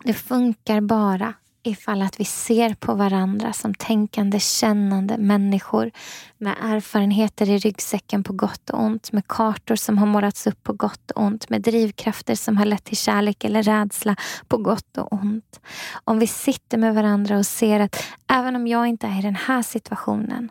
Det 0.04 0.14
funkar 0.14 0.80
bara 0.80 1.34
ifall 1.66 2.02
att 2.02 2.20
vi 2.20 2.24
ser 2.24 2.74
på 2.74 2.94
varandra 2.94 3.52
som 3.52 3.74
tänkande, 3.74 4.40
kännande 4.40 5.18
människor 5.18 5.90
med 6.38 6.54
erfarenheter 6.62 7.50
i 7.50 7.58
ryggsäcken 7.58 8.24
på 8.24 8.32
gott 8.32 8.70
och 8.70 8.82
ont, 8.82 9.12
med 9.12 9.26
kartor 9.26 9.76
som 9.76 9.98
har 9.98 10.06
målats 10.06 10.46
upp 10.46 10.62
på 10.62 10.72
gott 10.72 11.10
och 11.10 11.22
ont, 11.22 11.48
med 11.48 11.62
drivkrafter 11.62 12.34
som 12.34 12.56
har 12.56 12.64
lett 12.64 12.84
till 12.84 12.96
kärlek 12.96 13.44
eller 13.44 13.62
rädsla 13.62 14.16
på 14.48 14.56
gott 14.56 14.98
och 14.98 15.12
ont. 15.12 15.60
Om 16.04 16.18
vi 16.18 16.26
sitter 16.26 16.78
med 16.78 16.94
varandra 16.94 17.38
och 17.38 17.46
ser 17.46 17.80
att 17.80 18.04
även 18.32 18.56
om 18.56 18.66
jag 18.66 18.86
inte 18.86 19.06
är 19.06 19.18
i 19.18 19.22
den 19.22 19.36
här 19.36 19.62
situationen, 19.62 20.50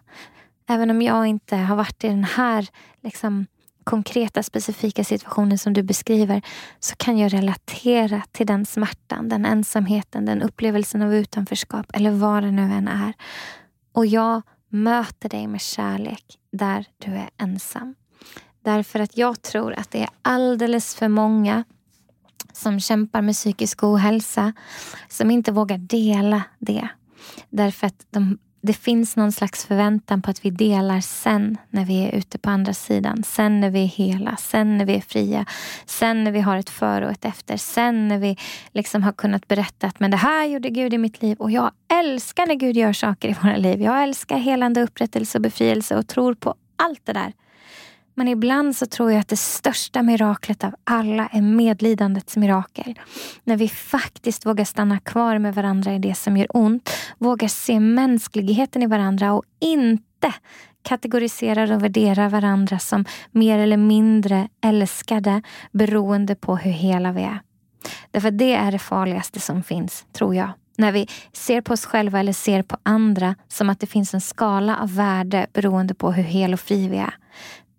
även 0.70 0.90
om 0.90 1.02
jag 1.02 1.28
inte 1.28 1.56
har 1.56 1.76
varit 1.76 2.04
i 2.04 2.08
den 2.08 2.24
här 2.24 2.68
liksom, 3.04 3.46
konkreta 3.86 4.44
specifika 4.44 5.04
situationen 5.04 5.58
som 5.58 5.74
du 5.74 5.84
beskriver 5.84 6.42
så 6.80 6.96
kan 6.96 7.18
jag 7.18 7.34
relatera 7.34 8.22
till 8.32 8.48
den 8.48 8.66
smärtan, 8.66 9.30
den 9.30 9.46
ensamheten, 9.46 10.26
den 10.26 10.42
upplevelsen 10.42 11.02
av 11.02 11.16
utanförskap 11.16 11.86
eller 11.94 12.12
vad 12.12 12.44
det 12.44 12.52
nu 12.52 12.62
än 12.62 12.88
är. 12.88 13.14
Och 13.92 14.06
jag 14.06 14.42
möter 14.70 15.30
dig 15.30 15.48
med 15.48 15.62
kärlek 15.62 16.24
där 16.52 16.86
du 16.98 17.12
är 17.12 17.30
ensam. 17.38 17.96
Därför 18.64 19.00
att 19.00 19.18
jag 19.18 19.42
tror 19.42 19.74
att 19.74 19.92
det 19.92 20.02
är 20.02 20.10
alldeles 20.22 20.96
för 20.96 21.08
många 21.08 21.64
som 22.54 22.80
kämpar 22.80 23.22
med 23.22 23.36
psykisk 23.36 23.84
ohälsa 23.84 24.54
som 25.10 25.32
inte 25.32 25.52
vågar 25.52 25.78
dela 25.78 26.44
det. 26.60 26.88
Därför 27.50 27.88
att 27.88 28.06
de 28.10 28.38
det 28.66 28.74
finns 28.74 29.16
någon 29.16 29.32
slags 29.32 29.66
förväntan 29.66 30.22
på 30.22 30.32
att 30.32 30.46
vi 30.46 30.50
delar 30.50 31.02
sen 31.02 31.58
när 31.70 31.86
vi 31.86 32.06
är 32.06 32.16
ute 32.16 32.38
på 32.38 32.50
andra 32.50 32.74
sidan. 32.74 33.24
Sen 33.24 33.60
när 33.60 33.70
vi 33.70 33.84
är 33.84 33.88
hela, 33.88 34.36
sen 34.36 34.78
när 34.78 34.86
vi 34.86 34.96
är 34.96 35.02
fria. 35.02 35.46
Sen 35.86 36.24
när 36.24 36.32
vi 36.32 36.40
har 36.40 36.58
ett 36.58 36.70
före 36.70 37.06
och 37.06 37.12
ett 37.12 37.26
efter. 37.26 37.58
Sen 37.58 38.08
när 38.08 38.18
vi 38.18 38.38
liksom 38.72 39.04
har 39.04 39.12
kunnat 39.12 39.48
berätta 39.48 39.88
att 39.88 40.00
men 40.00 40.12
det 40.12 40.18
här 40.18 40.46
gjorde 40.46 40.70
Gud 40.70 40.94
i 40.94 40.98
mitt 40.98 41.22
liv. 41.22 41.38
Och 41.38 41.52
jag 41.52 41.72
älskar 42.00 42.46
när 42.46 42.56
Gud 42.56 42.78
gör 42.78 42.94
saker 42.94 43.30
i 43.30 43.36
våra 43.44 43.58
liv. 43.58 43.82
Jag 43.82 44.04
älskar 44.04 44.38
helande, 44.38 44.82
upprättelse 44.82 45.38
och 45.38 45.42
befrielse 45.42 45.96
och 45.96 46.08
tror 46.08 46.34
på 46.34 46.56
allt 46.76 47.06
det 47.06 47.14
där. 47.14 47.34
Men 48.16 48.28
ibland 48.28 48.76
så 48.76 48.86
tror 48.86 49.12
jag 49.12 49.20
att 49.20 49.28
det 49.28 49.40
största 49.40 50.04
miraklet 50.04 50.64
av 50.64 50.76
alla 50.84 51.28
är 51.28 51.42
medlidandets 51.42 52.38
mirakel. 52.38 53.00
När 53.44 53.58
vi 53.58 53.70
faktiskt 53.70 54.46
vågar 54.46 54.66
stanna 54.66 55.00
kvar 55.00 55.38
med 55.38 55.56
varandra 55.56 55.94
i 55.94 56.00
det 56.00 56.16
som 56.16 56.38
gör 56.38 56.48
ont. 56.50 56.90
Vågar 57.18 57.48
se 57.48 57.80
mänskligheten 57.80 58.84
i 58.84 58.88
varandra 58.88 59.34
och 59.34 59.44
inte 59.60 60.34
kategoriserar 60.82 61.72
och 61.72 61.84
värderar 61.84 62.30
varandra 62.30 62.80
som 62.80 63.06
mer 63.32 63.60
eller 63.60 63.78
mindre 63.78 64.48
älskade 64.62 65.42
beroende 65.72 66.36
på 66.36 66.58
hur 66.58 66.72
hela 66.72 67.12
vi 67.12 67.22
är. 67.22 67.40
Därför 68.12 68.32
det 68.32 68.54
är 68.54 68.72
det 68.72 68.80
farligaste 68.80 69.40
som 69.40 69.64
finns, 69.64 70.06
tror 70.14 70.36
jag. 70.36 70.50
När 70.78 70.92
vi 70.92 71.08
ser 71.34 71.62
på 71.62 71.74
oss 71.74 71.86
själva 71.86 72.20
eller 72.20 72.34
ser 72.34 72.62
på 72.62 72.78
andra 72.84 73.36
som 73.48 73.70
att 73.70 73.80
det 73.80 73.88
finns 73.88 74.14
en 74.14 74.22
skala 74.22 74.78
av 74.78 74.96
värde 74.96 75.48
beroende 75.54 75.94
på 75.94 76.12
hur 76.12 76.24
hel 76.24 76.54
och 76.54 76.60
fri 76.60 76.88
vi 76.88 76.98
är. 76.98 77.16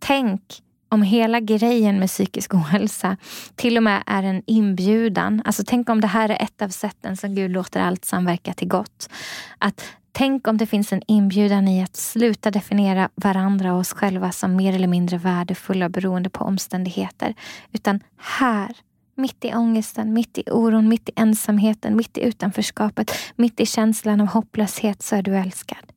Tänk 0.06 0.62
om 0.88 1.02
hela 1.02 1.40
grejen 1.40 1.98
med 1.98 2.08
psykisk 2.08 2.54
ohälsa 2.54 3.16
till 3.54 3.76
och 3.76 3.82
med 3.82 4.02
är 4.06 4.22
en 4.22 4.42
inbjudan. 4.46 5.42
Alltså 5.44 5.62
tänk 5.66 5.88
om 5.88 6.00
det 6.00 6.06
här 6.06 6.28
är 6.28 6.42
ett 6.42 6.62
av 6.62 6.68
sätten 6.68 7.16
som 7.16 7.34
Gud 7.34 7.50
låter 7.50 7.80
allt 7.80 8.04
samverka 8.04 8.52
till 8.52 8.68
gott. 8.68 9.10
Att 9.58 9.84
Tänk 10.12 10.48
om 10.48 10.56
det 10.56 10.66
finns 10.66 10.92
en 10.92 11.02
inbjudan 11.06 11.68
i 11.68 11.82
att 11.82 11.96
sluta 11.96 12.50
definiera 12.50 13.08
varandra 13.14 13.72
och 13.72 13.80
oss 13.80 13.92
själva 13.92 14.32
som 14.32 14.56
mer 14.56 14.74
eller 14.74 14.88
mindre 14.88 15.18
värdefulla 15.18 15.88
beroende 15.88 16.30
på 16.30 16.44
omständigheter. 16.44 17.34
Utan 17.72 18.00
här, 18.16 18.76
mitt 19.14 19.44
i 19.44 19.54
ångesten, 19.54 20.12
mitt 20.12 20.38
i 20.38 20.42
oron, 20.50 20.88
mitt 20.88 21.08
i 21.08 21.12
ensamheten, 21.16 21.96
mitt 21.96 22.18
i 22.18 22.20
utanförskapet, 22.20 23.12
mitt 23.36 23.60
i 23.60 23.66
känslan 23.66 24.20
av 24.20 24.26
hopplöshet 24.26 25.02
så 25.02 25.16
är 25.16 25.22
du 25.22 25.36
älskad. 25.36 25.92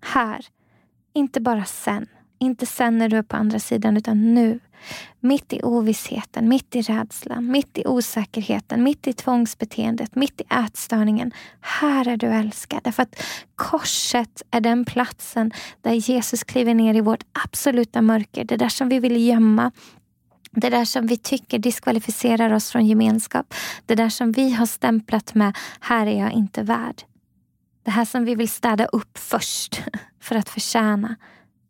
Här, 0.00 0.46
inte 1.14 1.40
bara 1.40 1.64
sen. 1.64 2.06
Inte 2.38 2.66
sen 2.66 2.98
när 2.98 3.08
du 3.08 3.16
är 3.16 3.22
på 3.22 3.36
andra 3.36 3.58
sidan, 3.58 3.96
utan 3.96 4.34
nu. 4.34 4.60
Mitt 5.20 5.52
i 5.52 5.60
ovissheten, 5.62 6.48
mitt 6.48 6.76
i 6.76 6.82
rädslan, 6.82 7.50
mitt 7.50 7.78
i 7.78 7.86
osäkerheten, 7.86 8.82
mitt 8.82 9.06
i 9.06 9.12
tvångsbeteendet, 9.12 10.14
mitt 10.14 10.40
i 10.40 10.44
ätstörningen. 10.66 11.32
Här 11.60 12.08
är 12.08 12.16
du 12.16 12.26
älskad. 12.26 12.80
Därför 12.84 13.02
att 13.02 13.22
korset 13.54 14.42
är 14.50 14.60
den 14.60 14.84
platsen 14.84 15.52
där 15.82 15.92
Jesus 15.92 16.44
kliver 16.44 16.74
ner 16.74 16.94
i 16.94 17.00
vårt 17.00 17.24
absoluta 17.44 18.02
mörker. 18.02 18.44
Det 18.44 18.56
där 18.56 18.68
som 18.68 18.88
vi 18.88 18.98
vill 18.98 19.26
gömma. 19.28 19.72
Det 20.50 20.70
där 20.70 20.84
som 20.84 21.06
vi 21.06 21.16
tycker 21.16 21.58
diskvalificerar 21.58 22.52
oss 22.52 22.70
från 22.70 22.86
gemenskap. 22.86 23.54
Det 23.86 23.94
där 23.94 24.08
som 24.08 24.32
vi 24.32 24.52
har 24.52 24.66
stämplat 24.66 25.34
med, 25.34 25.56
här 25.80 26.06
är 26.06 26.20
jag 26.20 26.32
inte 26.32 26.62
värd. 26.62 27.02
Det 27.82 27.90
här 27.90 28.04
som 28.04 28.24
vi 28.24 28.34
vill 28.34 28.48
städa 28.48 28.86
upp 28.86 29.18
först 29.18 29.82
för 30.20 30.36
att 30.36 30.48
förtjäna 30.48 31.16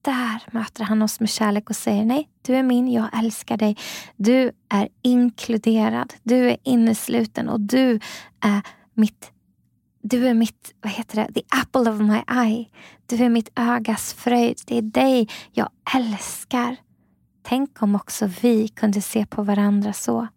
där 0.07 0.43
möter 0.51 0.85
han 0.85 1.03
oss 1.03 1.21
med 1.21 1.31
kärlek 1.31 1.71
och 1.71 1.77
säger 1.77 2.05
nej, 2.05 2.29
du 2.43 2.55
är 2.57 2.63
min, 2.63 2.93
jag 2.93 3.19
älskar 3.19 3.57
dig. 3.57 3.77
Du 4.17 4.53
är 4.69 4.89
inkluderad, 5.03 6.15
du 6.23 6.51
är 6.51 6.57
innesluten 6.63 7.49
och 7.49 7.61
du 7.61 8.01
är 8.41 8.63
mitt 8.95 9.33
du 10.09 10.29
är 10.29 10.35
mitt, 10.35 10.75
vad 10.81 10.93
heter 10.93 11.17
det, 11.17 11.33
the 11.33 11.43
apple 11.63 11.91
of 11.91 12.01
my 12.01 12.23
eye. 12.45 12.67
Du 13.07 13.25
är 13.25 13.29
mitt 13.29 13.51
ögas 13.57 14.15
fröjd. 14.15 14.61
Det 14.67 14.79
är 14.79 14.83
dig 14.83 15.29
jag 15.53 15.69
älskar. 15.97 16.77
Tänk 17.43 17.83
om 17.83 17.95
också 17.95 18.31
vi 18.43 18.69
kunde 18.69 19.01
se 19.01 19.27
på 19.27 19.43
varandra 19.43 19.93
så. 19.93 20.29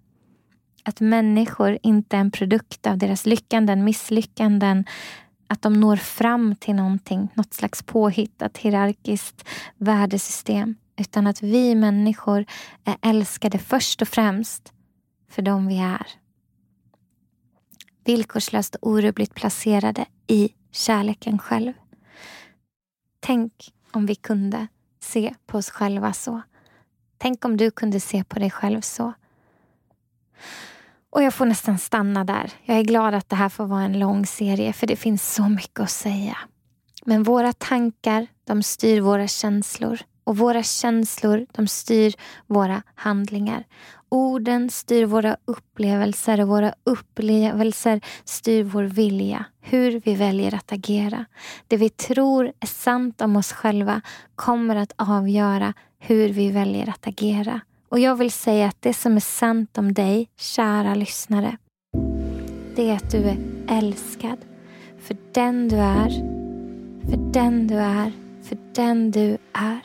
Att 0.83 0.99
människor 0.99 1.77
inte 1.83 2.15
är 2.15 2.21
en 2.21 2.31
produkt 2.31 2.87
av 2.87 2.97
deras 2.97 3.25
lyckanden, 3.25 3.83
misslyckanden, 3.83 4.85
att 5.49 5.61
de 5.61 5.73
når 5.73 5.95
fram 5.95 6.55
till 6.55 6.75
någonting, 6.75 7.29
något 7.33 7.53
slags 7.53 7.83
påhittat 7.83 8.57
hierarkiskt 8.57 9.47
värdesystem. 9.77 10.75
Utan 10.97 11.27
att 11.27 11.41
vi 11.41 11.75
människor 11.75 12.45
är 12.83 12.97
älskade 13.01 13.57
först 13.57 14.01
och 14.01 14.07
främst 14.07 14.73
för 15.29 15.41
de 15.41 15.67
vi 15.67 15.79
är. 15.79 16.07
Villkorslöst 18.03 18.75
och 18.75 18.89
orubbligt 18.89 19.35
placerade 19.35 20.05
i 20.27 20.49
kärleken 20.71 21.39
själv. 21.39 21.73
Tänk 23.19 23.73
om 23.91 24.05
vi 24.05 24.15
kunde 24.15 24.67
se 24.99 25.33
på 25.45 25.57
oss 25.57 25.69
själva 25.69 26.13
så. 26.13 26.41
Tänk 27.17 27.45
om 27.45 27.57
du 27.57 27.71
kunde 27.71 27.99
se 27.99 28.23
på 28.23 28.39
dig 28.39 28.49
själv 28.49 28.81
så. 28.81 29.13
Och 31.11 31.23
jag 31.23 31.33
får 31.33 31.45
nästan 31.45 31.77
stanna 31.77 32.23
där. 32.23 32.51
Jag 32.65 32.77
är 32.77 32.83
glad 32.83 33.13
att 33.13 33.29
det 33.29 33.35
här 33.35 33.49
får 33.49 33.65
vara 33.65 33.81
en 33.81 33.99
lång 33.99 34.25
serie 34.25 34.73
för 34.73 34.87
det 34.87 34.95
finns 34.95 35.33
så 35.33 35.49
mycket 35.49 35.79
att 35.79 35.91
säga. 35.91 36.37
Men 37.05 37.23
våra 37.23 37.53
tankar, 37.53 38.27
de 38.43 38.63
styr 38.63 39.01
våra 39.01 39.27
känslor. 39.27 39.99
Och 40.23 40.37
våra 40.37 40.63
känslor, 40.63 41.45
de 41.51 41.67
styr 41.67 42.13
våra 42.47 42.81
handlingar. 42.95 43.63
Orden 44.09 44.69
styr 44.69 45.05
våra 45.05 45.37
upplevelser 45.45 46.41
och 46.41 46.47
våra 46.47 46.73
upplevelser 46.83 48.01
styr 48.25 48.63
vår 48.63 48.83
vilja. 48.83 49.45
Hur 49.61 50.01
vi 50.05 50.15
väljer 50.15 50.55
att 50.55 50.71
agera. 50.71 51.25
Det 51.67 51.77
vi 51.77 51.89
tror 51.89 52.51
är 52.59 52.67
sant 52.67 53.21
om 53.21 53.35
oss 53.35 53.51
själva 53.51 54.01
kommer 54.35 54.75
att 54.75 54.93
avgöra 54.95 55.73
hur 55.99 56.29
vi 56.29 56.51
väljer 56.51 56.89
att 56.89 57.07
agera. 57.07 57.61
Och 57.89 57.99
jag 57.99 58.15
vill 58.15 58.31
säga 58.31 58.67
att 58.67 58.77
det 58.79 58.93
som 58.93 59.15
är 59.15 59.19
sant 59.19 59.77
om 59.77 59.93
dig, 59.93 60.29
kära 60.37 60.95
lyssnare, 60.95 61.57
det 62.75 62.89
är 62.89 62.95
att 62.95 63.11
du 63.11 63.17
är 63.17 63.37
älskad 63.67 64.37
för 64.99 65.17
den 65.31 65.67
du 65.67 65.75
är, 65.75 66.09
för 67.09 67.17
den 67.33 67.67
du 67.67 67.75
är, 67.75 68.11
för 68.43 68.57
den 68.75 69.11
du 69.11 69.37
är. 69.53 69.79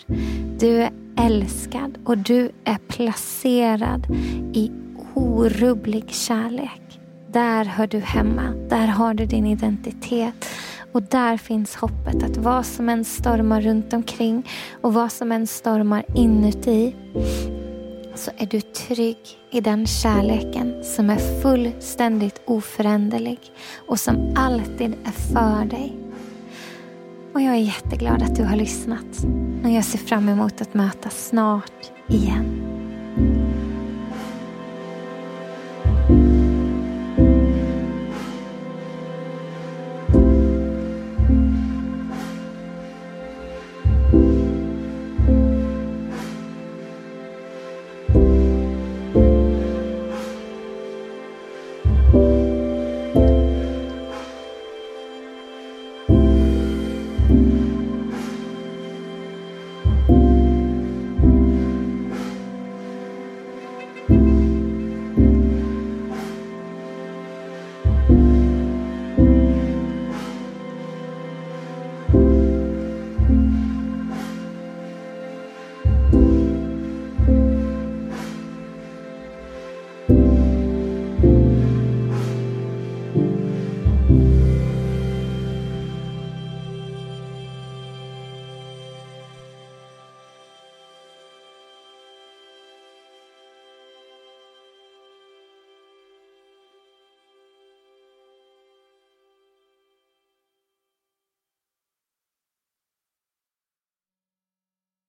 Du 0.59 0.83
är 0.83 0.91
älskad 1.17 1.99
och 2.05 2.19
du 2.19 2.51
är 2.65 2.79
placerad 2.89 4.07
i 4.55 4.71
orubblig 5.15 6.11
kärlek. 6.11 7.01
Där 7.33 7.65
hör 7.65 7.87
du 7.87 7.99
hemma, 7.99 8.55
där 8.69 8.87
har 8.87 9.15
du 9.15 9.27
din 9.27 9.47
identitet. 9.47 10.49
Och 10.93 11.03
där 11.03 11.37
finns 11.37 11.77
hoppet 11.77 12.23
att 12.23 12.37
vad 12.37 12.67
som 12.67 12.89
än 12.89 13.05
stormar 13.05 13.61
runt 13.61 13.93
omkring 13.93 14.49
och 14.83 14.95
vad 14.95 15.13
som 15.13 15.33
än 15.33 15.47
stormar 15.47 16.05
inuti 16.15 16.95
så 18.15 18.31
är 18.37 18.47
du 18.47 18.61
trygg 18.61 19.19
i 19.51 19.61
den 19.61 19.87
kärleken 19.87 20.85
som 20.85 21.11
är 21.11 21.43
fullständigt 21.43 22.41
oföränderlig 22.45 23.39
och 23.87 24.01
som 24.01 24.35
alltid 24.37 24.95
är 25.05 25.33
för 25.33 25.65
dig. 25.65 25.97
Och 27.33 27.41
jag 27.41 27.55
är 27.55 27.59
jätteglad 27.59 28.23
att 28.23 28.37
du 28.37 28.45
har 28.45 28.57
lyssnat 28.57 29.25
och 29.65 29.71
jag 29.71 29.85
ser 29.85 29.99
fram 29.99 30.29
emot 30.29 30.61
att 30.61 30.75
mötas 30.75 31.29
snart 31.29 31.91
igen. 32.09 32.54